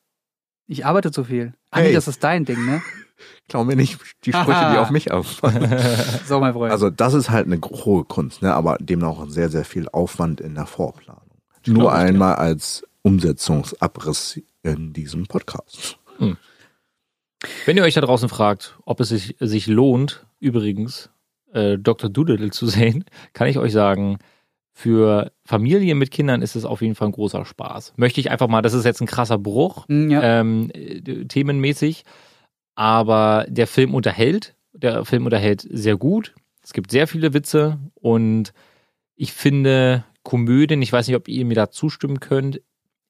Ich 0.68 0.86
arbeite 0.86 1.12
zu 1.12 1.24
viel. 1.24 1.54
Ah, 1.72 1.78
Hey. 1.80 1.88
nee, 1.90 1.94
das 1.94 2.08
ist 2.08 2.24
dein 2.24 2.46
Ding, 2.46 2.64
ne? 2.66 2.82
Klau 3.50 3.64
mir 3.64 3.76
nicht 3.76 4.00
die 4.26 4.32
Sprüche, 4.32 4.56
Aha. 4.56 4.74
die 4.74 4.78
auf 4.80 4.92
mich 4.92 5.12
ab. 5.12 5.26
So, 6.28 6.40
mein 6.40 6.54
Freund. 6.54 6.72
Also 6.72 6.90
das 6.92 7.14
ist 7.16 7.30
halt 7.32 7.48
eine 7.48 7.60
hohe 7.62 8.04
Kunst, 8.04 8.42
ne? 8.44 8.54
aber 8.54 8.78
demnach 8.80 9.10
auch 9.10 9.28
sehr, 9.30 9.50
sehr 9.50 9.66
viel 9.66 9.90
Aufwand 9.90 10.40
in 10.42 10.54
der 10.56 10.66
Vorplanung. 10.68 11.22
Nur 11.68 11.92
ich 11.92 11.98
einmal 11.98 12.36
als 12.36 12.84
Umsetzungsabriss 13.02 14.40
in 14.64 14.94
diesem 14.94 15.26
Podcast. 15.28 15.98
Wenn 17.66 17.78
ihr 17.78 17.84
euch 17.84 17.94
da 17.94 18.02
draußen 18.02 18.30
fragt, 18.30 18.78
ob 18.86 19.00
es 19.00 19.10
sich, 19.10 19.36
sich 19.40 19.68
lohnt, 19.68 20.26
übrigens 20.40 21.10
äh, 21.54 21.78
Dr. 21.78 22.10
Doolittle 22.10 22.52
zu 22.52 22.68
sehen, 22.68 23.06
kann 23.34 23.48
ich 23.48 23.58
euch 23.58 23.72
sagen, 23.72 24.18
für 24.74 25.32
Familien 25.46 25.98
mit 25.98 26.12
Kindern 26.12 26.42
ist 26.42 26.56
es 26.56 26.66
auf 26.66 26.82
jeden 26.82 26.96
Fall 26.96 27.08
ein 27.08 27.14
großer 27.14 27.46
Spaß. 27.46 27.94
Möchte 27.96 28.20
ich 28.20 28.30
einfach 28.30 28.50
mal, 28.50 28.62
das 28.62 28.74
ist 28.74 28.84
jetzt 28.84 29.00
ein 29.02 29.08
krasser 29.08 29.38
Bruch, 29.38 29.88
Hm, 29.88 30.12
ja. 30.12 30.22
ähm, 30.42 30.70
äh, 30.74 31.26
themenmäßig, 31.26 32.04
aber 32.76 33.46
der 33.48 33.68
Film 33.68 33.94
unterhält. 33.94 34.56
Der 34.74 35.06
Film 35.06 35.26
unterhält 35.26 35.66
sehr 35.70 35.96
gut. 35.96 36.36
Es 36.62 36.74
gibt 36.74 36.92
sehr 36.92 37.08
viele 37.08 37.34
Witze 37.34 37.80
und 37.94 38.52
ich 39.16 39.32
finde 39.32 40.04
Komödien, 40.24 40.82
ich 40.82 40.92
weiß 40.92 41.08
nicht, 41.08 41.16
ob 41.16 41.28
ihr 41.30 41.46
mir 41.46 41.54
da 41.56 41.70
zustimmen 41.70 42.20
könnt, 42.20 42.60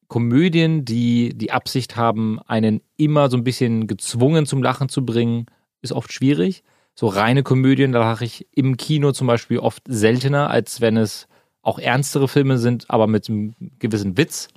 Komödien, 0.07 0.85
die 0.85 1.33
die 1.35 1.51
Absicht 1.51 1.95
haben, 1.95 2.39
einen 2.47 2.81
immer 2.97 3.29
so 3.29 3.37
ein 3.37 3.43
bisschen 3.43 3.87
gezwungen 3.87 4.45
zum 4.45 4.61
Lachen 4.61 4.89
zu 4.89 5.05
bringen, 5.05 5.45
ist 5.81 5.91
oft 5.91 6.11
schwierig. 6.11 6.63
So 6.93 7.07
reine 7.07 7.43
Komödien, 7.43 7.91
da 7.91 7.99
lache 7.99 8.23
ich 8.25 8.47
im 8.51 8.77
Kino 8.77 9.11
zum 9.11 9.27
Beispiel 9.27 9.59
oft 9.59 9.83
seltener, 9.87 10.49
als 10.49 10.79
wenn 10.81 10.97
es 10.97 11.27
auch 11.61 11.79
ernstere 11.79 12.27
Filme 12.27 12.57
sind, 12.57 12.89
aber 12.89 13.07
mit 13.07 13.27
einem 13.27 13.55
gewissen 13.79 14.17
Witz. 14.17 14.47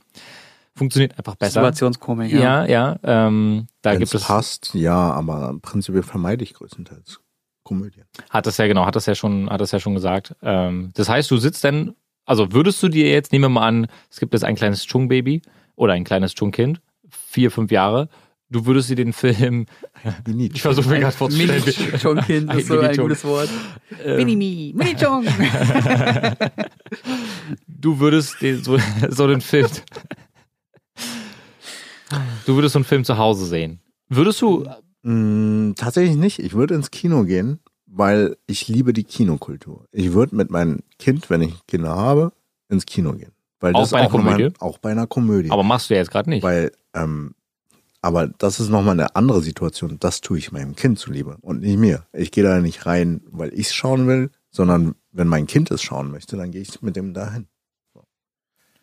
Funktioniert 0.76 1.18
einfach 1.18 1.34
besser. 1.34 1.60
Situationskomik. 1.60 2.32
Ja, 2.32 2.64
ja. 2.64 2.98
ähm, 3.02 3.66
da 3.82 3.92
Wenn 3.92 3.98
gibt 3.98 4.14
es 4.14 4.20
es. 4.20 4.26
passt, 4.26 4.74
ja, 4.74 4.94
aber 4.94 5.58
prinzipiell 5.60 6.04
vermeide 6.04 6.44
ich 6.44 6.54
größtenteils 6.54 7.20
Komödien. 7.64 8.04
Hat 8.30 8.46
das 8.46 8.58
ja 8.58 8.68
genau, 8.68 8.86
hat 8.86 8.94
das 8.94 9.06
ja 9.06 9.16
schon, 9.16 9.50
hat 9.50 9.60
das 9.60 9.72
ja 9.72 9.80
schon 9.80 9.94
gesagt. 9.94 10.36
Ähm, 10.40 10.90
das 10.94 11.08
heißt, 11.08 11.30
du 11.30 11.38
sitzt 11.38 11.64
dann, 11.64 11.94
also 12.28 12.52
würdest 12.52 12.82
du 12.82 12.88
dir 12.88 13.08
jetzt, 13.08 13.32
nehmen 13.32 13.44
wir 13.44 13.48
mal 13.48 13.66
an, 13.66 13.86
es 14.10 14.20
gibt 14.20 14.32
jetzt 14.32 14.44
ein 14.44 14.54
kleines 14.54 14.86
Chung-Baby 14.86 15.42
oder 15.76 15.94
ein 15.94 16.04
kleines 16.04 16.34
Chung-Kind, 16.34 16.80
vier, 17.08 17.50
fünf 17.50 17.70
Jahre, 17.70 18.08
du 18.50 18.66
würdest 18.66 18.90
dir 18.90 18.96
den 18.96 19.12
Film, 19.12 19.66
Mini 20.26 20.50
ich 20.52 20.62
versuche 20.62 20.88
mir 20.88 21.00
gerade 21.00 21.16
vorzustellen, 21.16 21.62
Mini-Chong-Kind 21.64 22.54
ist 22.54 22.66
so 22.68 22.78
Ein 22.78 22.96
gutes 22.96 23.24
Wort. 23.24 23.48
ähm, 24.04 24.16
Mini-Mi, 24.16 24.74
Mini-Chong. 24.76 25.24
du 27.66 27.98
würdest 27.98 28.40
den, 28.42 28.62
so, 28.62 28.78
so 29.08 29.24
einen 29.24 29.40
Film, 29.40 29.68
du 32.46 32.54
würdest 32.54 32.74
so 32.74 32.78
einen 32.78 32.84
Film 32.84 33.04
zu 33.04 33.18
Hause 33.18 33.46
sehen. 33.46 33.80
Würdest 34.08 34.40
du, 34.40 34.66
Mm, 35.02 35.72
tatsächlich 35.76 36.16
nicht. 36.16 36.38
Ich 36.40 36.54
würde 36.54 36.74
ins 36.74 36.90
Kino 36.90 37.24
gehen, 37.24 37.60
weil 37.90 38.36
ich 38.46 38.68
liebe 38.68 38.92
die 38.92 39.04
Kinokultur. 39.04 39.86
Ich 39.92 40.12
würde 40.12 40.36
mit 40.36 40.50
meinem 40.50 40.80
Kind, 40.98 41.30
wenn 41.30 41.42
ich 41.42 41.66
Kinder 41.66 41.96
habe, 41.96 42.32
ins 42.68 42.86
Kino 42.86 43.12
gehen. 43.12 43.32
Weil 43.60 43.74
Auch 43.74 43.80
das 43.80 43.90
bei 43.90 43.98
einer 43.98 44.06
auch 44.06 44.12
Komödie? 44.12 44.52
Auch 44.60 44.78
bei 44.78 44.90
einer 44.92 45.06
Komödie. 45.06 45.50
aber 45.50 45.62
machst 45.62 45.90
du 45.90 45.94
ja 45.94 46.00
jetzt 46.00 46.10
gerade 46.10 46.30
nicht. 46.30 46.42
Weil, 46.42 46.72
ähm, 46.94 47.34
aber 48.00 48.28
das 48.28 48.60
ist 48.60 48.68
nochmal 48.68 48.92
eine 48.92 49.16
andere 49.16 49.42
Situation. 49.42 49.96
Das 49.98 50.20
tue 50.20 50.38
ich 50.38 50.52
meinem 50.52 50.76
Kind 50.76 50.98
zuliebe 50.98 51.38
und 51.40 51.62
nicht 51.62 51.78
mir. 51.78 52.06
Ich 52.12 52.30
gehe 52.30 52.44
da 52.44 52.60
nicht 52.60 52.86
rein, 52.86 53.22
weil 53.30 53.52
ich 53.52 53.66
es 53.66 53.74
schauen 53.74 54.06
will, 54.06 54.30
sondern 54.50 54.94
wenn 55.10 55.26
mein 55.26 55.46
Kind 55.46 55.70
es 55.70 55.82
schauen 55.82 56.10
möchte, 56.10 56.36
dann 56.36 56.52
gehe 56.52 56.62
ich 56.62 56.80
mit 56.82 56.94
dem 56.94 57.14
dahin. 57.14 57.48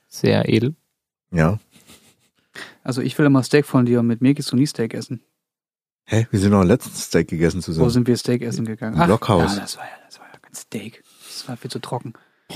Sehr 0.07 0.49
edel. 0.49 0.75
Ja. 1.31 1.59
Also 2.83 3.01
ich 3.01 3.17
will 3.17 3.25
immer 3.25 3.43
Steak 3.43 3.65
von 3.65 3.85
dir 3.85 4.01
und 4.01 4.07
mit 4.07 4.21
mir 4.21 4.33
gehst 4.33 4.51
du 4.51 4.55
nie 4.55 4.67
Steak 4.67 4.93
essen. 4.93 5.21
Hä? 6.05 6.27
Wir 6.31 6.39
sind 6.39 6.51
doch 6.51 6.63
letztens 6.63 7.03
Steak 7.05 7.27
gegessen 7.29 7.57
Wo 7.57 7.61
zusammen. 7.61 7.89
sind 7.89 8.07
wir 8.07 8.15
Steak 8.17 8.41
essen 8.43 8.65
gegangen? 8.65 8.99
Im 8.99 9.05
Blockhaus. 9.07 9.55
Ja, 9.55 9.61
das 9.61 9.77
war 9.77 9.85
ja, 9.85 9.91
das 10.05 10.19
war 10.19 10.27
ja 10.31 10.39
kein 10.39 10.53
Steak. 10.53 11.03
Das 11.27 11.47
war 11.47 11.57
viel 11.57 11.71
zu 11.71 11.79
trocken. 11.79 12.13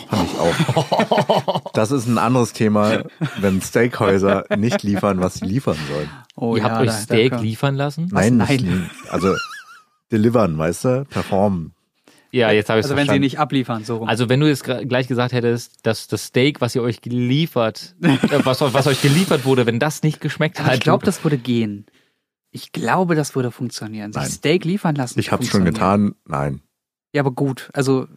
Fand 0.08 0.30
ich 0.32 0.38
auch. 0.40 1.72
Das 1.74 1.92
ist 1.92 2.08
ein 2.08 2.18
anderes 2.18 2.54
Thema, 2.54 3.04
wenn 3.40 3.62
Steakhäuser 3.62 4.46
nicht 4.58 4.84
liefern, 4.84 5.20
was 5.22 5.36
sie 5.36 5.46
liefern 5.46 5.78
sollen. 5.92 6.10
Oh 6.36 6.56
Ihr 6.56 6.62
ja, 6.64 6.70
habt 6.70 6.82
euch 6.82 6.92
Steak 6.92 7.32
kann- 7.32 7.42
liefern 7.44 7.76
lassen? 7.76 8.10
Nein, 8.12 8.38
nein? 8.38 8.48
nicht 8.50 8.62
li- 8.62 8.82
also 9.10 9.34
delivern, 10.12 10.58
weißt 10.58 10.86
du? 10.86 11.06
Performen. 11.10 11.74
Ja, 12.32 12.52
jetzt 12.52 12.70
habe 12.70 12.80
ich 12.80 12.84
Also 12.86 12.96
wenn 12.96 13.04
sie 13.04 13.06
verstanden. 13.08 13.22
nicht 13.22 13.40
abliefern, 13.40 13.84
so 13.84 13.98
rum. 13.98 14.08
Also 14.08 14.30
wenn 14.30 14.40
du 14.40 14.48
jetzt 14.48 14.64
gleich 14.64 15.08
gesagt 15.08 15.34
hättest, 15.34 15.86
dass 15.88 16.08
das 16.08 16.26
Steak, 16.26 16.62
was 16.62 16.76
ihr 16.76 16.84
euch 16.84 17.02
geliefert, 17.02 17.96
äh, 18.04 18.18
was, 18.44 18.62
was 18.62 18.86
euch 18.86 19.02
geliefert 19.02 19.46
wurde, 19.46 19.66
wenn 19.66 19.80
das 19.80 20.04
nicht 20.04 20.22
geschmeckt 20.22 20.60
hat. 20.60 20.74
ich 20.76 20.80
glaube, 20.82 21.04
das 21.06 21.24
würde 21.24 21.40
gehen. 21.40 21.88
Ich 22.52 22.72
glaube, 22.72 23.16
das 23.16 23.36
würde 23.36 23.52
funktionieren. 23.52 24.12
Sich 24.12 24.22
Nein. 24.22 24.32
Steak 24.32 24.66
liefern 24.66 24.96
lassen. 24.96 25.20
Ich 25.20 25.32
hab's 25.32 25.48
schon 25.48 25.66
getan, 25.66 26.16
nein. 26.26 26.62
Ja, 27.14 27.22
aber 27.22 27.32
gut. 27.32 27.70
Also, 27.74 28.08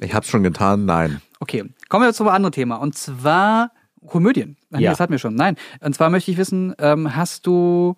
Ich 0.00 0.12
hab's 0.14 0.28
schon 0.28 0.42
getan, 0.42 0.84
nein. 0.84 1.20
okay. 1.40 1.64
Kommen 1.88 2.04
wir 2.04 2.12
zum 2.12 2.28
anderen 2.28 2.52
Thema. 2.52 2.76
Und 2.76 2.96
zwar 2.96 3.70
Komödien. 4.06 4.56
Ach 4.72 4.78
Ja. 4.80 4.90
Das 4.90 5.00
hatten 5.00 5.12
wir 5.12 5.18
schon. 5.18 5.34
Nein. 5.34 5.56
Und 5.80 5.94
zwar 5.94 6.10
möchte 6.10 6.30
ich 6.30 6.36
wissen, 6.36 6.74
ähm, 6.78 7.14
hast 7.16 7.46
du, 7.46 7.96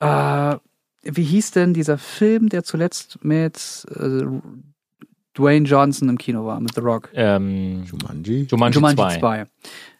äh, 0.00 0.56
wie 1.02 1.22
hieß 1.24 1.50
denn 1.52 1.74
dieser 1.74 1.98
Film, 1.98 2.48
der 2.48 2.64
zuletzt 2.64 3.22
mit 3.24 3.86
äh, 3.98 4.22
Dwayne 5.36 5.66
Johnson 5.66 6.08
im 6.08 6.18
Kino 6.18 6.46
war, 6.46 6.58
mit 6.60 6.74
The 6.74 6.80
Rock? 6.80 7.10
ähm, 7.14 7.84
Jumanji? 7.84 8.46
Jumanji, 8.50 8.74
Jumanji 8.76 8.96
2. 8.96 9.18
2. 9.20 9.46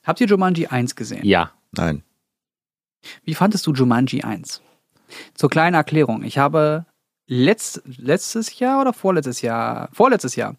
Habt 0.04 0.20
ihr 0.20 0.26
Jumanji 0.26 0.66
1 0.66 0.96
gesehen? 0.96 1.24
Ja. 1.24 1.52
Nein. 1.72 2.02
Wie 3.24 3.34
fandest 3.34 3.66
du 3.66 3.72
Jumanji 3.74 4.22
1? 4.22 4.62
Zur 5.34 5.50
kleinen 5.50 5.74
Erklärung. 5.74 6.22
Ich 6.22 6.38
habe 6.38 6.86
letzt, 7.26 7.82
letztes 7.86 8.58
Jahr 8.58 8.80
oder 8.80 8.92
vorletztes 8.92 9.42
Jahr, 9.42 9.88
vorletztes 9.92 10.36
Jahr, 10.36 10.56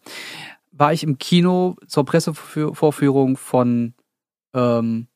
war 0.72 0.92
ich 0.92 1.02
im 1.02 1.18
Kino 1.18 1.76
zur 1.86 2.04
Pressevorführung 2.04 3.36
von, 3.36 3.94
ähm, 4.54 5.08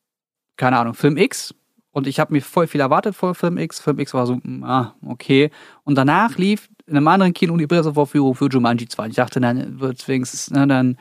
keine 0.57 0.77
Ahnung, 0.77 0.93
Film 0.93 1.17
X. 1.17 1.53
Und 1.91 2.07
ich 2.07 2.19
habe 2.19 2.33
mir 2.33 2.41
voll 2.41 2.67
viel 2.67 2.81
erwartet 2.81 3.15
vor 3.15 3.35
Film 3.35 3.57
X. 3.57 3.79
Film 3.79 3.99
X 3.99 4.13
war 4.13 4.25
so, 4.25 4.39
mm, 4.41 4.63
ah, 4.63 4.95
okay. 5.05 5.51
Und 5.83 5.95
danach 5.95 6.37
lief 6.37 6.69
in 6.87 6.97
einem 6.97 7.07
anderen 7.07 7.33
Kino 7.33 7.55
die 7.55 7.67
Pressevorführung 7.67 8.35
für 8.35 8.49
Jumanji 8.49 8.87
2. 8.87 9.07
Ich 9.07 9.15
dachte, 9.15 9.39
dann 9.39 9.79
wird 9.79 10.07
wenigstens, 10.07 10.49
na, 10.51 10.65
dann 10.65 10.97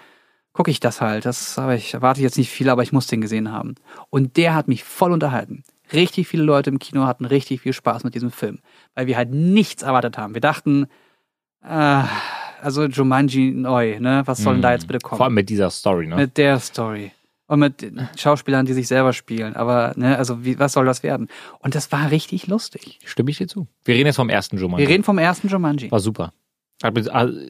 gucke 0.53 0.71
ich 0.71 0.81
das 0.81 1.01
halt. 1.01 1.25
Das 1.25 1.59
aber 1.59 1.75
ich 1.75 1.95
erwarte 1.95 2.21
jetzt 2.21 2.37
nicht 2.39 2.51
viel, 2.51 2.69
aber 2.69 2.83
ich 2.83 2.93
muss 2.93 3.07
den 3.07 3.21
gesehen 3.21 3.51
haben. 3.51 3.75
Und 4.11 4.37
der 4.37 4.55
hat 4.55 4.69
mich 4.69 4.85
voll 4.85 5.13
unterhalten. 5.13 5.65
Richtig 5.93 6.29
viele 6.29 6.43
Leute 6.43 6.71
im 6.71 6.79
Kino 6.79 7.07
hatten 7.07 7.25
richtig 7.25 7.61
viel 7.61 7.73
Spaß 7.73 8.05
mit 8.05 8.15
diesem 8.15 8.31
Film, 8.31 8.59
weil 8.95 9.07
wir 9.07 9.17
halt 9.17 9.31
nichts 9.31 9.83
erwartet 9.83 10.19
haben. 10.19 10.35
Wir 10.35 10.41
dachten, 10.41 10.87
äh, 11.65 12.03
also 12.63 12.85
Jumanji 12.85 13.51
neu, 13.51 13.99
ne? 14.01 14.23
Was 14.27 14.43
soll 14.43 14.55
denn 14.55 14.63
da 14.63 14.73
jetzt 14.73 14.87
bitte 14.87 15.01
kommen? 15.01 15.17
Vor 15.19 15.27
allem 15.27 15.35
mit 15.35 15.49
dieser 15.49 15.71
Story, 15.71 16.07
ne? 16.07 16.17
Mit 16.17 16.39
der 16.39 16.59
Story. 16.61 17.13
Und 17.49 17.59
mit 17.59 17.93
Schauspielern, 18.17 18.65
die 18.65 18.73
sich 18.73 18.89
selber 18.89 19.13
spielen. 19.13 19.57
Aber, 19.57 19.93
ne, 19.97 20.17
also 20.17 20.43
wie, 20.45 20.59
was 20.59 20.73
soll 20.73 20.87
das 20.87 21.03
werden? 21.03 21.29
Und 21.59 21.75
das 21.75 21.93
war 21.93 22.11
richtig 22.11 22.47
lustig. 22.47 22.99
Stimme 23.05 23.31
ich 23.31 23.39
dir 23.39 23.47
zu. 23.47 23.67
Wir 23.85 23.95
reden 23.95 24.07
jetzt 24.07 24.17
vom 24.17 24.31
ersten 24.31 24.57
Jumanji. 24.57 24.87
Wir 24.87 24.95
reden 24.95 25.05
vom 25.05 25.19
ersten 25.19 25.49
Jumanji. 25.49 25.91
War 25.91 26.01
super. 26.01 26.33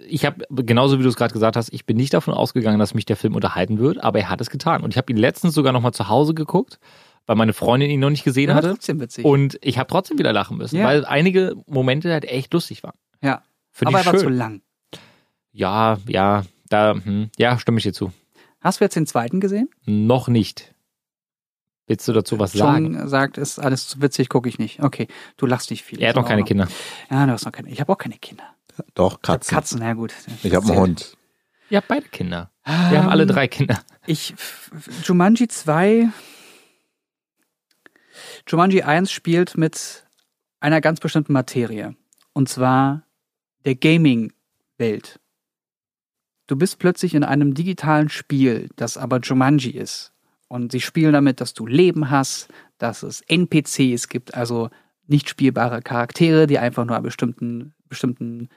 Ich 0.08 0.26
habe, 0.26 0.44
genauso 0.50 0.98
wie 0.98 1.02
du 1.02 1.08
es 1.08 1.16
gerade 1.16 1.32
gesagt 1.32 1.56
hast, 1.56 1.72
ich 1.72 1.86
bin 1.86 1.96
nicht 1.96 2.12
davon 2.12 2.34
ausgegangen, 2.34 2.78
dass 2.78 2.94
mich 2.94 3.06
der 3.06 3.16
Film 3.16 3.34
unterhalten 3.34 3.78
wird, 3.78 4.02
aber 4.02 4.18
er 4.18 4.28
hat 4.28 4.40
es 4.40 4.50
getan. 4.50 4.82
Und 4.82 4.90
ich 4.90 4.98
habe 4.98 5.10
ihn 5.12 5.16
letztens 5.16 5.54
sogar 5.54 5.72
nochmal 5.72 5.94
zu 5.94 6.08
Hause 6.08 6.34
geguckt, 6.34 6.78
weil 7.26 7.36
meine 7.36 7.52
Freundin 7.52 7.90
ihn 7.90 8.00
noch 8.00 8.10
nicht 8.10 8.24
gesehen 8.24 8.48
Ja, 8.50 8.54
hatte. 8.56 8.70
trotzdem 8.70 9.00
witzig. 9.00 9.24
Und 9.24 9.58
ich 9.62 9.78
habe 9.78 9.88
trotzdem 9.88 10.18
wieder 10.18 10.32
lachen 10.32 10.56
müssen, 10.58 10.76
Ja. 10.76 10.84
weil 10.86 11.04
einige 11.04 11.54
Momente 11.66 12.12
halt 12.12 12.24
echt 12.24 12.52
lustig 12.52 12.82
waren. 12.82 12.96
ja. 13.20 13.42
Finde 13.74 13.88
Aber 13.94 14.00
ich 14.00 14.06
er 14.06 14.12
war 14.12 14.20
zu 14.20 14.28
lang. 14.28 14.60
Ja, 15.52 15.98
ja, 16.06 16.44
da, 16.68 16.94
hm, 16.94 17.30
ja, 17.38 17.58
stimme 17.58 17.78
ich 17.78 17.84
dir 17.84 17.92
zu. 17.94 18.12
Hast 18.60 18.80
du 18.80 18.84
jetzt 18.84 18.96
den 18.96 19.06
zweiten 19.06 19.40
gesehen? 19.40 19.70
Noch 19.86 20.28
nicht. 20.28 20.74
Willst 21.86 22.06
du 22.06 22.12
dazu 22.12 22.38
was 22.38 22.52
sagen? 22.52 22.94
Schon 22.98 23.08
sagt, 23.08 23.38
ist 23.38 23.58
alles 23.58 23.88
zu 23.88 24.00
witzig, 24.02 24.28
gucke 24.28 24.48
ich 24.48 24.58
nicht. 24.58 24.82
Okay, 24.82 25.08
du 25.38 25.46
lachst 25.46 25.70
dich 25.70 25.82
viel. 25.82 26.00
Er 26.02 26.10
hat 26.10 26.16
noch 26.16 26.26
keine 26.28 26.44
Kinder. 26.44 26.68
Ja, 27.10 27.24
du 27.26 27.32
hast 27.32 27.44
noch 27.46 27.52
keine. 27.52 27.70
Ich 27.70 27.80
habe 27.80 27.90
auch 27.92 27.98
keine 27.98 28.16
Kinder. 28.18 28.44
Doch, 28.94 29.12
Ich 29.12 29.14
hab 29.14 29.22
Katzen. 29.40 29.54
Katzen, 29.54 29.78
na 29.80 29.94
gut. 29.94 30.12
Ich 30.42 30.54
habe 30.54 30.66
einen 30.66 30.76
Hund. 30.78 31.16
Ihr 31.70 31.78
habt 31.78 31.88
beide 31.88 32.08
Kinder. 32.08 32.50
Wir 32.64 33.02
haben 33.02 33.08
alle 33.08 33.22
Ähm, 33.22 33.28
drei 33.30 33.48
Kinder. 33.48 33.80
Ich, 34.06 34.34
Jumanji 35.04 35.48
2, 35.48 36.08
Jumanji 38.52 38.82
1 38.82 39.10
spielt 39.10 39.56
mit 39.56 40.06
einer 40.60 40.82
ganz 40.82 41.00
bestimmten 41.00 41.32
Materie. 41.32 41.96
Und 42.34 42.50
zwar 42.50 43.02
der 43.64 43.76
Gaming-Welt. 43.76 45.18
Du 46.48 46.56
bist 46.56 46.78
plötzlich 46.78 47.14
in 47.14 47.24
einem 47.24 47.54
digitalen 47.54 48.10
Spiel, 48.10 48.68
das 48.76 48.98
aber 48.98 49.20
Jumanji 49.20 49.70
ist. 49.70 50.12
Und 50.48 50.70
sie 50.70 50.82
spielen 50.82 51.14
damit, 51.14 51.40
dass 51.40 51.54
du 51.54 51.66
Leben 51.66 52.10
hast, 52.10 52.48
dass 52.76 53.02
es 53.02 53.22
NPCs 53.22 54.10
gibt, 54.10 54.34
also 54.34 54.68
nicht 55.06 55.30
spielbare 55.30 55.80
Charaktere, 55.80 56.46
die 56.46 56.58
einfach 56.58 56.84
nur 56.84 56.96
einen 56.96 57.04
bestimmten, 57.04 57.74
bestimmten 57.88 58.50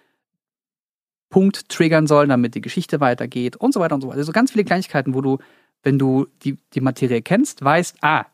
Punkt 1.30 1.70
triggern 1.70 2.06
sollen, 2.06 2.28
damit 2.28 2.54
die 2.56 2.62
Geschichte 2.62 3.00
weitergeht 3.00 3.56
und 3.56 3.74
so 3.74 3.80
weiter 3.80 3.96
und 3.96 4.02
so 4.02 4.10
weiter. 4.10 4.18
Also 4.18 4.34
ganz 4.34 4.52
viele 4.52 4.66
Kleinigkeiten, 4.66 5.14
wo 5.14 5.22
du, 5.22 5.38
wenn 5.84 5.98
du 5.98 6.28
die, 6.44 6.58
die 6.74 6.82
Materie 6.82 7.22
kennst, 7.22 7.64
weißt, 7.64 8.00
ah, 8.02 8.26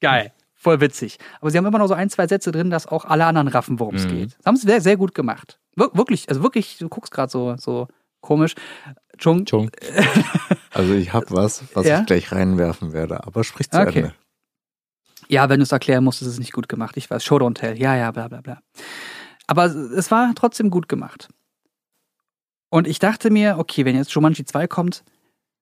geil, 0.00 0.32
voll 0.60 0.80
witzig. 0.80 1.18
Aber 1.40 1.50
sie 1.50 1.56
haben 1.56 1.64
immer 1.66 1.78
noch 1.78 1.86
so 1.86 1.94
ein, 1.94 2.10
zwei 2.10 2.26
Sätze 2.26 2.52
drin, 2.52 2.68
dass 2.68 2.86
auch 2.86 3.04
alle 3.06 3.24
anderen 3.24 3.48
raffen, 3.48 3.78
worum 3.80 3.94
es 3.94 4.04
Mhm. 4.04 4.08
geht. 4.10 4.36
Das 4.38 4.44
haben 4.46 4.56
sie 4.56 4.66
sehr, 4.66 4.80
sehr 4.82 4.96
gut 4.98 5.14
gemacht. 5.14 5.58
Wir, 5.76 5.90
wirklich, 5.94 6.28
also 6.28 6.42
wirklich, 6.42 6.76
du 6.78 6.88
guckst 6.88 7.12
gerade 7.12 7.30
so, 7.30 7.56
so 7.56 7.88
komisch. 8.20 8.54
Chung, 9.16 9.46
Chung. 9.46 9.70
Also 10.70 10.92
ich 10.94 11.12
habe 11.12 11.26
was, 11.30 11.64
was 11.74 11.86
Ja? 11.86 12.00
ich 12.00 12.06
gleich 12.06 12.30
reinwerfen 12.30 12.92
werde, 12.92 13.24
aber 13.26 13.42
sprich 13.42 13.70
zu 13.70 13.80
Okay. 13.80 13.98
Ende. 14.00 14.14
Ja, 15.28 15.48
wenn 15.48 15.58
du 15.60 15.64
es 15.64 15.72
erklären 15.72 16.04
musst, 16.04 16.22
ist 16.22 16.28
es 16.28 16.38
nicht 16.38 16.52
gut 16.52 16.68
gemacht. 16.68 16.96
Ich 16.96 17.10
weiß, 17.10 17.24
Show 17.24 17.36
don't 17.36 17.54
tell. 17.54 17.78
Ja, 17.78 17.96
ja, 17.96 18.10
bla 18.10 18.28
bla 18.28 18.40
bla. 18.40 18.60
Aber 19.46 19.64
es 19.66 20.10
war 20.10 20.32
trotzdem 20.34 20.70
gut 20.70 20.88
gemacht. 20.88 21.28
Und 22.70 22.86
ich 22.86 22.98
dachte 22.98 23.30
mir, 23.30 23.58
okay, 23.58 23.84
wenn 23.84 23.96
jetzt 23.96 24.10
Jumanji 24.12 24.44
2 24.44 24.66
kommt, 24.68 25.04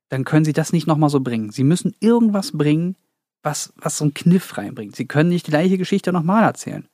dann 0.09 0.25
können 0.25 0.45
sie 0.45 0.53
das 0.53 0.73
nicht 0.73 0.87
nochmal 0.87 1.11
so 1.11 1.21
bringen. 1.21 1.51
Sie 1.51 1.65
müssen 1.65 1.95
irgendwas 2.01 2.53
bringen, 2.53 2.97
was, 3.47 3.73
was 3.77 3.97
so 3.97 4.05
einen 4.05 4.13
Kniff 4.13 4.59
reinbringt. 4.59 4.97
Sie 4.97 5.07
können 5.07 5.29
nicht 5.31 5.47
die 5.47 5.53
gleiche 5.53 5.79
Geschichte 5.79 6.13
nochmal 6.13 6.43
erzählen. 6.43 6.89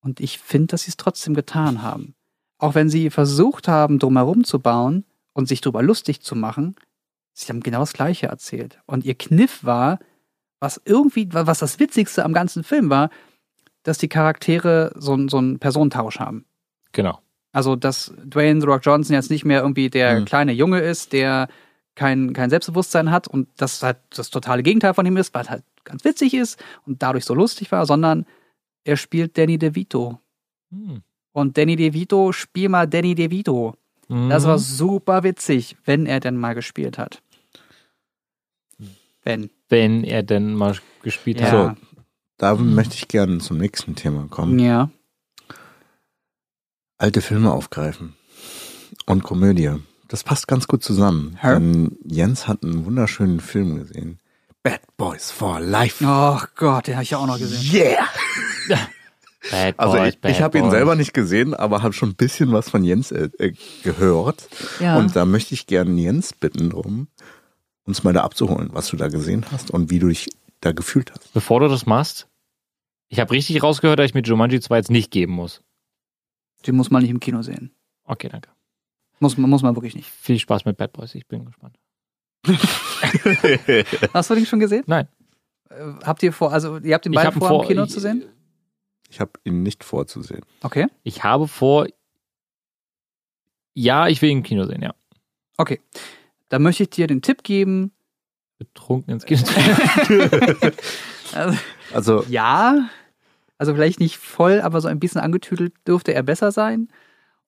Und 0.00 0.20
ich 0.20 0.38
finde, 0.40 0.66
dass 0.68 0.82
sie 0.82 0.90
es 0.90 0.96
trotzdem 0.96 1.34
getan 1.34 1.82
haben. 1.82 2.14
Auch 2.58 2.74
wenn 2.74 2.90
sie 2.90 3.08
versucht 3.10 3.68
haben, 3.68 3.98
drumherum 4.00 4.42
zu 4.44 4.58
bauen 4.58 5.04
und 5.32 5.46
sich 5.46 5.60
darüber 5.60 5.82
lustig 5.82 6.20
zu 6.20 6.34
machen, 6.34 6.74
sie 7.32 7.48
haben 7.48 7.60
genau 7.60 7.78
das 7.78 7.92
Gleiche 7.92 8.26
erzählt. 8.26 8.80
Und 8.86 9.04
ihr 9.04 9.14
Kniff 9.14 9.62
war, 9.64 10.00
was 10.60 10.80
irgendwie, 10.84 11.28
was 11.32 11.60
das 11.60 11.78
Witzigste 11.78 12.24
am 12.24 12.32
ganzen 12.32 12.64
Film 12.64 12.90
war, 12.90 13.08
dass 13.84 13.98
die 13.98 14.08
Charaktere 14.08 14.92
so, 14.96 15.28
so 15.28 15.38
einen 15.38 15.58
Personentausch 15.60 16.18
haben. 16.18 16.44
Genau. 16.92 17.20
Also, 17.52 17.76
dass 17.76 18.12
Dwayne 18.24 18.60
The 18.60 18.66
Rock 18.66 18.80
Johnson 18.84 19.14
jetzt 19.14 19.30
nicht 19.30 19.44
mehr 19.44 19.60
irgendwie 19.60 19.90
der 19.90 20.20
Mhm. 20.20 20.24
kleine 20.24 20.52
Junge 20.52 20.80
ist, 20.80 21.12
der 21.12 21.48
kein, 21.94 22.32
kein 22.32 22.50
Selbstbewusstsein 22.50 23.10
hat 23.10 23.28
und 23.28 23.48
das 23.56 23.82
halt 23.82 23.98
das 24.10 24.30
totale 24.30 24.62
Gegenteil 24.62 24.94
von 24.94 25.06
ihm 25.06 25.16
ist, 25.16 25.32
weil 25.34 25.48
halt 25.48 25.64
ganz 25.84 26.04
witzig 26.04 26.34
ist 26.34 26.62
und 26.86 27.02
dadurch 27.02 27.24
so 27.24 27.34
lustig 27.34 27.70
war, 27.72 27.86
sondern 27.86 28.26
er 28.84 28.96
spielt 28.96 29.36
Danny 29.38 29.58
DeVito. 29.58 30.18
Hm. 30.70 31.02
Und 31.32 31.58
Danny 31.58 31.76
DeVito, 31.76 32.32
spiel 32.32 32.68
mal 32.68 32.86
Danny 32.88 33.14
DeVito. 33.14 33.76
Das 34.08 34.44
Mhm. 34.44 34.48
war 34.48 34.58
super 34.58 35.22
witzig, 35.22 35.76
wenn 35.86 36.04
er 36.06 36.20
denn 36.20 36.36
mal 36.36 36.54
gespielt 36.54 36.98
hat. 36.98 37.22
Wenn. 39.22 39.50
Wenn 39.70 40.04
er 40.04 40.22
denn 40.22 40.54
mal 40.54 40.76
gespielt 41.02 41.40
Ja. 41.40 41.50
hat. 41.50 41.78
So. 41.78 41.86
Da 42.36 42.54
möchte 42.56 42.94
ich 42.96 43.08
gerne 43.08 43.38
zum 43.38 43.56
nächsten 43.58 43.94
Thema 43.94 44.26
kommen. 44.28 44.58
Ja. 44.58 44.90
Alte 46.98 47.22
Filme 47.22 47.52
aufgreifen. 47.52 48.14
Und 49.06 49.22
Komödie. 49.22 49.70
Das 50.08 50.24
passt 50.24 50.48
ganz 50.48 50.66
gut 50.66 50.82
zusammen. 50.82 51.38
Denn 51.42 51.96
Jens 52.04 52.46
hat 52.46 52.62
einen 52.62 52.84
wunderschönen 52.84 53.40
Film 53.40 53.76
gesehen. 53.76 54.18
Bad 54.62 54.80
Boys 54.96 55.30
for 55.30 55.60
Life. 55.60 56.04
Oh 56.06 56.38
Gott, 56.56 56.86
den 56.86 56.94
habe 56.94 57.04
ich 57.04 57.10
ja 57.10 57.18
auch 57.18 57.26
noch 57.26 57.38
gesehen. 57.38 57.82
Yeah! 58.68 58.78
Bad 59.50 59.78
Also 59.78 59.96
Boys, 59.96 60.14
ich, 60.14 60.20
Bad 60.20 60.30
ich 60.32 60.40
habe 60.40 60.58
ihn 60.58 60.70
selber 60.70 60.94
nicht 60.94 61.12
gesehen, 61.12 61.54
aber 61.54 61.82
habe 61.82 61.92
schon 61.92 62.10
ein 62.10 62.14
bisschen 62.14 62.52
was 62.52 62.70
von 62.70 62.82
Jens 62.82 63.12
äh, 63.12 63.28
äh, 63.38 63.52
gehört. 63.82 64.48
Ja. 64.80 64.96
Und 64.96 65.16
da 65.16 65.26
möchte 65.26 65.54
ich 65.54 65.66
gerne 65.66 66.00
Jens 66.00 66.32
bitten 66.32 66.70
drum, 66.70 67.08
uns 67.84 68.04
mal 68.04 68.14
da 68.14 68.22
abzuholen, 68.24 68.70
was 68.72 68.88
du 68.88 68.96
da 68.96 69.08
gesehen 69.08 69.44
hast 69.52 69.70
und 69.70 69.90
wie 69.90 69.98
du 69.98 70.08
dich 70.08 70.28
da 70.60 70.72
gefühlt 70.72 71.12
hast. 71.12 71.32
Bevor 71.34 71.60
du 71.60 71.68
das 71.68 71.84
machst, 71.84 72.28
ich 73.08 73.20
habe 73.20 73.32
richtig 73.32 73.62
rausgehört, 73.62 73.98
dass 73.98 74.06
ich 74.06 74.14
mir 74.14 74.22
Jumanji 74.22 74.60
2 74.60 74.76
jetzt 74.76 74.90
nicht 74.90 75.10
geben 75.10 75.34
muss. 75.34 75.62
Den 76.66 76.76
muss 76.76 76.90
man 76.90 77.02
nicht 77.02 77.10
im 77.10 77.20
Kino 77.20 77.42
sehen. 77.42 77.70
Okay, 78.04 78.28
danke. 78.30 78.48
Muss, 79.24 79.38
man- 79.38 79.48
muss 79.48 79.62
man 79.62 79.74
wirklich 79.74 79.94
nicht. 79.96 80.10
Viel 80.10 80.38
Spaß 80.38 80.66
mit 80.66 80.76
Bad 80.76 80.92
Boys, 80.92 81.14
ich 81.14 81.26
bin 81.26 81.46
gespannt. 81.46 81.78
Hast 84.12 84.28
du 84.28 84.34
den 84.34 84.44
schon 84.44 84.60
gesehen? 84.60 84.84
Nein. 84.86 85.08
Äh, 85.70 85.76
Habt 86.04 86.22
ihr 86.22 86.30
vor, 86.30 86.52
also 86.52 86.76
ihr 86.78 86.94
habt 86.94 87.06
den 87.06 87.12
Ich 87.12 87.16
beide 87.16 87.28
hab 87.28 87.36
ihn 87.36 87.40
vor, 87.40 87.48
vor- 87.48 87.62
im 87.62 87.68
Kino 87.68 87.84
ich- 87.84 87.90
zu 87.90 88.00
sehen? 88.00 88.24
Ich 89.08 89.20
habe 89.20 89.32
ihn 89.44 89.62
nicht 89.62 89.82
vorzusehen. 89.82 90.42
Okay. 90.62 90.88
Ich 91.04 91.24
habe 91.24 91.48
vor, 91.48 91.86
ja, 93.74 94.08
ich 94.08 94.20
will 94.20 94.28
ihn 94.30 94.38
im 94.38 94.42
Kino 94.44 94.66
sehen, 94.66 94.82
ja. 94.82 94.94
Okay. 95.56 95.80
Da 96.50 96.58
möchte 96.58 96.82
ich 96.82 96.90
dir 96.90 97.06
den 97.06 97.22
Tipp 97.22 97.42
geben. 97.44 97.92
Betrunken 98.58 99.14
ins 99.14 99.24
Kino. 99.24 99.40
Also, 101.32 101.58
Also 101.92 102.24
ja, 102.28 102.88
also 103.58 103.74
vielleicht 103.74 103.98
nicht 104.00 104.18
voll, 104.18 104.60
aber 104.60 104.80
so 104.80 104.86
ein 104.88 105.00
bisschen 105.00 105.20
angetüdelt 105.20 105.72
dürfte 105.86 106.12
er 106.14 106.22
besser 106.22 106.52
sein. 106.52 106.88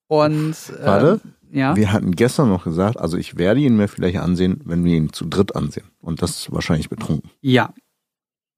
Und 0.09 0.57
Warte. 0.83 1.21
Ja. 1.53 1.77
wir 1.77 1.93
hatten 1.93 2.13
gestern 2.13 2.49
noch 2.49 2.65
gesagt, 2.65 2.99
also 2.99 3.17
ich 3.17 3.37
werde 3.37 3.61
ihn 3.61 3.77
mir 3.77 3.89
vielleicht 3.89 4.19
ansehen, 4.19 4.61
wenn 4.65 4.85
wir 4.85 4.97
ihn 4.97 5.13
zu 5.13 5.27
dritt 5.27 5.57
ansehen. 5.57 5.91
Und 6.01 6.23
das 6.23 6.31
ist 6.31 6.53
wahrscheinlich 6.53 6.89
betrunken. 6.89 7.31
Ja. 7.41 7.75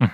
Hm. 0.00 0.10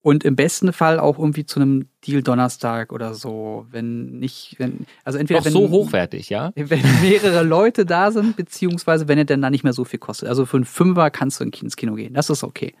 Und 0.00 0.24
im 0.24 0.36
besten 0.36 0.72
Fall 0.72 1.00
auch 1.00 1.18
irgendwie 1.18 1.44
zu 1.44 1.60
einem 1.60 1.88
Deal 2.06 2.22
Donnerstag 2.22 2.92
oder 2.92 3.14
so, 3.14 3.66
wenn 3.70 4.18
nicht, 4.20 4.54
wenn, 4.58 4.86
also 5.04 5.18
entweder 5.18 5.40
Doch 5.40 5.46
wenn, 5.46 5.52
so 5.52 5.68
hochwertig, 5.70 6.30
ja? 6.30 6.52
wenn 6.56 6.82
mehrere 7.02 7.42
Leute 7.42 7.84
da 7.84 8.10
sind, 8.12 8.36
beziehungsweise 8.36 9.08
wenn 9.08 9.18
er 9.18 9.24
dann 9.24 9.42
da 9.42 9.50
nicht 9.50 9.64
mehr 9.64 9.72
so 9.72 9.84
viel 9.84 9.98
kostet. 9.98 10.28
Also 10.28 10.46
für 10.46 10.56
einen 10.56 10.64
Fünfer 10.64 11.10
kannst 11.10 11.40
du 11.40 11.44
ins 11.44 11.76
Kino 11.76 11.94
gehen, 11.94 12.14
das 12.14 12.30
ist 12.30 12.44
okay. 12.44 12.74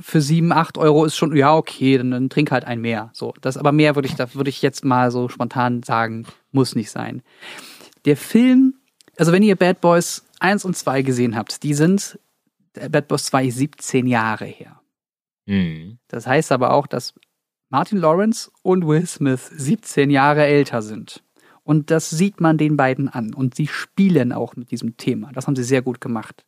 Für 0.00 0.20
sieben, 0.20 0.52
acht 0.52 0.78
Euro 0.78 1.04
ist 1.04 1.16
schon, 1.16 1.36
ja, 1.36 1.54
okay, 1.54 1.98
dann, 1.98 2.10
dann 2.10 2.30
trink 2.30 2.50
halt 2.50 2.64
ein 2.64 2.80
mehr. 2.80 3.10
So, 3.12 3.34
das 3.40 3.56
aber 3.56 3.72
mehr 3.72 3.94
würde 3.94 4.08
ich, 4.08 4.14
da 4.14 4.32
würde 4.34 4.50
ich 4.50 4.62
jetzt 4.62 4.84
mal 4.84 5.10
so 5.10 5.28
spontan 5.28 5.82
sagen, 5.82 6.26
muss 6.52 6.74
nicht 6.74 6.90
sein. 6.90 7.22
Der 8.04 8.16
Film, 8.16 8.74
also 9.16 9.32
wenn 9.32 9.42
ihr 9.42 9.56
Bad 9.56 9.80
Boys 9.80 10.24
1 10.40 10.64
und 10.64 10.76
2 10.76 11.02
gesehen 11.02 11.36
habt, 11.36 11.62
die 11.62 11.74
sind, 11.74 12.18
äh, 12.74 12.88
Bad 12.88 13.08
Boys 13.08 13.24
2 13.26 13.46
ist 13.46 13.56
17 13.56 14.06
Jahre 14.06 14.46
her. 14.46 14.80
Hm. 15.46 15.98
Das 16.08 16.26
heißt 16.26 16.52
aber 16.52 16.72
auch, 16.72 16.86
dass 16.86 17.14
Martin 17.70 17.98
Lawrence 17.98 18.50
und 18.62 18.86
Will 18.86 19.06
Smith 19.06 19.50
17 19.54 20.10
Jahre 20.10 20.44
älter 20.44 20.82
sind. 20.82 21.22
Und 21.64 21.90
das 21.90 22.08
sieht 22.08 22.40
man 22.40 22.56
den 22.56 22.78
beiden 22.78 23.10
an. 23.10 23.34
Und 23.34 23.54
sie 23.54 23.66
spielen 23.66 24.32
auch 24.32 24.56
mit 24.56 24.70
diesem 24.70 24.96
Thema. 24.96 25.32
Das 25.32 25.46
haben 25.46 25.56
sie 25.56 25.64
sehr 25.64 25.82
gut 25.82 26.00
gemacht. 26.00 26.46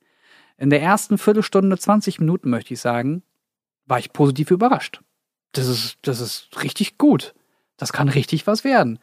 In 0.61 0.71
der 0.71 0.83
ersten 0.83 1.17
Viertelstunde, 1.19 1.77
20 1.79 2.21
Minuten, 2.21 2.51
möchte 2.51 2.75
ich 2.75 2.81
sagen, 2.81 3.23
war 3.87 3.99
ich 3.99 4.13
positiv 4.13 4.51
überrascht. 4.51 5.01
Das 5.53 5.67
ist, 5.67 5.97
das 6.03 6.21
ist 6.21 6.63
richtig 6.63 6.99
gut. 6.99 7.35
Das 7.79 7.93
kann 7.93 8.09
richtig 8.11 8.47
was 8.47 8.63
werden. 8.63 8.99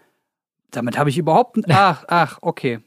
Damit 0.71 0.97
habe 0.99 1.09
ich 1.09 1.17
überhaupt. 1.17 1.57
Ach, 1.69 2.05
ach, 2.07 2.37
okay. 2.41 2.79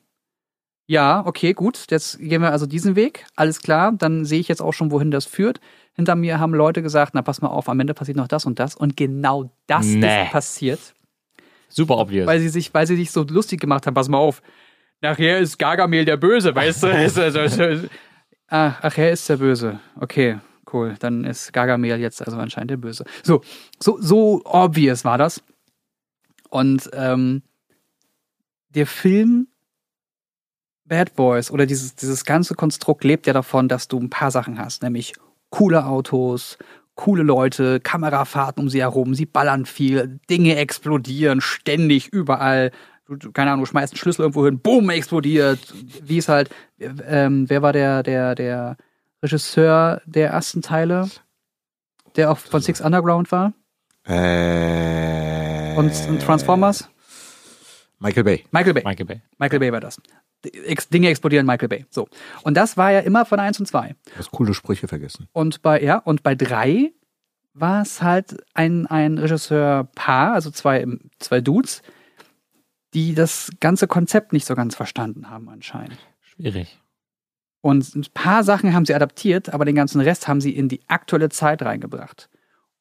Ja, 0.87 1.27
okay, 1.27 1.53
gut. 1.53 1.87
Jetzt 1.91 2.19
gehen 2.21 2.43
wir 2.43 2.53
also 2.53 2.65
diesen 2.67 2.95
Weg. 2.95 3.27
Alles 3.35 3.61
klar. 3.61 3.93
Dann 3.93 4.25
sehe 4.25 4.39
ich 4.41 4.49
jetzt 4.49 4.63
auch 4.63 4.73
schon, 4.73 4.93
wohin 4.93 5.11
das 5.11 5.27
führt. 5.27 5.61
Hinter 5.95 6.15
mir 6.15 6.39
haben 6.39 6.55
Leute 6.55 6.81
gesagt, 6.81 7.13
na 7.15 7.23
pass 7.23 7.43
mal 7.43 7.49
auf, 7.49 7.69
am 7.69 7.81
Ende 7.81 7.93
passiert 7.93 8.17
noch 8.17 8.29
das 8.29 8.45
und 8.47 8.61
das. 8.61 8.77
Und 8.77 8.97
genau 8.97 9.51
das 9.67 9.85
Nee. 9.87 10.25
ist 10.27 10.31
passiert, 10.31 10.81
Super 11.69 11.99
obvious. 11.99 12.27
weil 12.27 12.39
sie 12.41 12.49
sich, 12.49 12.73
weil 12.73 12.87
sie 12.87 12.97
sich 12.97 13.11
so 13.11 13.25
lustig 13.25 13.61
gemacht 13.61 13.87
haben. 13.87 13.95
Pass 13.95 14.09
mal 14.09 14.19
auf. 14.19 14.43
Nachher 15.01 15.39
ist 15.39 15.59
Gargamel 15.59 16.05
der 16.05 16.17
Böse, 16.17 16.55
weißt 16.55 16.85
du? 16.85 17.89
Ach, 18.51 18.81
ach, 18.83 18.99
er 18.99 19.13
ist 19.13 19.29
der 19.29 19.37
Böse. 19.37 19.79
Okay, 20.01 20.41
cool. 20.73 20.97
Dann 20.99 21.25
ist 21.25 21.53
Gargamel 21.53 22.01
jetzt 22.01 22.21
also 22.21 22.37
anscheinend 22.37 22.73
der 22.73 22.77
Böse. 22.77 23.05
So, 23.23 23.43
so, 23.79 23.97
so 24.01 24.43
obvious 24.45 25.05
war 25.05 25.19
das. 25.19 25.41
Und 26.51 26.91
ähm, 26.93 27.43
der 28.71 28.89
Film 28.89 29.47
Bad 30.85 31.15
Boys 31.15 31.53
oder 31.53 31.65
dieses, 31.65 31.95
dieses 31.95 32.25
ganze 32.25 32.57
Konstrukt 32.57 33.05
lebt 33.05 33.29
ja 33.29 33.33
davon, 33.33 33.69
dass 33.69 33.87
du 33.87 34.01
ein 34.01 34.11
paar 34.11 34.33
Sachen 34.33 34.59
hast, 34.59 34.83
nämlich 34.83 35.13
coole 35.51 35.87
Autos, 35.87 36.59
coole 36.97 37.23
Leute, 37.23 37.79
Kamerafahrten 37.79 38.65
um 38.65 38.69
sie 38.69 38.81
herum, 38.81 39.15
sie 39.15 39.27
ballern 39.27 39.65
viel, 39.65 40.19
Dinge 40.29 40.57
explodieren 40.57 41.41
ständig 41.41 42.09
überall. 42.09 42.73
Du, 43.11 43.17
du, 43.17 43.33
keine 43.33 43.51
Ahnung, 43.51 43.65
du 43.65 43.67
schmeißt 43.69 43.93
einen 43.93 43.99
Schlüssel 43.99 44.23
irgendwo 44.23 44.45
hin, 44.45 44.61
boom, 44.61 44.89
explodiert. 44.89 45.59
Wie 46.01 46.19
es 46.19 46.29
halt, 46.29 46.49
ähm, 46.79 47.51
wer 47.51 47.61
war 47.61 47.73
der, 47.73 48.05
der, 48.05 48.37
der 48.37 48.77
Regisseur 49.21 50.01
der 50.07 50.31
ersten 50.31 50.63
Teile, 50.63 51.11
der 52.15 52.31
auch 52.31 52.39
von 52.39 52.63
Six 52.63 52.81
Underground 52.81 53.33
war? 53.33 53.53
Äh, 54.07 55.75
Und, 55.77 55.93
und 56.09 56.23
Transformers? 56.23 56.89
Michael 57.99 58.23
Bay. 58.23 58.45
Michael 58.53 58.75
Bay. 58.75 58.85
Michael 58.85 59.07
Bay. 59.07 59.23
Michael 59.39 59.59
Bay 59.59 59.73
war 59.73 59.81
das. 59.81 60.01
Dinge 60.93 61.09
explodieren, 61.09 61.47
Michael 61.47 61.69
Bay. 61.69 61.87
So. 61.91 62.07
Und 62.45 62.57
das 62.57 62.77
war 62.77 62.93
ja 62.93 63.01
immer 63.01 63.27
von 63.27 63.41
1 63.41 63.59
und 63.59 63.67
2. 63.67 63.89
Du 64.05 64.19
hast 64.19 64.31
coole 64.31 64.55
Sprüche 64.55 64.87
vergessen. 64.87 65.27
Und 65.33 65.63
bei, 65.63 65.83
ja, 65.83 65.97
und 65.99 66.23
bei 66.23 66.37
3 66.37 66.93
war 67.55 67.83
es 67.83 68.03
halt 68.03 68.37
ein, 68.55 68.87
ein 68.87 69.19
Regisseur-Paar, 69.19 70.33
also 70.35 70.53
zwei, 70.53 70.87
zwei 71.19 71.41
Dudes, 71.41 71.83
die 72.95 73.15
das 73.15 73.51
ganze 73.61 73.87
Konzept 73.87 74.33
nicht 74.33 74.47
so 74.47 74.55
ganz 74.55 74.75
verstanden 74.75 75.31
haben 75.31 75.49
anscheinend. 75.49 75.99
Schwierig. 76.21 76.79
Und 77.63 77.95
ein 77.95 78.07
paar 78.15 78.43
Sachen 78.43 78.75
haben 78.75 78.87
sie 78.87 78.95
adaptiert, 78.95 79.51
aber 79.53 79.65
den 79.65 79.75
ganzen 79.75 80.01
Rest 80.01 80.29
haben 80.29 80.41
sie 80.41 80.57
in 80.57 80.69
die 80.69 80.81
aktuelle 80.89 81.29
Zeit 81.29 81.63
reingebracht. 81.63 82.31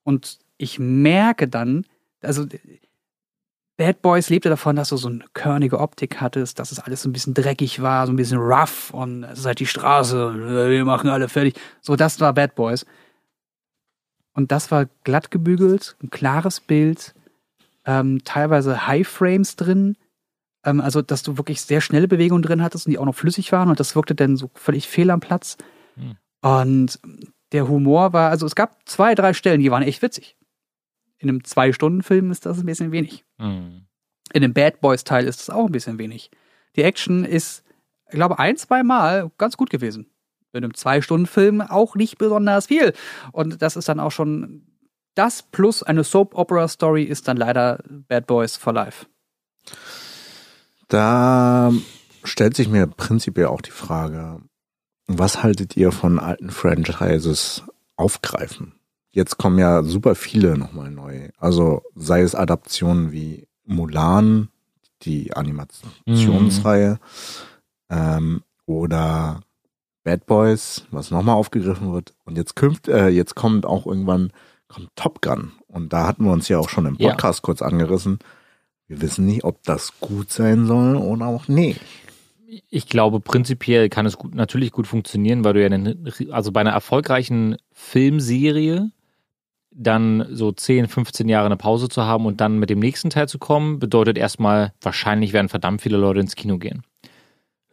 Und 0.03 0.39
ich 0.57 0.79
merke 0.79 1.47
dann, 1.47 1.85
also 2.21 2.45
Bad 3.77 4.01
Boys 4.01 4.29
lebte 4.29 4.49
davon, 4.49 4.75
dass 4.75 4.89
du 4.89 4.97
so 4.97 5.07
eine 5.07 5.23
körnige 5.33 5.79
Optik 5.79 6.19
hattest, 6.19 6.59
dass 6.59 6.71
es 6.71 6.79
alles 6.79 7.01
so 7.01 7.09
ein 7.09 7.13
bisschen 7.13 7.33
dreckig 7.33 7.81
war, 7.81 8.05
so 8.07 8.13
ein 8.13 8.17
bisschen 8.17 8.39
rough 8.39 8.91
und 8.93 9.23
es 9.23 9.39
ist 9.39 9.45
halt 9.45 9.59
die 9.59 9.65
Straße, 9.65 10.69
wir 10.69 10.85
machen 10.85 11.09
alle 11.09 11.29
fertig. 11.29 11.57
So, 11.81 11.95
das 11.95 12.19
war 12.19 12.33
Bad 12.33 12.55
Boys. 12.55 12.85
Und 14.33 14.51
das 14.51 14.69
war 14.71 14.87
glatt 15.03 15.31
gebügelt, 15.31 15.95
ein 16.03 16.09
klares 16.09 16.59
Bild, 16.59 17.13
ähm, 17.89 18.23
teilweise 18.23 18.85
High 18.85 19.07
Frames 19.07 19.55
drin, 19.55 19.97
ähm, 20.63 20.81
also 20.81 21.01
dass 21.01 21.23
du 21.23 21.37
wirklich 21.37 21.61
sehr 21.61 21.81
schnelle 21.81 22.07
Bewegungen 22.07 22.43
drin 22.43 22.61
hattest 22.61 22.85
und 22.85 22.91
die 22.91 22.97
auch 22.97 23.05
noch 23.05 23.15
flüssig 23.15 23.51
waren 23.51 23.69
und 23.69 23.79
das 23.79 23.95
wirkte 23.95 24.13
dann 24.13 24.37
so 24.37 24.51
völlig 24.53 24.87
fehl 24.87 25.09
am 25.09 25.19
Platz. 25.19 25.57
Hm. 25.95 26.17
Und 26.41 26.99
der 27.51 27.67
Humor 27.67 28.13
war, 28.13 28.29
also 28.29 28.45
es 28.45 28.55
gab 28.55 28.87
zwei, 28.87 29.15
drei 29.15 29.33
Stellen, 29.33 29.61
die 29.61 29.71
waren 29.71 29.83
echt 29.83 30.01
witzig. 30.01 30.37
In 31.17 31.29
einem 31.29 31.43
Zwei-Stunden-Film 31.43 32.31
ist 32.31 32.45
das 32.45 32.59
ein 32.59 32.65
bisschen 32.65 32.91
wenig. 32.91 33.25
Hm. 33.39 33.87
In 34.31 34.41
dem 34.41 34.53
Bad 34.53 34.79
Boys-Teil 34.79 35.25
ist 35.25 35.41
es 35.41 35.49
auch 35.49 35.65
ein 35.65 35.71
bisschen 35.71 35.97
wenig. 35.97 36.29
Die 36.75 36.83
Action 36.83 37.25
ist 37.25 37.63
ich 38.09 38.15
glaube, 38.15 38.39
ein, 38.39 38.57
zwei 38.57 38.83
Mal 38.83 39.31
ganz 39.37 39.55
gut 39.57 39.69
gewesen. 39.69 40.07
In 40.51 40.63
einem 40.63 40.73
Zwei-Stunden-Film 40.73 41.61
auch 41.61 41.95
nicht 41.95 42.17
besonders 42.17 42.67
viel. 42.67 42.93
Und 43.31 43.61
das 43.61 43.75
ist 43.75 43.87
dann 43.87 43.99
auch 43.99 44.11
schon 44.11 44.63
das 45.19 45.43
plus 45.43 45.83
eine 45.83 46.05
Soap-Opera-Story 46.05 47.03
ist 47.03 47.27
dann 47.27 47.35
leider 47.35 47.83
Bad 48.07 48.25
Boys 48.25 48.55
for 48.55 48.71
Life. 48.71 49.05
Da 50.87 51.73
stellt 52.23 52.55
sich 52.55 52.69
mir 52.69 52.87
prinzipiell 52.87 53.47
auch 53.47 53.59
die 53.59 53.71
Frage, 53.71 54.39
was 55.07 55.43
haltet 55.43 55.75
ihr 55.75 55.91
von 55.91 56.19
alten 56.19 56.51
Franchises 56.51 57.63
aufgreifen? 57.97 58.75
Jetzt 59.09 59.37
kommen 59.37 59.59
ja 59.59 59.83
super 59.83 60.15
viele 60.15 60.57
nochmal 60.57 60.89
neu. 60.89 61.27
Also 61.37 61.81
sei 61.95 62.21
es 62.21 62.33
Adaptionen 62.33 63.11
wie 63.11 63.45
Mulan, 63.65 64.47
die 65.01 65.35
Animationsreihe, 65.35 66.97
ähm, 67.89 68.41
oder 68.65 69.41
Bad 70.05 70.25
Boys, 70.27 70.85
was 70.91 71.11
nochmal 71.11 71.35
aufgegriffen 71.35 71.91
wird. 71.91 72.13
Und 72.23 72.37
jetzt 72.37 72.55
künft, 72.55 72.87
äh, 72.87 73.09
jetzt 73.09 73.35
kommt 73.35 73.65
auch 73.65 73.85
irgendwann 73.85 74.31
kommt 74.69 74.89
Top 74.95 75.21
Gun. 75.21 75.51
Und 75.67 75.91
da 75.91 76.07
hatten 76.07 76.23
wir 76.23 76.31
uns 76.31 76.47
ja 76.47 76.57
auch 76.59 76.69
schon 76.69 76.85
im 76.85 76.95
Ja. 76.95 77.09
Podcast 77.09 77.41
kurz 77.41 77.61
angerissen. 77.61 78.19
Wir 78.87 79.01
wissen 79.01 79.25
nicht, 79.25 79.43
ob 79.43 79.61
das 79.63 79.99
gut 79.99 80.31
sein 80.31 80.65
soll 80.65 80.95
oder 80.95 81.27
auch 81.27 81.47
nicht. 81.47 81.81
Ich 82.69 82.87
glaube, 82.87 83.19
prinzipiell 83.19 83.89
kann 83.89 84.05
es 84.07 84.17
gut, 84.17 84.33
natürlich 84.33 84.71
gut 84.71 84.87
funktionieren, 84.87 85.43
weil 85.43 85.53
du 85.53 85.61
ja, 85.61 85.67
einen, 85.67 86.09
also 86.31 86.51
bei 86.51 86.61
einer 86.61 86.71
erfolgreichen 86.71 87.57
Filmserie 87.71 88.91
dann 89.71 90.25
so 90.31 90.51
10, 90.51 90.87
15 90.87 91.29
Jahre 91.29 91.45
eine 91.45 91.57
Pause 91.57 91.89
zu 91.89 92.03
haben 92.03 92.25
und 92.25 92.41
dann 92.41 92.57
mit 92.57 92.71
dem 92.71 92.79
nächsten 92.79 93.11
Teil 93.11 93.27
zu 93.29 93.37
kommen, 93.37 93.77
bedeutet 93.77 94.17
erstmal, 94.17 94.73
wahrscheinlich 94.81 95.31
werden 95.31 95.49
verdammt 95.49 95.81
viele 95.81 95.97
Leute 95.97 96.21
ins 96.21 96.35
Kino 96.35 96.57
gehen. 96.57 96.81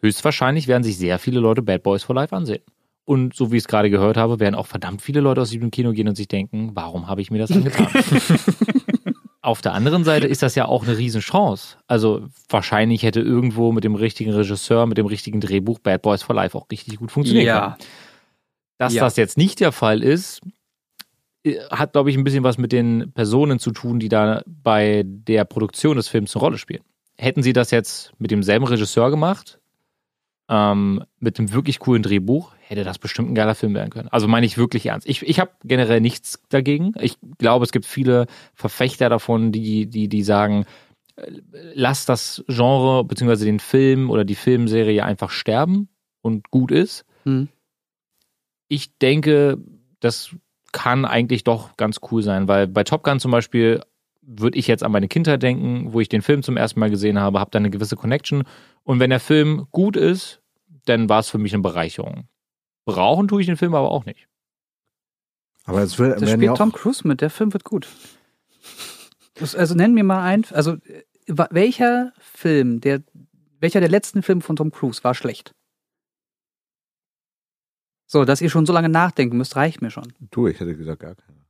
Höchstwahrscheinlich 0.02 0.68
werden 0.68 0.84
sich 0.84 0.98
sehr 0.98 1.18
viele 1.18 1.40
Leute 1.40 1.62
Bad 1.62 1.82
Boys 1.82 2.02
for 2.02 2.14
Life 2.14 2.36
ansehen. 2.36 2.62
Und 3.06 3.34
so 3.34 3.50
wie 3.52 3.56
ich 3.56 3.62
es 3.62 3.68
gerade 3.68 3.88
gehört 3.88 4.16
habe, 4.16 4.40
werden 4.40 4.54
auch 4.56 4.66
verdammt 4.66 5.00
viele 5.00 5.20
Leute 5.20 5.40
aus 5.40 5.50
diesem 5.50 5.70
Kino 5.70 5.92
gehen 5.92 6.08
und 6.08 6.16
sich 6.16 6.28
denken, 6.28 6.72
warum 6.74 7.06
habe 7.06 7.20
ich 7.22 7.30
mir 7.30 7.38
das 7.38 7.52
angetan? 7.52 7.86
Auf 9.42 9.62
der 9.62 9.74
anderen 9.74 10.02
Seite 10.02 10.26
ist 10.26 10.42
das 10.42 10.56
ja 10.56 10.66
auch 10.66 10.82
eine 10.82 10.98
Riesenchance. 10.98 11.76
Also 11.86 12.26
wahrscheinlich 12.48 13.04
hätte 13.04 13.20
irgendwo 13.20 13.70
mit 13.70 13.84
dem 13.84 13.94
richtigen 13.94 14.32
Regisseur, 14.32 14.86
mit 14.86 14.98
dem 14.98 15.06
richtigen 15.06 15.40
Drehbuch 15.40 15.78
Bad 15.78 16.02
Boys 16.02 16.24
for 16.24 16.34
Life 16.34 16.58
auch 16.58 16.68
richtig 16.68 16.96
gut 16.96 17.12
funktionieren 17.12 17.46
können. 17.46 17.56
Ja. 17.58 17.78
Dass 18.78 18.92
Ja. 18.92 19.04
das 19.04 19.16
jetzt 19.16 19.38
nicht 19.38 19.60
der 19.60 19.70
Fall 19.70 20.02
ist, 20.02 20.40
äh, 21.44 21.60
hat, 21.70 21.92
glaube 21.92 22.10
ich, 22.10 22.16
ein 22.18 22.24
bisschen 22.24 22.42
was 22.42 22.58
mit 22.58 22.72
den 22.72 23.12
Personen 23.14 23.60
zu 23.60 23.70
tun, 23.70 24.00
die 24.00 24.08
da 24.08 24.42
bei 24.46 25.04
der 25.06 25.44
Produktion 25.44 25.96
des 25.96 26.08
Films 26.08 26.34
eine 26.34 26.40
Rolle 26.40 26.58
spielen. 26.58 26.82
Hätten 27.16 27.44
sie 27.44 27.52
das 27.52 27.70
jetzt 27.70 28.12
mit 28.18 28.32
demselben 28.32 28.66
Regisseur 28.66 29.10
gemacht, 29.10 29.60
ähm, 30.48 31.04
mit 31.18 31.38
einem 31.38 31.52
wirklich 31.52 31.78
coolen 31.78 32.02
Drehbuch, 32.02 32.52
hätte 32.60 32.84
das 32.84 32.98
bestimmt 32.98 33.30
ein 33.30 33.34
geiler 33.34 33.54
Film 33.54 33.74
werden 33.74 33.90
können. 33.90 34.08
Also 34.08 34.28
meine 34.28 34.46
ich 34.46 34.58
wirklich 34.58 34.86
ernst. 34.86 35.08
Ich, 35.08 35.22
ich 35.22 35.40
habe 35.40 35.50
generell 35.64 36.00
nichts 36.00 36.40
dagegen. 36.48 36.92
Ich 37.00 37.18
glaube, 37.38 37.64
es 37.64 37.72
gibt 37.72 37.86
viele 37.86 38.26
Verfechter 38.54 39.08
davon, 39.08 39.52
die, 39.52 39.86
die, 39.86 40.08
die 40.08 40.22
sagen, 40.22 40.64
äh, 41.16 41.30
lass 41.74 42.06
das 42.06 42.44
Genre 42.48 43.04
beziehungsweise 43.04 43.44
den 43.44 43.60
Film 43.60 44.10
oder 44.10 44.24
die 44.24 44.34
Filmserie 44.34 45.04
einfach 45.04 45.30
sterben 45.30 45.88
und 46.22 46.50
gut 46.50 46.70
ist 46.70 47.04
Hm. 47.26 47.48
ich 48.68 48.96
denke, 48.98 49.58
das 50.00 50.34
kann 50.72 51.04
eigentlich 51.04 51.42
doch 51.42 51.76
ganz 51.76 51.98
cool 52.10 52.22
sein, 52.22 52.46
weil 52.48 52.68
bei 52.68 52.84
Top 52.84 53.02
Gun 53.02 53.18
zum 53.18 53.32
Beispiel 53.32 53.82
würde 54.26 54.58
ich 54.58 54.66
jetzt 54.66 54.82
an 54.82 54.92
meine 54.92 55.08
Kindheit 55.08 55.42
denken, 55.42 55.92
wo 55.92 56.00
ich 56.00 56.08
den 56.08 56.22
Film 56.22 56.42
zum 56.42 56.56
ersten 56.56 56.80
Mal 56.80 56.90
gesehen 56.90 57.18
habe, 57.18 57.38
habe 57.38 57.50
da 57.50 57.58
eine 57.58 57.70
gewisse 57.70 57.96
Connection. 57.96 58.44
Und 58.82 58.98
wenn 58.98 59.10
der 59.10 59.20
Film 59.20 59.66
gut 59.70 59.96
ist, 59.96 60.42
dann 60.84 61.08
war 61.08 61.20
es 61.20 61.30
für 61.30 61.38
mich 61.38 61.54
eine 61.54 61.62
Bereicherung. 61.62 62.28
Brauchen 62.84 63.28
tue 63.28 63.40
ich 63.40 63.46
den 63.46 63.56
Film 63.56 63.74
aber 63.74 63.90
auch 63.90 64.04
nicht. 64.04 64.28
Aber 65.64 65.82
es 65.82 65.98
wird, 65.98 66.20
Das 66.20 66.30
spielt 66.30 66.56
Tom 66.56 66.72
Cruise 66.72 67.06
mit, 67.06 67.20
der 67.20 67.30
Film 67.30 67.52
wird 67.52 67.64
gut. 67.64 67.88
Das, 69.34 69.54
also 69.54 69.74
nenn 69.74 69.94
mir 69.94 70.04
mal 70.04 70.22
ein, 70.22 70.44
also 70.52 70.76
welcher 71.26 72.12
Film, 72.18 72.80
der, 72.80 73.02
welcher 73.60 73.80
der 73.80 73.88
letzten 73.88 74.22
Filme 74.22 74.42
von 74.42 74.56
Tom 74.56 74.70
Cruise 74.70 75.02
war 75.04 75.14
schlecht? 75.14 75.54
So, 78.06 78.24
dass 78.24 78.40
ihr 78.40 78.50
schon 78.50 78.66
so 78.66 78.72
lange 78.72 78.88
nachdenken 78.88 79.36
müsst, 79.36 79.56
reicht 79.56 79.82
mir 79.82 79.90
schon. 79.90 80.12
du, 80.30 80.46
ich 80.46 80.60
hätte 80.60 80.76
gesagt 80.76 81.00
gar 81.00 81.16
keine. 81.16 81.45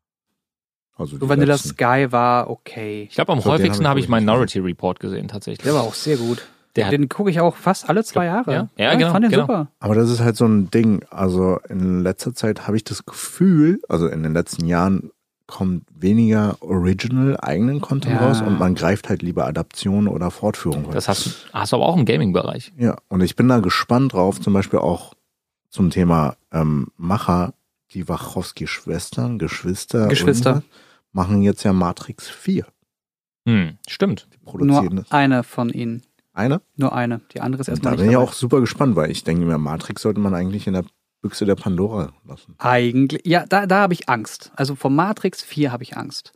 Also 0.97 1.19
So 1.19 1.29
Vanilla 1.29 1.55
letzten. 1.55 1.71
Sky 1.71 2.07
war 2.11 2.49
okay. 2.51 3.07
Ich 3.09 3.15
glaube, 3.15 3.33
am 3.33 3.41
So, 3.41 3.51
häufigsten 3.51 3.85
hab 3.85 3.91
habe 3.91 4.01
ich 4.01 4.07
ich 4.07 4.11
wirklich 4.11 4.21
nicht 4.25 4.33
Minority 4.33 4.59
Report 4.61 4.99
gesehen, 5.01 5.29
tatsächlich. 5.29 5.63
Der 5.65 5.75
war 5.75 5.83
auch 5.83 5.95
sehr 5.95 6.17
gut. 6.17 6.47
Der 6.75 6.91
Den 6.91 7.09
gucke 7.09 7.31
ich 7.31 7.41
auch 7.41 7.57
fast 7.57 7.89
alle 7.89 8.05
zwei 8.05 8.27
Jahre. 8.27 8.53
ja. 8.53 8.69
Ja, 8.77 8.95
genau, 8.95 9.07
Ich 9.07 9.13
fand 9.13 9.25
den 9.25 9.31
genau. 9.31 9.45
super. 9.45 9.69
Aber 9.81 9.95
das 9.95 10.11
ist 10.11 10.21
halt 10.21 10.37
so 10.37 10.45
ein 10.47 10.71
Ding. 10.71 11.05
Also 11.11 11.59
in 11.71 12.03
letzter 12.03 12.35
Zeit 12.35 12.67
habe 12.67 12.77
ich 12.77 12.85
das 12.85 13.07
Gefühl, 13.07 13.81
also 13.89 14.09
in 14.09 14.23
den 14.23 14.35
letzten 14.35 14.67
Jahren 14.67 15.11
kommt 15.47 15.85
weniger 15.95 16.57
original 16.61 17.37
eigenen 17.41 17.81
Content 17.81 18.21
Ja. 18.21 18.27
raus 18.27 18.41
und 18.43 18.59
man 18.59 18.75
greift 18.75 19.09
halt 19.09 19.23
lieber 19.23 19.47
Adaptionen 19.47 20.09
oder 20.09 20.31
Fortführungen. 20.31 20.91
Das 20.91 21.09
hast, 21.09 21.27
du- 21.27 21.31
hast 21.53 21.73
du 21.73 21.77
aber 21.77 21.87
auch 21.87 21.97
im 21.97 22.05
Gaming-Bereich. 22.05 22.73
Ja, 22.77 22.97
und 23.09 23.23
ich 23.23 23.37
bin 23.37 23.49
da 23.49 23.61
gespannt 23.61 24.13
drauf, 24.13 24.41
zum 24.41 24.53
Beispiel 24.53 24.81
auch 24.81 25.15
zum 25.71 25.91
Thema 25.91 26.37
ähm, 26.53 26.89
Macher, 26.97 27.55
die 27.93 28.09
Wachowski-Schwestern, 28.09 29.39
Geschwister, 29.39 30.09
Geschwister. 30.09 30.51
irgendwas, 30.51 30.71
machen 31.17 31.43
jetzt 31.43 31.65
ja 31.65 31.73
Matrix 31.73 32.29
4. 32.29 32.67
Hm, 33.49 33.79
stimmt. 33.89 34.29
Die 34.35 34.39
produzieren 34.39 34.95
Nur 34.95 35.03
das. 35.03 35.11
eine 35.13 35.43
von 35.43 35.71
ihnen. 35.71 36.03
Eine? 36.33 36.61
Nur 36.77 36.93
eine. 36.95 37.23
Die 37.33 37.41
andere 37.41 37.63
ist 37.63 37.69
erstmal 37.69 37.95
da 37.95 37.97
bin 37.97 38.11
ich 38.11 38.13
dabei. 38.13 38.25
auch 38.29 38.33
super 38.35 38.61
gespannt, 38.61 38.95
weil 38.95 39.11
ich 39.11 39.25
denke 39.25 39.47
mir, 39.47 39.57
Matrix 39.57 40.03
sollte 40.03 40.21
man 40.21 40.35
eigentlich 40.35 40.67
in 40.67 40.75
der 40.75 40.85
Büchse 41.23 41.47
der 41.47 41.55
Pandora 41.55 42.13
lassen. 42.27 42.55
Eigentlich, 42.59 43.23
ja, 43.25 43.47
da, 43.47 43.67
da 43.67 43.81
habe 43.81 43.95
ich 43.95 44.09
Angst. 44.11 44.53
Also 44.57 44.75
vom 44.75 44.95
Matrix 44.95 45.43
4 45.43 45.73
habe 45.73 45.83
ich 45.83 45.97
Angst. 45.97 46.33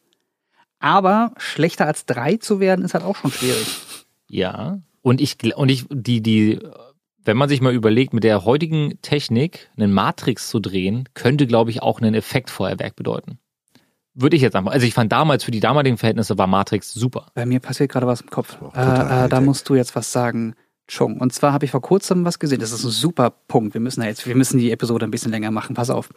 Aber 0.78 1.34
schlechter 1.36 1.86
als 1.86 2.06
3 2.06 2.38
zu 2.38 2.58
werden, 2.58 2.82
ist 2.84 2.94
halt 2.94 3.04
auch 3.04 3.16
schon 3.16 3.30
schwierig. 3.30 3.66
Ja. 4.32 4.80
Und 5.02 5.20
ich, 5.20 5.56
und 5.56 5.70
ich, 5.70 5.86
die, 5.90 6.20
die, 6.22 6.60
wenn 7.24 7.36
man 7.36 7.48
sich 7.48 7.60
mal 7.60 7.74
überlegt, 7.74 8.14
mit 8.14 8.22
der 8.22 8.44
heutigen 8.44 8.96
Technik 9.02 9.68
einen 9.76 9.92
Matrix 9.92 10.48
zu 10.48 10.60
drehen, 10.60 11.08
könnte, 11.14 11.48
glaube 11.48 11.70
ich, 11.70 11.82
auch 11.82 12.00
ein 12.00 12.14
Effektfeuerwerk 12.14 12.94
bedeuten. 12.94 13.40
Würde 14.14 14.36
ich 14.36 14.42
jetzt 14.42 14.56
einfach. 14.56 14.72
Also 14.72 14.86
ich 14.86 14.94
fand 14.94 15.12
damals, 15.12 15.44
für 15.44 15.50
die 15.50 15.60
damaligen 15.60 15.96
Verhältnisse 15.96 16.36
war 16.36 16.46
Matrix 16.46 16.92
super. 16.92 17.26
Bei 17.34 17.46
mir 17.46 17.60
passiert 17.60 17.90
gerade 17.92 18.06
was 18.06 18.20
im 18.20 18.30
Kopf. 18.30 18.58
Äh, 18.74 19.24
äh, 19.24 19.28
da 19.28 19.40
musst 19.40 19.68
du 19.68 19.74
jetzt 19.74 19.94
was 19.94 20.10
sagen, 20.10 20.54
Chung. 20.88 21.18
Und 21.20 21.32
zwar 21.32 21.52
habe 21.52 21.64
ich 21.64 21.70
vor 21.70 21.80
kurzem 21.80 22.24
was 22.24 22.38
gesehen. 22.38 22.60
Das 22.60 22.72
ist 22.72 22.84
ein 22.84 22.90
super 22.90 23.30
Punkt. 23.30 23.74
Wir 23.74 23.80
müssen 23.80 24.00
da 24.00 24.06
jetzt, 24.06 24.26
wir 24.26 24.34
müssen 24.34 24.58
die 24.58 24.72
Episode 24.72 25.06
ein 25.06 25.10
bisschen 25.10 25.30
länger 25.30 25.52
machen. 25.52 25.74
Pass 25.74 25.90
auf. 25.90 26.10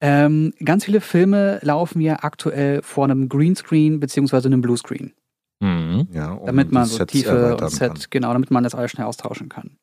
Ähm, 0.00 0.52
ganz 0.64 0.84
viele 0.84 1.00
Filme 1.00 1.58
laufen 1.62 2.00
ja 2.00 2.22
aktuell 2.22 2.82
vor 2.82 3.04
einem 3.04 3.28
Greenscreen 3.28 4.00
beziehungsweise 4.00 4.48
einem 4.48 4.60
Bluescreen. 4.60 5.12
Mhm. 5.60 6.08
Ja, 6.12 6.32
um 6.32 6.46
damit 6.46 6.72
man 6.72 6.84
so 6.84 6.96
Sets 6.98 7.12
Tiefe 7.12 7.56
und 7.56 7.70
Set, 7.70 7.88
kann. 7.88 8.04
genau, 8.10 8.32
damit 8.32 8.50
man 8.50 8.64
das 8.64 8.74
alles 8.74 8.90
schnell 8.90 9.06
austauschen 9.06 9.48
kann. 9.48 9.76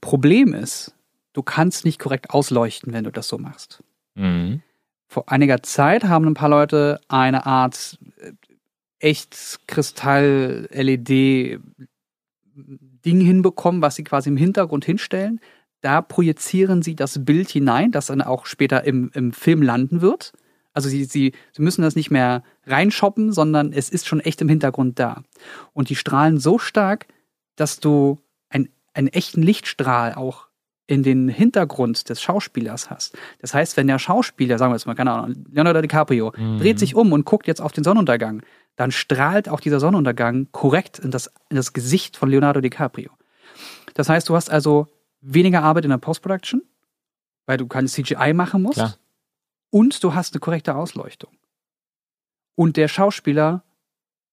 Problem 0.00 0.54
ist, 0.54 0.94
du 1.32 1.42
kannst 1.42 1.84
nicht 1.84 1.98
korrekt 1.98 2.30
ausleuchten, 2.30 2.92
wenn 2.92 3.04
du 3.04 3.10
das 3.10 3.28
so 3.28 3.36
machst. 3.36 3.82
Mhm. 4.14 4.62
Vor 5.08 5.30
einiger 5.30 5.62
Zeit 5.62 6.04
haben 6.04 6.26
ein 6.26 6.34
paar 6.34 6.50
Leute 6.50 7.00
eine 7.08 7.46
Art 7.46 7.98
äh, 8.18 8.32
echt 9.00 9.60
Kristall-LED-Ding 9.66 11.60
hinbekommen, 13.20 13.80
was 13.80 13.94
sie 13.94 14.04
quasi 14.04 14.28
im 14.28 14.36
Hintergrund 14.36 14.84
hinstellen. 14.84 15.40
Da 15.80 16.02
projizieren 16.02 16.82
sie 16.82 16.94
das 16.94 17.24
Bild 17.24 17.48
hinein, 17.48 17.90
das 17.90 18.06
dann 18.06 18.20
auch 18.20 18.44
später 18.46 18.84
im, 18.84 19.10
im 19.14 19.32
Film 19.32 19.62
landen 19.62 20.02
wird. 20.02 20.32
Also 20.74 20.88
sie, 20.88 21.04
sie, 21.04 21.32
sie 21.52 21.62
müssen 21.62 21.82
das 21.82 21.96
nicht 21.96 22.10
mehr 22.10 22.42
reinshoppen, 22.66 23.32
sondern 23.32 23.72
es 23.72 23.88
ist 23.88 24.06
schon 24.06 24.20
echt 24.20 24.42
im 24.42 24.48
Hintergrund 24.48 24.98
da. 24.98 25.22
Und 25.72 25.88
die 25.88 25.96
strahlen 25.96 26.38
so 26.38 26.58
stark, 26.58 27.06
dass 27.56 27.80
du 27.80 28.20
ein, 28.50 28.68
einen 28.92 29.08
echten 29.08 29.42
Lichtstrahl 29.42 30.14
auch 30.14 30.47
in 30.88 31.02
den 31.04 31.28
Hintergrund 31.28 32.08
des 32.08 32.20
Schauspielers 32.20 32.90
hast. 32.90 33.16
Das 33.40 33.54
heißt, 33.54 33.76
wenn 33.76 33.86
der 33.86 33.98
Schauspieler, 34.00 34.58
sagen 34.58 34.72
wir 34.72 34.76
jetzt 34.76 34.86
mal, 34.86 34.94
keine 34.94 35.12
Ahnung, 35.12 35.44
Leonardo 35.52 35.80
DiCaprio, 35.82 36.32
Mhm. 36.36 36.58
dreht 36.58 36.78
sich 36.80 36.96
um 36.96 37.12
und 37.12 37.24
guckt 37.24 37.46
jetzt 37.46 37.60
auf 37.60 37.72
den 37.72 37.84
Sonnenuntergang, 37.84 38.42
dann 38.74 38.90
strahlt 38.90 39.48
auch 39.48 39.60
dieser 39.60 39.80
Sonnenuntergang 39.80 40.48
korrekt 40.50 40.98
in 40.98 41.10
das, 41.10 41.30
in 41.50 41.56
das 41.56 41.72
Gesicht 41.74 42.16
von 42.16 42.30
Leonardo 42.30 42.60
DiCaprio. 42.60 43.10
Das 43.94 44.08
heißt, 44.08 44.28
du 44.28 44.34
hast 44.34 44.50
also 44.50 44.86
weniger 45.20 45.62
Arbeit 45.62 45.84
in 45.84 45.90
der 45.90 45.98
Post-Production, 45.98 46.62
weil 47.46 47.58
du 47.58 47.66
keine 47.66 47.88
CGI 47.88 48.32
machen 48.32 48.62
musst. 48.62 48.78
Klar. 48.78 48.96
Und 49.70 50.02
du 50.02 50.14
hast 50.14 50.32
eine 50.32 50.40
korrekte 50.40 50.74
Ausleuchtung. 50.74 51.30
Und 52.54 52.76
der 52.78 52.88
Schauspieler 52.88 53.62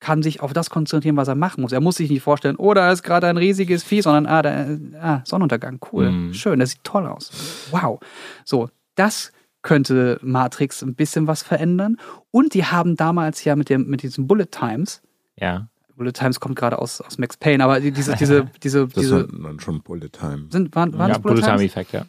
kann 0.05 0.21
sich 0.21 0.39
auf 0.41 0.53
das 0.53 0.69
konzentrieren, 0.69 1.17
was 1.17 1.27
er 1.27 1.33
machen 1.35 1.61
muss. 1.61 1.71
Er 1.71 1.81
muss 1.81 1.95
sich 1.95 2.09
nicht 2.11 2.21
vorstellen, 2.21 2.57
oh, 2.57 2.73
da 2.75 2.91
ist 2.91 3.01
gerade 3.01 3.25
ein 3.27 3.37
riesiges 3.37 3.83
Vieh, 3.83 4.01
sondern 4.01 4.27
ah, 4.27 4.41
da, 4.43 4.67
ah 5.01 5.21
Sonnenuntergang, 5.25 5.79
cool, 5.91 6.11
Mhm. 6.11 6.33
schön, 6.33 6.59
das 6.59 6.71
sieht 6.71 6.83
toll 6.83 7.07
aus. 7.07 7.31
Wow. 7.71 7.99
So, 8.43 8.69
das 8.93 9.31
könnte 9.63 10.19
Matrix 10.21 10.83
ein 10.83 10.93
bisschen 10.93 11.25
was 11.25 11.41
verändern. 11.41 11.97
Und 12.29 12.53
die 12.53 12.65
haben 12.65 12.95
damals 12.95 13.43
ja 13.45 13.55
mit, 13.55 13.69
dem, 13.69 13.87
mit 13.87 14.03
diesen 14.03 14.27
Bullet 14.27 14.45
Times, 14.51 15.01
Ja. 15.37 15.67
Bullet 15.97 16.11
Times 16.11 16.39
kommt 16.41 16.55
gerade 16.57 16.77
aus, 16.77 16.99
aus 17.01 17.17
Max 17.17 17.37
Payne, 17.37 17.63
aber 17.63 17.79
die- 17.79 17.91
diese, 17.91 18.15
diese, 18.15 18.45
diese, 18.63 18.85
Das 18.85 18.93
diese, 18.95 19.19
ist 19.21 19.29
dann 19.43 19.59
schon 19.61 19.81
Bullet 19.81 20.09
Time. 20.09 20.47
sind, 20.51 20.75
waren, 20.75 20.91
waren 20.93 21.07
ja, 21.07 21.13
das 21.15 21.21
Bullet 21.23 21.35
Bullet 21.35 21.45
Time 21.47 21.57
Times? 21.57 21.71
Effekt, 21.71 21.93
ja. 21.93 22.05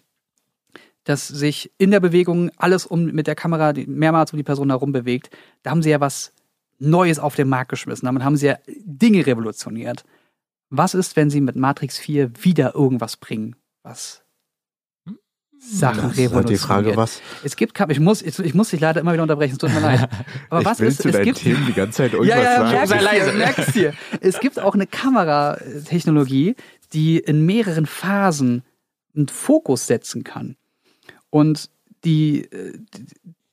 dass 1.05 1.29
sich 1.29 1.71
in 1.79 1.93
der 1.93 2.01
Bewegung 2.01 2.51
alles 2.57 2.85
um 2.85 3.05
mit 3.07 3.27
der 3.29 3.37
Kamera 3.37 3.73
mehrmals 3.87 4.33
um 4.33 4.37
die 4.39 4.43
Person 4.43 4.71
herum 4.71 4.91
bewegt. 4.93 5.31
Da 5.63 5.71
haben 5.71 5.83
sie 5.83 5.91
ja 5.91 6.01
was 6.01 6.33
Neues 6.79 7.19
auf 7.19 7.35
den 7.35 7.49
Markt 7.49 7.71
geschmissen. 7.71 8.07
Damit 8.07 8.23
haben 8.23 8.37
sie 8.37 8.47
ja 8.47 8.59
Dinge 8.67 9.27
revolutioniert. 9.27 10.05
Was 10.69 10.95
ist, 10.95 11.17
wenn 11.17 11.31
sie 11.31 11.41
mit 11.41 11.57
Matrix 11.57 11.99
4 11.99 12.45
wieder 12.45 12.75
irgendwas 12.75 13.17
bringen, 13.17 13.57
was 13.83 14.23
Sachen 15.59 16.03
Das 16.03 16.13
ist 16.13 16.19
revolutioniert? 16.19 16.35
halt 16.35 16.51
die 16.51 16.57
Frage, 16.57 16.97
was. 16.97 17.23
Es 17.43 17.57
gibt 17.57 17.81
ich 17.89 18.01
muss 18.01 18.23
ich, 18.23 18.39
ich 18.39 18.55
muss 18.55 18.71
dich 18.71 18.81
leider 18.81 19.01
immer 19.01 19.13
wieder 19.13 19.23
unterbrechen, 19.23 19.53
es 19.53 19.59
tut 19.59 19.73
mir 19.73 19.81
leid. 19.81 20.09
Aber 20.51 20.65
was 20.65 20.81
ist 20.81 21.05
es 21.05 21.23
gibt 21.23 21.39
Themen 21.39 21.65
die 21.67 21.73
ganze 21.73 21.97
Zeit 21.97 22.13
ja, 22.25 22.43
ja, 22.43 22.63
merkst 22.65 22.89
Sei 22.89 23.01
leise. 23.01 23.31
dir, 23.33 23.39
merkst 23.39 23.75
dir. 23.75 23.95
Es 24.21 24.39
gibt 24.41 24.61
auch 24.61 24.75
eine 24.75 24.87
Kameratechnologie, 24.87 26.57
die 26.93 27.19
in 27.19 27.47
mehreren 27.47 27.87
Phasen 27.87 28.63
einen 29.15 29.29
Fokus 29.29 29.87
setzen 29.87 30.25
kann. 30.25 30.57
Und 31.31 31.71
die, 32.05 32.45
äh, 32.45 32.79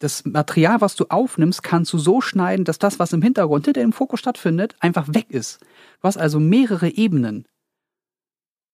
das 0.03 0.25
Material, 0.25 0.81
was 0.81 0.95
du 0.95 1.05
aufnimmst, 1.09 1.63
kannst 1.63 1.93
du 1.93 1.97
so 1.97 2.19
schneiden, 2.21 2.65
dass 2.65 2.77
das, 2.79 2.99
was 2.99 3.13
im 3.13 3.21
Hintergrund 3.21 3.65
hinter 3.65 3.81
dem 3.81 3.93
Fokus 3.93 4.19
stattfindet, 4.19 4.75
einfach 4.79 5.07
weg 5.13 5.27
ist. 5.29 5.59
Du 6.01 6.07
hast 6.07 6.17
also 6.17 6.39
mehrere 6.39 6.89
Ebenen. 6.89 7.45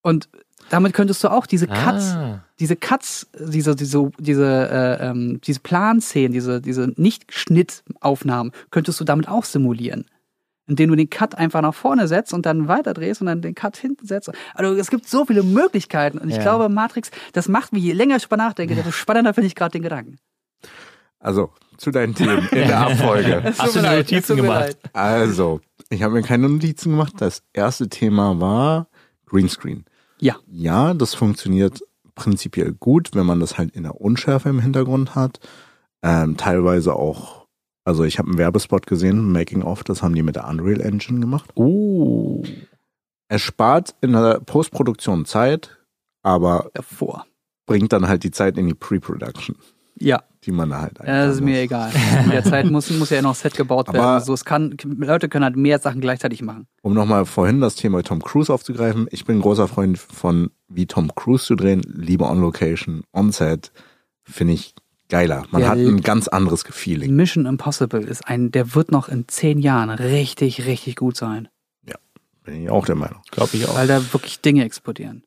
Und 0.02 0.28
damit 0.70 0.92
könntest 0.94 1.22
du 1.24 1.28
auch 1.28 1.46
diese 1.46 1.66
Cuts 1.66 2.14
Ah. 2.14 2.44
diese 2.58 2.76
Cuts, 2.76 3.28
diese, 3.38 3.74
diese, 3.74 4.10
diese, 4.18 4.68
äh, 4.70 5.08
ähm, 5.08 5.40
diese 5.44 5.60
Planszenen, 5.60 6.32
diese, 6.32 6.60
diese 6.60 6.92
Nicht-Schnittaufnahmen, 6.96 8.52
könntest 8.70 9.00
du 9.00 9.04
damit 9.04 9.28
auch 9.28 9.44
simulieren. 9.44 10.04
Indem 10.66 10.90
du 10.90 10.96
den 10.96 11.10
Cut 11.10 11.34
einfach 11.34 11.62
nach 11.62 11.74
vorne 11.74 12.06
setzt 12.06 12.32
und 12.32 12.46
dann 12.46 12.68
weiterdrehst 12.68 13.20
und 13.20 13.26
dann 13.26 13.42
den 13.42 13.54
Cut 13.54 13.76
hinten 13.76 14.06
setzt. 14.06 14.30
Also 14.54 14.74
es 14.76 14.90
gibt 14.90 15.08
so 15.08 15.24
viele 15.24 15.42
Möglichkeiten. 15.42 16.18
Und 16.18 16.28
ich 16.30 16.36
Ja. 16.36 16.42
glaube, 16.42 16.68
Matrix, 16.68 17.10
das 17.32 17.48
macht 17.48 17.72
mich, 17.72 17.82
je 17.82 17.92
länger 17.92 18.16
ich 18.16 18.22
drüber 18.22 18.36
nachdenke, 18.36 18.74
desto 18.76 18.92
spannender 18.92 19.34
finde 19.34 19.48
ich 19.48 19.54
gerade 19.54 19.72
den 19.72 19.82
Gedanken. 19.82 20.18
Also, 21.20 21.50
zu 21.76 21.90
deinen 21.90 22.14
Themen 22.14 22.48
in 22.50 22.68
der 22.68 22.78
Abfolge. 22.80 23.54
Hast 23.58 23.76
du 23.76 23.82
Notizen 23.82 24.36
gemacht? 24.36 24.76
Also, 24.92 25.60
ich 25.88 26.02
habe 26.02 26.14
mir 26.14 26.22
keine 26.22 26.48
Notizen 26.48 26.90
gemacht. 26.90 27.14
Das 27.18 27.42
erste 27.52 27.88
Thema 27.88 28.40
war 28.40 28.88
Greenscreen. 29.26 29.84
Ja. 30.18 30.36
Ja, 30.46 30.94
das 30.94 31.14
funktioniert 31.14 31.80
prinzipiell 32.14 32.72
gut, 32.72 33.10
wenn 33.14 33.26
man 33.26 33.40
das 33.40 33.56
halt 33.56 33.74
in 33.74 33.84
der 33.84 34.00
Unschärfe 34.00 34.48
im 34.48 34.60
Hintergrund 34.60 35.14
hat. 35.14 35.40
Ähm, 36.02 36.36
teilweise 36.36 36.94
auch, 36.94 37.46
also 37.84 38.04
ich 38.04 38.18
habe 38.18 38.28
einen 38.28 38.38
Werbespot 38.38 38.86
gesehen, 38.86 39.32
Making 39.32 39.62
of, 39.62 39.84
das 39.84 40.02
haben 40.02 40.14
die 40.14 40.22
mit 40.22 40.36
der 40.36 40.48
Unreal 40.48 40.80
Engine 40.80 41.20
gemacht. 41.20 41.50
Uh. 41.56 42.42
Es 43.28 43.42
spart 43.42 43.94
in 44.00 44.12
der 44.12 44.40
Postproduktion 44.40 45.24
Zeit, 45.24 45.78
aber 46.22 46.70
Davor. 46.74 47.26
bringt 47.66 47.92
dann 47.92 48.08
halt 48.08 48.24
die 48.24 48.32
Zeit 48.32 48.58
in 48.58 48.66
die 48.66 48.74
Pre-Production, 48.74 49.56
Ja, 49.98 50.22
die 50.44 50.52
man 50.52 50.70
da 50.70 50.80
halt 50.80 50.98
das 51.04 51.34
ist 51.36 51.40
mir 51.42 51.60
egal. 51.60 51.92
In 52.24 52.30
der 52.30 52.42
Zeit 52.44 52.70
muss, 52.70 52.90
muss 52.90 53.10
ja 53.10 53.20
noch 53.20 53.34
Set 53.34 53.54
gebaut 53.54 53.88
werden. 53.88 54.00
Aber- 54.00 54.20
so, 54.20 54.32
es 54.32 54.44
kann, 54.44 54.76
Leute 54.84 55.28
können 55.28 55.44
halt 55.44 55.56
mehr 55.56 55.78
Sachen 55.78 56.00
gleichzeitig 56.00 56.40
machen. 56.42 56.66
Um 56.82 56.94
nochmal 56.94 57.26
vorhin 57.26 57.60
das 57.60 57.74
Thema 57.74 58.02
Tom 58.02 58.22
Cruise 58.22 58.52
aufzugreifen, 58.52 59.06
ich 59.10 59.24
bin 59.24 59.38
ein 59.38 59.42
großer 59.42 59.68
Freund 59.68 59.98
von, 59.98 60.50
wie 60.68 60.86
Tom 60.86 61.14
Cruise 61.14 61.44
zu 61.44 61.54
drehen, 61.56 61.82
lieber 61.86 62.30
on 62.30 62.40
Location, 62.40 63.02
on 63.12 63.32
Set, 63.32 63.72
finde 64.24 64.54
ich 64.54 64.74
geiler. 65.10 65.44
Man 65.50 65.60
Der 65.62 65.70
hat 65.70 65.78
ein 65.78 66.00
ganz 66.00 66.28
anderes 66.28 66.62
Feeling. 66.62 67.14
Mission 67.16 67.44
Impossible 67.44 68.00
ist 68.02 68.26
ein, 68.26 68.50
der 68.52 68.74
wird 68.74 68.92
noch 68.92 69.08
in 69.08 69.28
zehn 69.28 69.58
Jahren 69.58 69.90
richtig, 69.90 70.64
richtig 70.66 70.96
gut 70.96 71.16
sein. 71.16 71.48
Bin 72.42 72.62
ich 72.62 72.70
auch 72.70 72.86
der 72.86 72.94
Meinung. 72.94 73.20
Glaube 73.30 73.50
ich 73.52 73.68
auch. 73.68 73.74
Weil 73.74 73.86
da 73.86 74.00
wirklich 74.14 74.40
Dinge 74.40 74.64
explodieren. 74.64 75.24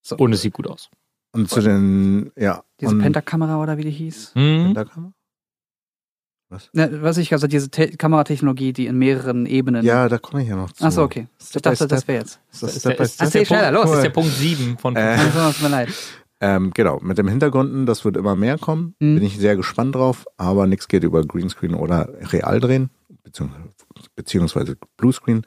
So. 0.00 0.16
Und 0.16 0.32
es 0.32 0.40
sieht 0.40 0.54
gut 0.54 0.66
aus. 0.66 0.88
Und 1.34 1.50
zu 1.50 1.60
den, 1.60 2.30
ja. 2.36 2.62
Diese 2.80 2.96
Pentakamera 2.96 3.60
oder 3.60 3.76
wie 3.76 3.82
die 3.82 3.90
hieß. 3.90 4.32
Hm? 4.34 4.64
Pentakamera? 4.66 5.12
Ne, 6.72 7.02
was 7.02 7.16
ich, 7.18 7.32
also 7.32 7.46
diese 7.46 7.68
Te 7.70 7.88
Kameratechnologie, 7.96 8.72
die 8.72 8.86
in 8.86 8.96
mehreren 8.98 9.46
Ebenen. 9.46 9.84
Ja, 9.84 10.08
da 10.08 10.18
komme 10.18 10.42
ich 10.42 10.48
ja 10.48 10.56
noch 10.56 10.70
zu. 10.72 10.84
Achso, 10.84 11.02
okay. 11.02 11.26
Ich 11.40 11.46
Step 11.46 11.62
by 11.62 11.70
dachte, 11.70 11.88
das 11.88 12.06
wäre 12.06 12.18
jetzt. 12.20 12.40
Ist 12.52 12.62
das 12.62 12.70
Das 12.70 12.76
ist 12.76 12.80
Step 12.82 12.92
ist, 12.92 12.98
das 13.00 13.10
ist 13.10 13.18
der 13.20 13.26
Erzähl 13.26 13.46
schneller, 13.46 13.72
Punkt, 13.72 13.74
los. 13.74 13.90
Das 13.90 13.96
ist 13.96 14.04
der 14.04 14.10
Punkt 14.10 14.30
7 14.30 14.78
von 14.78 14.96
Äh, 14.96 15.00
Also, 15.00 15.52
tut 15.52 15.62
mir 15.62 15.68
leid. 15.68 15.88
Ähm, 16.40 16.72
genau, 16.74 16.98
mit 17.00 17.16
dem 17.16 17.28
Hintergründen, 17.28 17.86
das 17.86 18.04
wird 18.04 18.16
immer 18.16 18.36
mehr 18.36 18.58
kommen. 18.58 18.94
Mhm. 19.00 19.14
Bin 19.16 19.22
ich 19.24 19.38
sehr 19.38 19.56
gespannt 19.56 19.94
drauf, 19.94 20.26
aber 20.36 20.66
nichts 20.66 20.88
geht 20.88 21.02
über 21.02 21.24
Greenscreen 21.24 21.74
oder 21.74 22.08
real 22.32 22.60
drehen, 22.60 22.90
beziehungsweise, 24.14 24.76
Bluescreen. 24.96 25.42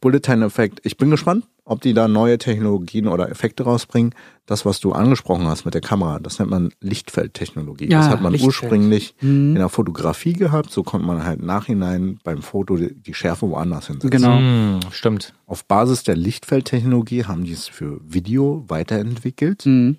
Bullet 0.00 0.20
Time 0.20 0.44
Effekt, 0.44 0.80
ich 0.84 0.96
bin 0.96 1.10
gespannt, 1.10 1.46
ob 1.64 1.80
die 1.80 1.94
da 1.94 2.08
neue 2.08 2.36
Technologien 2.38 3.08
oder 3.08 3.30
Effekte 3.30 3.62
rausbringen. 3.64 4.14
Das, 4.46 4.66
was 4.66 4.80
du 4.80 4.92
angesprochen 4.92 5.46
hast 5.46 5.64
mit 5.64 5.72
der 5.74 5.80
Kamera, 5.80 6.18
das 6.18 6.38
nennt 6.38 6.50
man 6.50 6.70
Lichtfeldtechnologie. 6.80 7.88
Ja, 7.90 7.98
das 8.00 8.08
hat 8.08 8.20
man 8.20 8.32
Lichtfeld. 8.32 8.62
ursprünglich 8.62 9.14
in 9.22 9.52
Mhm. 9.52 9.54
der 9.54 9.68
Fotografie 9.70 10.34
gehabt, 10.34 10.70
so 10.70 10.82
konnte 10.82 11.06
man 11.06 11.24
halt 11.24 11.42
nachhinein 11.42 12.18
beim 12.22 12.42
Foto 12.42 12.76
die, 12.76 13.14
Schärfe 13.14 13.48
woanders 13.48 13.86
hinsetzen. 13.86 14.10
Genau. 14.10 14.36
Hm, 14.38 14.80
stimmt. 14.90 15.32
Auf 15.46 15.64
Basis 15.64 16.02
der 16.02 16.16
Lichtfeldtechnologie 16.16 17.24
haben 17.24 17.44
die 17.44 17.52
es 17.52 17.66
für 17.68 18.00
Video 18.04 18.64
weiterentwickelt 18.68 19.64
Mhm. 19.66 19.96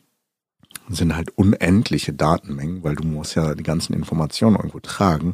sind 0.89 1.15
halt 1.15 1.32
unendliche 1.36 2.13
Datenmengen, 2.13 2.84
weil 2.84 2.95
du 2.95 3.07
musst 3.07 3.34
ja 3.36 3.55
die 3.55 3.63
ganzen 3.63 3.93
Informationen 3.93 4.55
irgendwo 4.57 4.80
tragen. 4.80 5.34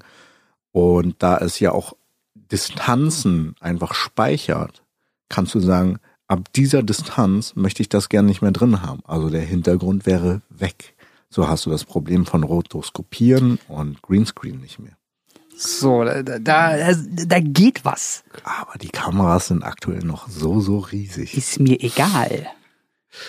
Und 0.72 1.16
da 1.20 1.38
es 1.38 1.60
ja 1.60 1.72
auch 1.72 1.94
Distanzen 2.36 3.56
einfach 3.60 3.94
speichert, 3.94 4.84
kannst 5.30 5.56
du 5.56 5.60
sagen, 5.60 6.00
ab 6.28 6.52
dieser 6.56 6.84
Distanz 6.84 7.56
möchte 7.56 7.82
ich 7.82 7.90
das 7.90 8.10
gerne 8.10 8.28
nicht 8.28 8.42
mehr 8.42 8.52
drin 8.52 8.82
haben. 8.82 9.02
Also 9.06 9.30
der 9.30 9.42
Hintergrund 9.42 10.06
wäre 10.06 10.42
weg. 10.50 10.96
So 11.30 11.48
hast 11.48 11.66
du 11.66 11.70
das 11.70 11.86
Problem 11.86 12.26
von 12.26 12.44
Rotoskopieren 12.44 13.60
und 13.68 14.02
Greenscreen 14.02 14.60
nicht 14.60 14.80
mehr. 14.80 14.98
So, 15.56 16.04
da, 16.04 16.22
da, 16.24 16.40
da, 16.40 17.40
geht 17.40 17.86
was. 17.86 18.24
Aber 18.44 18.78
die 18.80 18.90
Kameras 18.90 19.48
sind 19.48 19.64
aktuell 19.64 20.04
noch 20.04 20.28
so, 20.28 20.60
so 20.60 20.80
riesig. 20.80 21.38
Ist 21.38 21.60
mir 21.60 21.80
egal. 21.80 22.48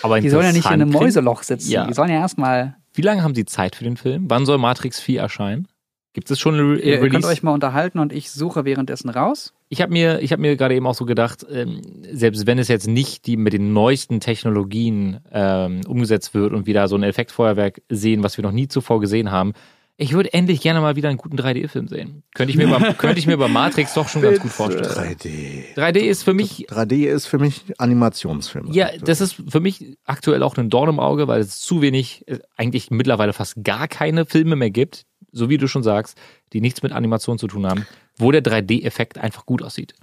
Aber 0.01 0.19
Die 0.19 0.29
sollen 0.29 0.45
ja 0.45 0.51
nicht 0.51 0.65
in 0.65 0.71
einem 0.71 0.89
Mäuseloch 0.89 1.43
sitzen. 1.43 1.69
Ja. 1.69 1.85
Die 1.85 1.93
sollen 1.93 2.09
ja 2.09 2.15
erstmal. 2.15 2.75
Wie 2.93 3.01
lange 3.01 3.23
haben 3.23 3.35
Sie 3.35 3.45
Zeit 3.45 3.75
für 3.75 3.83
den 3.83 3.97
Film? 3.97 4.25
Wann 4.29 4.45
soll 4.45 4.57
Matrix 4.57 4.99
4 4.99 5.21
erscheinen? 5.21 5.67
Gibt 6.13 6.29
es 6.29 6.39
schon 6.39 6.53
eine 6.53 6.63
Re 6.63 6.75
Ihr, 6.75 6.83
ihr 6.85 6.99
könnt 6.99 7.13
Release? 7.13 7.27
euch 7.27 7.43
mal 7.43 7.51
unterhalten 7.53 7.97
und 7.97 8.13
ich 8.13 8.31
suche 8.31 8.65
währenddessen 8.65 9.09
raus. 9.09 9.53
Ich 9.69 9.81
habe 9.81 9.91
mir, 9.91 10.19
ich 10.21 10.31
habe 10.31 10.41
mir 10.41 10.55
gerade 10.55 10.75
eben 10.75 10.85
auch 10.85 10.93
so 10.93 11.05
gedacht, 11.05 11.43
ähm, 11.51 11.81
selbst 12.11 12.45
wenn 12.45 12.59
es 12.59 12.67
jetzt 12.67 12.87
nicht 12.87 13.25
die 13.25 13.35
mit 13.35 13.53
den 13.53 13.73
neuesten 13.73 14.19
Technologien 14.19 15.21
ähm, 15.31 15.81
umgesetzt 15.87 16.35
wird 16.35 16.53
und 16.53 16.67
wieder 16.67 16.87
so 16.87 16.95
ein 16.95 17.03
Effektfeuerwerk 17.03 17.81
sehen, 17.89 18.21
was 18.21 18.37
wir 18.37 18.43
noch 18.43 18.51
nie 18.51 18.67
zuvor 18.67 18.99
gesehen 18.99 19.31
haben, 19.31 19.53
ich 19.95 20.13
würde 20.13 20.33
endlich 20.33 20.61
gerne 20.61 20.81
mal 20.81 20.95
wieder 20.95 21.09
einen 21.09 21.19
guten 21.19 21.37
3D-Film 21.37 21.87
sehen. 21.87 22.23
Könnte 22.33 22.51
ich 22.51 22.57
mir 22.57 22.67
bei, 22.67 22.93
könnte 22.97 23.19
ich 23.19 23.27
mir 23.27 23.37
bei 23.37 23.47
Matrix 23.47 23.93
doch 23.93 24.07
schon 24.07 24.23
ganz 24.23 24.39
gut 24.39 24.51
vorstellen. 24.51 24.85
3D. 24.85 25.75
3D 25.75 25.97
ist 25.99 26.23
für 26.23 26.33
mich 26.33 26.67
3D 26.69 27.05
ist 27.05 27.27
für 27.27 27.37
mich 27.37 27.61
Animationsfilm. 27.77 28.71
Ja, 28.71 28.89
das 28.97 29.21
ist 29.21 29.35
für 29.47 29.59
mich 29.59 29.97
aktuell 30.03 30.41
auch 30.41 30.57
ein 30.57 30.69
Dorn 30.69 30.89
im 30.89 30.99
Auge, 30.99 31.27
weil 31.27 31.41
es 31.41 31.59
zu 31.59 31.81
wenig, 31.81 32.27
äh, 32.27 32.39
eigentlich 32.57 32.89
mittlerweile 32.89 33.33
fast 33.33 33.63
gar 33.63 33.87
keine 33.87 34.25
Filme 34.25 34.55
mehr 34.55 34.71
gibt, 34.71 35.05
so 35.31 35.49
wie 35.49 35.57
du 35.57 35.67
schon 35.67 35.83
sagst, 35.83 36.17
die 36.53 36.61
nichts 36.61 36.81
mit 36.81 36.91
Animation 36.91 37.37
zu 37.37 37.47
tun 37.47 37.67
haben, 37.67 37.85
wo 38.17 38.31
der 38.31 38.43
3D-Effekt 38.43 39.19
einfach 39.19 39.45
gut 39.45 39.61
aussieht. 39.61 39.93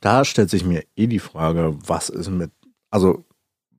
Da 0.00 0.24
stellt 0.24 0.50
sich 0.50 0.64
mir 0.64 0.82
eh 0.96 1.06
die 1.06 1.18
Frage, 1.20 1.76
was 1.86 2.08
ist 2.08 2.30
mit, 2.30 2.50
also 2.90 3.25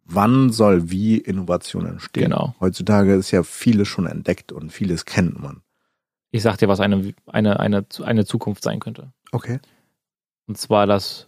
wann 0.07 0.51
soll 0.51 0.89
wie 0.89 1.17
Innovation 1.17 1.85
entstehen? 1.85 2.25
Genau. 2.25 2.55
Heutzutage 2.59 3.13
ist 3.15 3.31
ja 3.31 3.43
vieles 3.43 3.87
schon 3.87 4.07
entdeckt 4.07 4.51
und 4.51 4.71
vieles 4.71 5.05
kennt 5.05 5.39
man. 5.39 5.61
Ich 6.31 6.41
sag 6.41 6.57
dir, 6.57 6.67
was 6.67 6.79
eine, 6.79 7.13
eine, 7.27 7.59
eine, 7.59 7.85
eine 8.03 8.25
Zukunft 8.25 8.63
sein 8.63 8.79
könnte. 8.79 9.13
Okay. 9.31 9.59
Und 10.47 10.57
zwar, 10.57 10.87
dass 10.87 11.27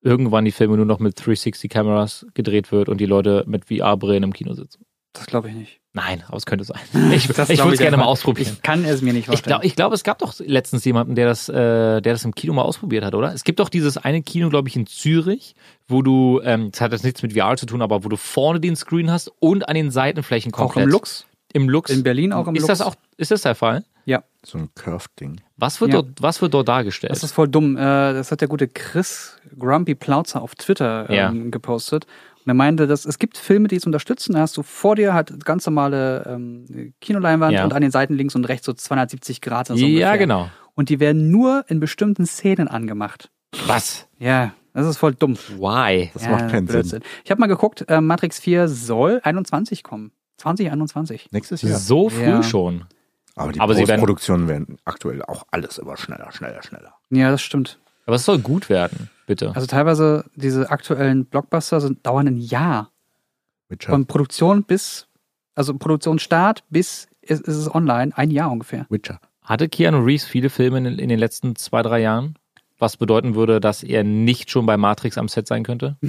irgendwann 0.00 0.44
die 0.44 0.52
Filme 0.52 0.76
nur 0.76 0.86
noch 0.86 0.98
mit 0.98 1.18
360-Kameras 1.18 2.26
gedreht 2.34 2.72
wird 2.72 2.88
und 2.88 2.98
die 2.98 3.06
Leute 3.06 3.44
mit 3.46 3.66
VR-Brillen 3.66 4.22
im 4.22 4.32
Kino 4.32 4.54
sitzen. 4.54 4.84
Das 5.12 5.26
glaube 5.26 5.48
ich 5.48 5.54
nicht. 5.54 5.80
Nein, 5.96 6.22
aber 6.28 6.36
es 6.36 6.44
könnte 6.44 6.64
sein. 6.64 6.78
Ich, 7.12 7.26
Das 7.28 7.48
ich 7.48 7.58
würde 7.58 7.72
es 7.72 7.78
gerne 7.80 7.96
mal 7.96 8.04
ausprobieren. 8.04 8.52
Ich 8.52 8.62
kann 8.62 8.84
es 8.84 9.00
mir 9.00 9.12
nicht 9.14 9.22
Ich 9.22 9.26
vorstellen. 9.26 9.52
glaube, 9.54 9.66
ich 9.66 9.74
glaub, 9.76 9.92
es 9.94 10.04
gab 10.04 10.18
doch 10.18 10.34
letztens 10.38 10.84
jemanden, 10.84 11.14
der 11.14 11.26
das, 11.26 11.48
äh, 11.48 11.54
der 11.54 12.00
das 12.12 12.24
im 12.24 12.34
Kino 12.34 12.52
mal 12.52 12.62
ausprobiert 12.62 13.02
hat, 13.02 13.14
oder? 13.14 13.32
Es 13.32 13.44
gibt 13.44 13.58
doch 13.60 13.70
dieses 13.70 13.96
eine 13.96 14.22
Kino, 14.22 14.50
glaube 14.50 14.68
ich, 14.68 14.76
in 14.76 14.86
Zürich, 14.86 15.54
wo 15.88 16.02
du, 16.02 16.40
ähm, 16.44 16.70
das 16.70 16.82
hat 16.82 16.92
jetzt 16.92 17.02
nichts 17.04 17.22
mit 17.22 17.32
VR 17.32 17.56
zu 17.56 17.64
tun, 17.64 17.80
aber 17.80 18.04
wo 18.04 18.08
du 18.10 18.16
vorne 18.16 18.60
den 18.60 18.76
Screen 18.76 19.10
hast 19.10 19.32
und 19.40 19.68
an 19.68 19.74
den 19.74 19.90
Seitenflächen 19.90 20.52
auch 20.52 20.58
komplett. 20.58 20.84
im 20.84 20.90
Lux. 20.90 21.26
Im 21.54 21.68
Lux. 21.70 21.90
In 21.90 22.02
Berlin 22.02 22.34
auch 22.34 22.46
im 22.46 22.54
ist 22.56 22.62
Lux. 22.62 22.68
das 22.78 22.82
auch, 22.82 22.94
ist 23.16 23.30
das 23.30 23.40
der 23.42 23.54
Fall? 23.54 23.82
So 24.44 24.58
ein 24.58 24.68
Curved-Ding. 24.76 25.40
Was 25.56 25.80
wird 25.80 25.92
Ja. 25.92 26.02
dort, 26.02 26.22
was 26.22 26.40
wird 26.40 26.54
dort 26.54 26.68
dargestellt? 26.68 27.10
Das 27.10 27.24
ist 27.24 27.32
voll 27.32 27.48
dumm. 27.48 27.76
Äh, 27.76 27.80
Das 27.80 28.30
hat 28.30 28.40
der 28.40 28.46
gute 28.46 28.68
Chris 28.68 29.38
Grumpy 29.58 29.96
Plautzer 29.96 30.40
auf 30.40 30.54
Twitter 30.54 31.12
Ja. 31.12 31.30
ähm, 31.30 31.50
gepostet. 31.50 32.06
Und 32.46 32.50
er 32.50 32.54
meinte, 32.54 32.86
dass 32.86 33.04
es 33.04 33.18
gibt 33.18 33.36
Filme, 33.38 33.66
die 33.68 33.76
es 33.76 33.84
unterstützen. 33.86 34.34
Da 34.34 34.38
hast 34.40 34.56
du 34.56 34.62
vor 34.62 34.94
dir 34.96 35.12
halt 35.14 35.44
ganz 35.44 35.66
normale 35.66 36.24
ähm, 36.28 36.92
Kinoleinwand 37.00 37.52
Ja. 37.54 37.64
und 37.64 37.72
an 37.74 37.82
den 37.82 37.90
Seiten 37.90 38.14
links 38.14 38.34
und 38.36 38.44
rechts 38.46 38.64
so 38.66 38.72
270 38.72 39.40
Grad. 39.40 39.66
So 39.66 39.74
ja, 39.74 39.84
ungefähr. 39.86 40.18
genau. 40.18 40.48
Und 40.74 40.88
die 40.88 41.00
werden 41.00 41.30
nur 41.30 41.64
in 41.68 41.80
bestimmten 41.80 42.24
Szenen 42.24 42.68
angemacht. 42.68 43.30
Was? 43.66 44.06
Ja, 44.18 44.52
das 44.74 44.86
ist 44.86 44.96
voll 44.98 45.14
dumm. 45.14 45.36
Why? 45.58 46.10
Das 46.14 46.24
ja, 46.24 46.30
macht 46.30 46.48
keinen 46.50 46.66
Sinn. 46.68 46.80
Blödsinn. 46.82 47.02
Ich 47.24 47.30
habe 47.32 47.40
mal 47.40 47.46
geguckt, 47.48 47.84
äh, 47.88 48.00
Matrix 48.00 48.38
4 48.38 48.68
soll 48.68 49.20
21 49.24 49.82
kommen. 49.82 50.12
2021. 50.36 51.28
Nächstes 51.32 51.62
Jahr. 51.62 51.76
So 51.78 52.08
früh 52.10 52.22
Ja. 52.22 52.42
schon. 52.44 52.84
Aber 53.34 53.52
die 53.52 53.60
Aber 53.60 53.74
sie 53.74 53.86
werden- 53.88 54.48
werden 54.48 54.78
aktuell 54.84 55.22
auch 55.22 55.44
alles 55.50 55.78
immer 55.78 55.96
schneller, 55.96 56.30
schneller, 56.32 56.62
schneller. 56.62 56.94
Ja, 57.10 57.30
das 57.30 57.42
stimmt. 57.42 57.78
Aber 58.06 58.16
es 58.16 58.24
soll 58.24 58.38
gut 58.38 58.68
werden, 58.68 59.10
bitte. 59.26 59.54
Also 59.54 59.66
teilweise 59.66 60.24
diese 60.34 60.70
aktuellen 60.70 61.26
Blockbuster 61.26 61.80
sind, 61.80 62.06
dauern 62.06 62.26
ein 62.28 62.36
Jahr. 62.38 62.90
Witcher. 63.68 63.90
Von 63.90 64.06
Produktion 64.06 64.62
bis, 64.64 65.08
also 65.54 65.74
Produktionsstart 65.74 66.62
bis 66.70 67.08
ist, 67.20 67.42
ist 67.42 67.56
es 67.56 67.74
online, 67.74 68.16
ein 68.16 68.30
Jahr 68.30 68.50
ungefähr. 68.50 68.86
Witcher. 68.88 69.20
Hatte 69.42 69.68
Keanu 69.68 69.98
Reeves 70.04 70.24
viele 70.24 70.50
Filme 70.50 70.78
in, 70.78 70.86
in 70.86 71.08
den 71.08 71.18
letzten 71.18 71.56
zwei, 71.56 71.82
drei 71.82 72.00
Jahren? 72.00 72.36
Was 72.78 72.96
bedeuten 72.96 73.34
würde, 73.34 73.58
dass 73.58 73.82
er 73.82 74.04
nicht 74.04 74.50
schon 74.50 74.66
bei 74.66 74.76
Matrix 74.76 75.18
am 75.18 75.28
Set 75.28 75.46
sein 75.46 75.62
könnte? 75.64 75.96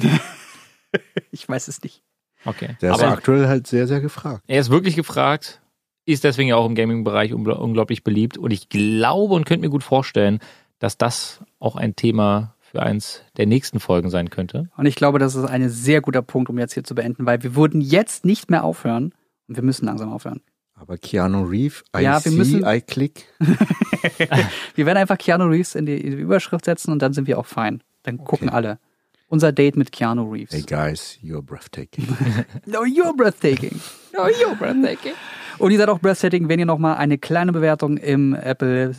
Ich 1.32 1.48
weiß 1.48 1.68
es 1.68 1.84
nicht. 1.84 2.02
Okay. 2.46 2.78
Der 2.82 2.92
ist 2.94 3.00
Aber 3.04 3.12
aktuell 3.12 3.48
halt 3.48 3.68
sehr, 3.68 3.88
sehr 3.88 4.00
gefragt. 4.00 4.44
er 4.48 4.60
ist 4.60 4.70
wirklich 4.70 4.96
gefragt, 4.96 5.62
ist 6.06 6.24
deswegen 6.24 6.50
ja 6.50 6.56
auch 6.56 6.66
im 6.66 6.76
Gaming-Bereich 6.76 7.34
ungl- 7.34 7.52
unglaublich 7.58 8.04
beliebt. 8.04 8.38
Und 8.38 8.52
ich 8.52 8.70
glaube 8.70 9.34
und 9.34 9.46
könnte 9.46 9.62
mir 9.66 9.70
gut 9.70 9.84
vorstellen, 9.84 10.40
dass 10.80 10.98
das 10.98 11.42
auch 11.60 11.76
ein 11.76 11.96
Thema 11.96 12.56
für 12.60 12.82
eins 12.84 13.22
der 13.38 13.46
nächsten 13.46 13.80
Folgen 13.80 14.10
sein 14.10 14.30
könnte. 14.30 14.70
Und 14.78 14.86
ich 14.86 14.96
glaube, 14.96 15.20
das 15.20 15.36
ist 15.36 15.46
ein 15.46 15.70
sehr 15.70 16.02
guter 16.02 16.22
Punkt, 16.22 16.50
um 16.50 16.58
jetzt 16.60 16.74
hier 16.74 16.84
zu 16.84 16.96
beenden, 16.96 17.26
weil 17.26 17.42
wir 17.44 17.56
würden 17.56 17.80
jetzt 17.82 18.26
nicht 18.26 18.50
mehr 18.52 18.64
aufhören 18.64 19.14
und 19.48 19.56
wir 19.56 19.64
müssen 19.64 19.86
langsam 19.86 20.12
aufhören. 20.12 20.42
Aber 20.76 20.98
Keanu 20.98 21.44
Reeves, 21.44 21.84
I 21.98 22.02
Ja, 22.04 22.24
wir 22.24 22.32
see, 22.32 22.38
müssen- 22.38 22.64
I 22.66 22.82
click. 22.82 23.26
Wir 24.76 24.86
werden 24.86 24.98
einfach 24.98 25.18
Keanu 25.18 25.46
Reeves 25.46 25.76
in 25.76 25.86
die, 25.86 26.00
in 26.00 26.12
die 26.12 26.18
Überschrift 26.22 26.66
setzen 26.66 26.92
und 26.92 27.02
dann 27.02 27.14
sind 27.14 27.28
wir 27.28 27.40
auch 27.40 27.46
fein. 27.46 27.84
Dann 28.04 28.18
gucken 28.20 28.50
alle. 28.50 28.80
Unser 29.28 29.52
Date 29.52 29.76
mit 29.76 29.92
Keanu 29.92 30.32
Reeves. 30.32 30.54
Hey 30.54 30.62
guys, 30.62 31.18
you're 31.22 31.42
breathtaking. 31.42 32.08
No, 32.66 32.84
you're 32.86 33.14
breathtaking. 33.16 33.80
Oh, 34.18 34.28
you're 34.28 34.56
breathtaking. 34.56 35.14
Und 35.58 35.72
ihr 35.72 35.78
seid 35.78 35.90
auch 35.90 36.00
breathtaking, 36.00 36.48
wenn 36.48 36.60
ihr 36.60 36.66
nochmal 36.66 36.96
eine 36.98 37.18
kleine 37.18 37.52
Bewertung 37.52 37.98
im 37.98 38.34
Apple 38.36 38.96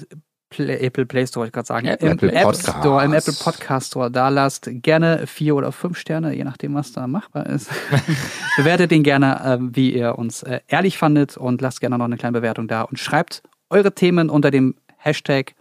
Play, 0.51 0.79
Apple 0.79 1.07
Play 1.07 1.27
Store, 1.27 1.43
wollte 1.43 1.49
ich 1.49 1.53
gerade 1.53 1.67
sagen, 1.67 1.87
Apple 1.87 2.31
im 2.31 2.37
App 2.37 2.43
Podcast. 2.45 2.79
Store, 2.81 3.05
im 3.05 3.13
Apple 3.13 3.33
Podcast 3.33 3.87
Store 3.89 4.11
da 4.11 4.29
lasst. 4.29 4.69
Gerne 4.71 5.27
vier 5.27 5.55
oder 5.57 5.73
fünf 5.73 5.99
Sterne, 5.99 6.35
je 6.35 6.45
nachdem, 6.45 6.75
was 6.75 6.93
da 6.93 7.07
machbar 7.07 7.47
ist. 7.47 7.71
Bewertet 8.57 8.93
ihn 8.93 9.03
gerne, 9.03 9.41
ähm, 9.45 9.77
wie 9.77 9.95
ihr 9.95 10.19
uns 10.19 10.43
äh, 10.43 10.61
ehrlich 10.69 10.99
fandet 10.99 11.37
und 11.37 11.61
lasst 11.61 11.81
gerne 11.81 11.99
noch 11.99 12.05
eine 12.07 12.17
kleine 12.17 12.39
Bewertung 12.39 12.69
da 12.69 12.83
und 12.83 12.99
schreibt 12.99 13.43
eure 13.71 13.95
Themen 13.95 14.31
unter 14.31 14.51
dem 14.51 14.75
Hashtag 14.97 15.55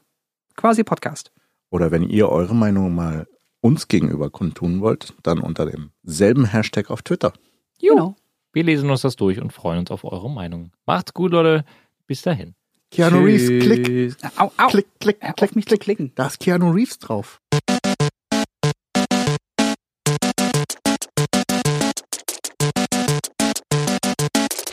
quasi 0.56 0.84
Podcast. 0.84 1.32
Oder 1.70 1.92
wenn 1.92 2.04
ihr 2.04 2.30
eure 2.30 2.56
Meinung 2.56 2.96
mal 2.96 3.28
uns 3.62 3.88
gegenüber 3.88 4.30
kundtun 4.30 4.82
wollt, 4.82 5.14
dann 5.24 5.40
unter 5.40 5.66
demselben 5.66 6.46
Hashtag 6.46 6.90
auf 6.90 7.02
Twitter. 7.02 7.34
Genau. 7.80 8.16
Wir 8.54 8.64
lesen 8.64 8.90
uns 8.90 9.02
das 9.02 9.16
durch 9.16 9.42
und 9.42 9.52
freuen 9.52 9.80
uns 9.80 9.92
auf 9.92 10.04
eure 10.04 10.30
Meinung. 10.30 10.72
Macht's 10.86 11.14
gut, 11.14 11.32
Leute. 11.32 11.66
Bis 12.08 12.22
dahin. 12.22 12.56
Keanu 12.92 13.26
Reeves, 13.26 13.48
klick, 13.66 13.86
Tschüss. 13.86 14.18
Au, 14.38 14.52
au. 14.58 14.68
klick, 14.68 14.88
klick, 15.00 15.18
Hör 15.22 15.30
auf 15.30 15.36
klick, 15.36 15.56
mich 15.56 15.66
zu 15.66 15.78
klicken. 15.78 16.12
Da 16.16 16.28
ist 16.28 16.40
Keanu 16.40 16.72
Reeves 16.72 17.00
drauf. 17.00 17.42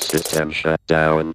System 0.00 0.52
shut 0.52 0.80
down. 0.86 1.34